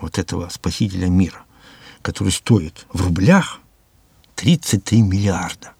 вот 0.00 0.18
этого 0.18 0.48
спасителя 0.50 1.08
мира, 1.08 1.42
который 2.02 2.32
стоит 2.32 2.86
в 2.92 3.02
рублях 3.02 3.60
33 4.36 5.02
миллиарда. 5.02 5.72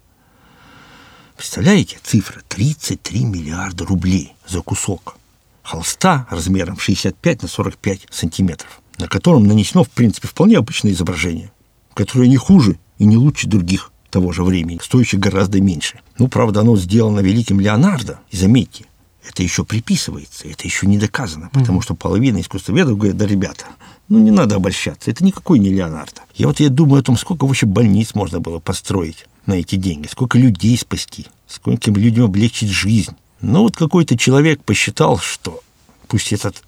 Представляете, 1.37 1.97
цифра 2.03 2.41
33 2.47 3.25
миллиарда 3.25 3.85
рублей 3.85 4.33
за 4.47 4.61
кусок 4.61 5.17
холста 5.63 6.27
размером 6.29 6.77
65 6.77 7.43
на 7.43 7.47
45 7.47 8.07
сантиметров, 8.11 8.81
на 9.01 9.07
котором 9.07 9.45
нанесено, 9.45 9.83
в 9.83 9.89
принципе, 9.89 10.27
вполне 10.27 10.57
обычное 10.57 10.91
изображение, 10.91 11.51
которое 11.95 12.29
не 12.29 12.37
хуже 12.37 12.77
и 12.99 13.05
не 13.05 13.17
лучше 13.17 13.47
других 13.47 13.91
того 14.11 14.31
же 14.31 14.43
времени, 14.43 14.79
стоящих 14.81 15.19
гораздо 15.19 15.59
меньше. 15.59 15.99
Ну, 16.19 16.27
правда, 16.27 16.61
оно 16.61 16.77
сделано 16.77 17.21
великим 17.21 17.59
Леонардо, 17.59 18.19
и 18.29 18.37
заметьте, 18.37 18.85
это 19.27 19.41
еще 19.41 19.65
приписывается, 19.65 20.47
это 20.47 20.65
еще 20.65 20.85
не 20.85 20.97
доказано, 20.97 21.49
потому 21.51 21.79
mm-hmm. 21.79 21.83
что 21.83 21.95
половина 21.95 22.41
искусствоведов 22.41 22.97
говорят, 22.97 23.17
да, 23.17 23.25
ребята, 23.25 23.65
ну 24.07 24.19
не 24.19 24.31
надо 24.31 24.55
обольщаться, 24.55 25.09
это 25.09 25.23
никакой 25.23 25.57
не 25.59 25.69
Леонардо. 25.69 26.21
И 26.35 26.45
вот 26.45 26.59
я 26.59 26.69
думаю 26.69 26.99
о 26.99 27.03
том, 27.03 27.17
сколько 27.17 27.45
вообще 27.45 27.65
больниц 27.65 28.13
можно 28.13 28.39
было 28.39 28.59
построить 28.59 29.25
на 29.45 29.53
эти 29.53 29.75
деньги, 29.75 30.07
сколько 30.07 30.37
людей 30.37 30.77
спасти, 30.77 31.27
скольким 31.47 31.95
людям 31.95 32.25
облегчить 32.25 32.69
жизнь. 32.69 33.15
Но 33.41 33.63
вот 33.63 33.75
какой-то 33.75 34.17
человек 34.17 34.63
посчитал, 34.63 35.17
что 35.17 35.61
пусть 36.07 36.33
этот 36.33 36.61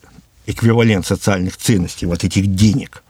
эквивалент 0.45 1.05
социальных 1.05 1.57
ценностей, 1.57 2.05
вот 2.05 2.23
этих 2.23 2.47
денег, 2.47 3.03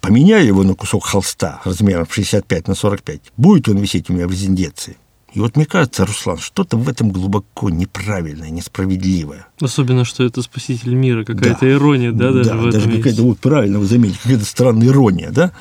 поменяю 0.00 0.46
его 0.46 0.62
на 0.62 0.74
кусок 0.74 1.04
холста 1.04 1.60
размером 1.64 2.06
65 2.08 2.68
на 2.68 2.74
45, 2.74 3.20
будет 3.36 3.68
он 3.68 3.78
висеть 3.78 4.10
у 4.10 4.12
меня 4.12 4.26
в 4.26 4.30
резиденции– 4.30 4.96
и 5.34 5.40
вот 5.40 5.56
мне 5.56 5.66
кажется, 5.66 6.06
Руслан, 6.06 6.38
что-то 6.38 6.78
в 6.78 6.88
этом 6.88 7.10
глубоко 7.10 7.68
неправильное, 7.68 8.50
несправедливое. 8.50 9.46
Особенно, 9.60 10.04
что 10.04 10.24
это 10.24 10.40
спаситель 10.42 10.94
мира, 10.94 11.24
какая-то 11.24 11.60
да. 11.60 11.70
ирония, 11.70 12.12
да, 12.12 12.32
даже 12.32 12.48
да, 12.50 12.56
в 12.56 12.66
этом 12.66 12.80
даже 12.80 12.96
какая-то, 12.96 13.22
вот 13.22 13.38
правильно 13.38 13.78
вы 13.78 13.86
заметили, 13.86 14.18
какая-то 14.22 14.46
странная 14.46 14.88
ирония, 14.88 15.30
да? 15.30 15.52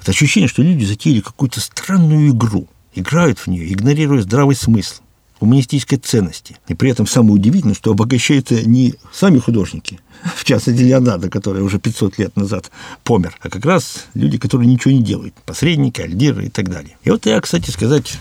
Это 0.00 0.12
ощущение, 0.12 0.48
что 0.48 0.62
люди 0.62 0.84
затеяли 0.84 1.20
какую-то 1.20 1.60
странную 1.60 2.30
игру, 2.30 2.68
играют 2.94 3.40
в 3.40 3.48
нее, 3.48 3.72
игнорируя 3.72 4.22
здравый 4.22 4.54
смысл, 4.54 5.02
гуманистической 5.42 5.98
ценности. 5.98 6.56
И 6.68 6.74
при 6.74 6.92
этом 6.92 7.04
самое 7.04 7.34
удивительное, 7.34 7.74
что 7.74 7.90
обогащаются 7.90 8.62
не 8.62 8.94
сами 9.12 9.40
художники, 9.40 9.98
в 10.36 10.44
частности 10.44 10.80
Леонардо, 10.80 11.28
который 11.28 11.62
уже 11.62 11.80
500 11.80 12.18
лет 12.18 12.36
назад 12.36 12.70
помер, 13.02 13.36
а 13.40 13.50
как 13.50 13.66
раз 13.66 14.06
люди, 14.14 14.38
которые 14.38 14.68
ничего 14.68 14.92
не 14.94 15.02
делают, 15.02 15.34
посредники, 15.44 16.00
альдиры 16.00 16.46
и 16.46 16.48
так 16.48 16.70
далее. 16.70 16.96
И 17.02 17.10
вот 17.10 17.26
я, 17.26 17.40
кстати 17.40 17.70
сказать, 17.70 18.18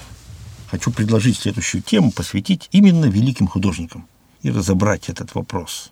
хочу 0.71 0.89
предложить 0.89 1.37
следующую 1.37 1.83
тему 1.83 2.11
посвятить 2.11 2.69
именно 2.71 3.05
великим 3.05 3.47
художникам 3.47 4.07
и 4.41 4.49
разобрать 4.49 5.07
этот 5.07 5.35
вопрос. 5.35 5.91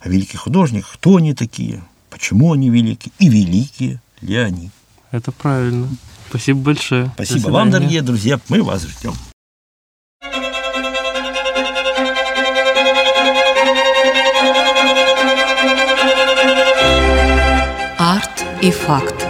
О 0.00 0.08
великих 0.08 0.40
художниках, 0.40 0.94
кто 0.94 1.16
они 1.16 1.34
такие, 1.34 1.84
почему 2.10 2.52
они 2.52 2.68
велики 2.68 3.12
и 3.20 3.28
великие 3.28 4.00
ли 4.22 4.34
они. 4.34 4.70
Это 5.12 5.30
правильно. 5.30 5.88
Спасибо 6.28 6.58
большое. 6.58 7.12
Спасибо 7.14 7.50
вам, 7.50 7.70
дорогие 7.70 8.02
друзья. 8.02 8.40
Мы 8.48 8.60
вас 8.64 8.82
ждем. 8.82 9.14
И 18.62 18.70
факт. 18.70 19.26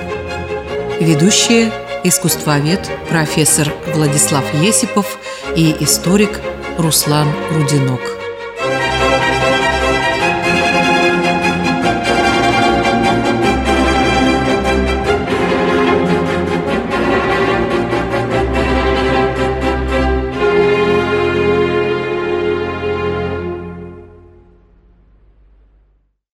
Ведущие 1.00 1.72
искусствовед 2.04 2.90
профессор 3.08 3.72
Владислав 3.94 4.44
Есипов 4.62 5.18
и 5.56 5.76
историк 5.80 6.40
Руслан 6.78 7.28
Рудинок. 7.52 8.17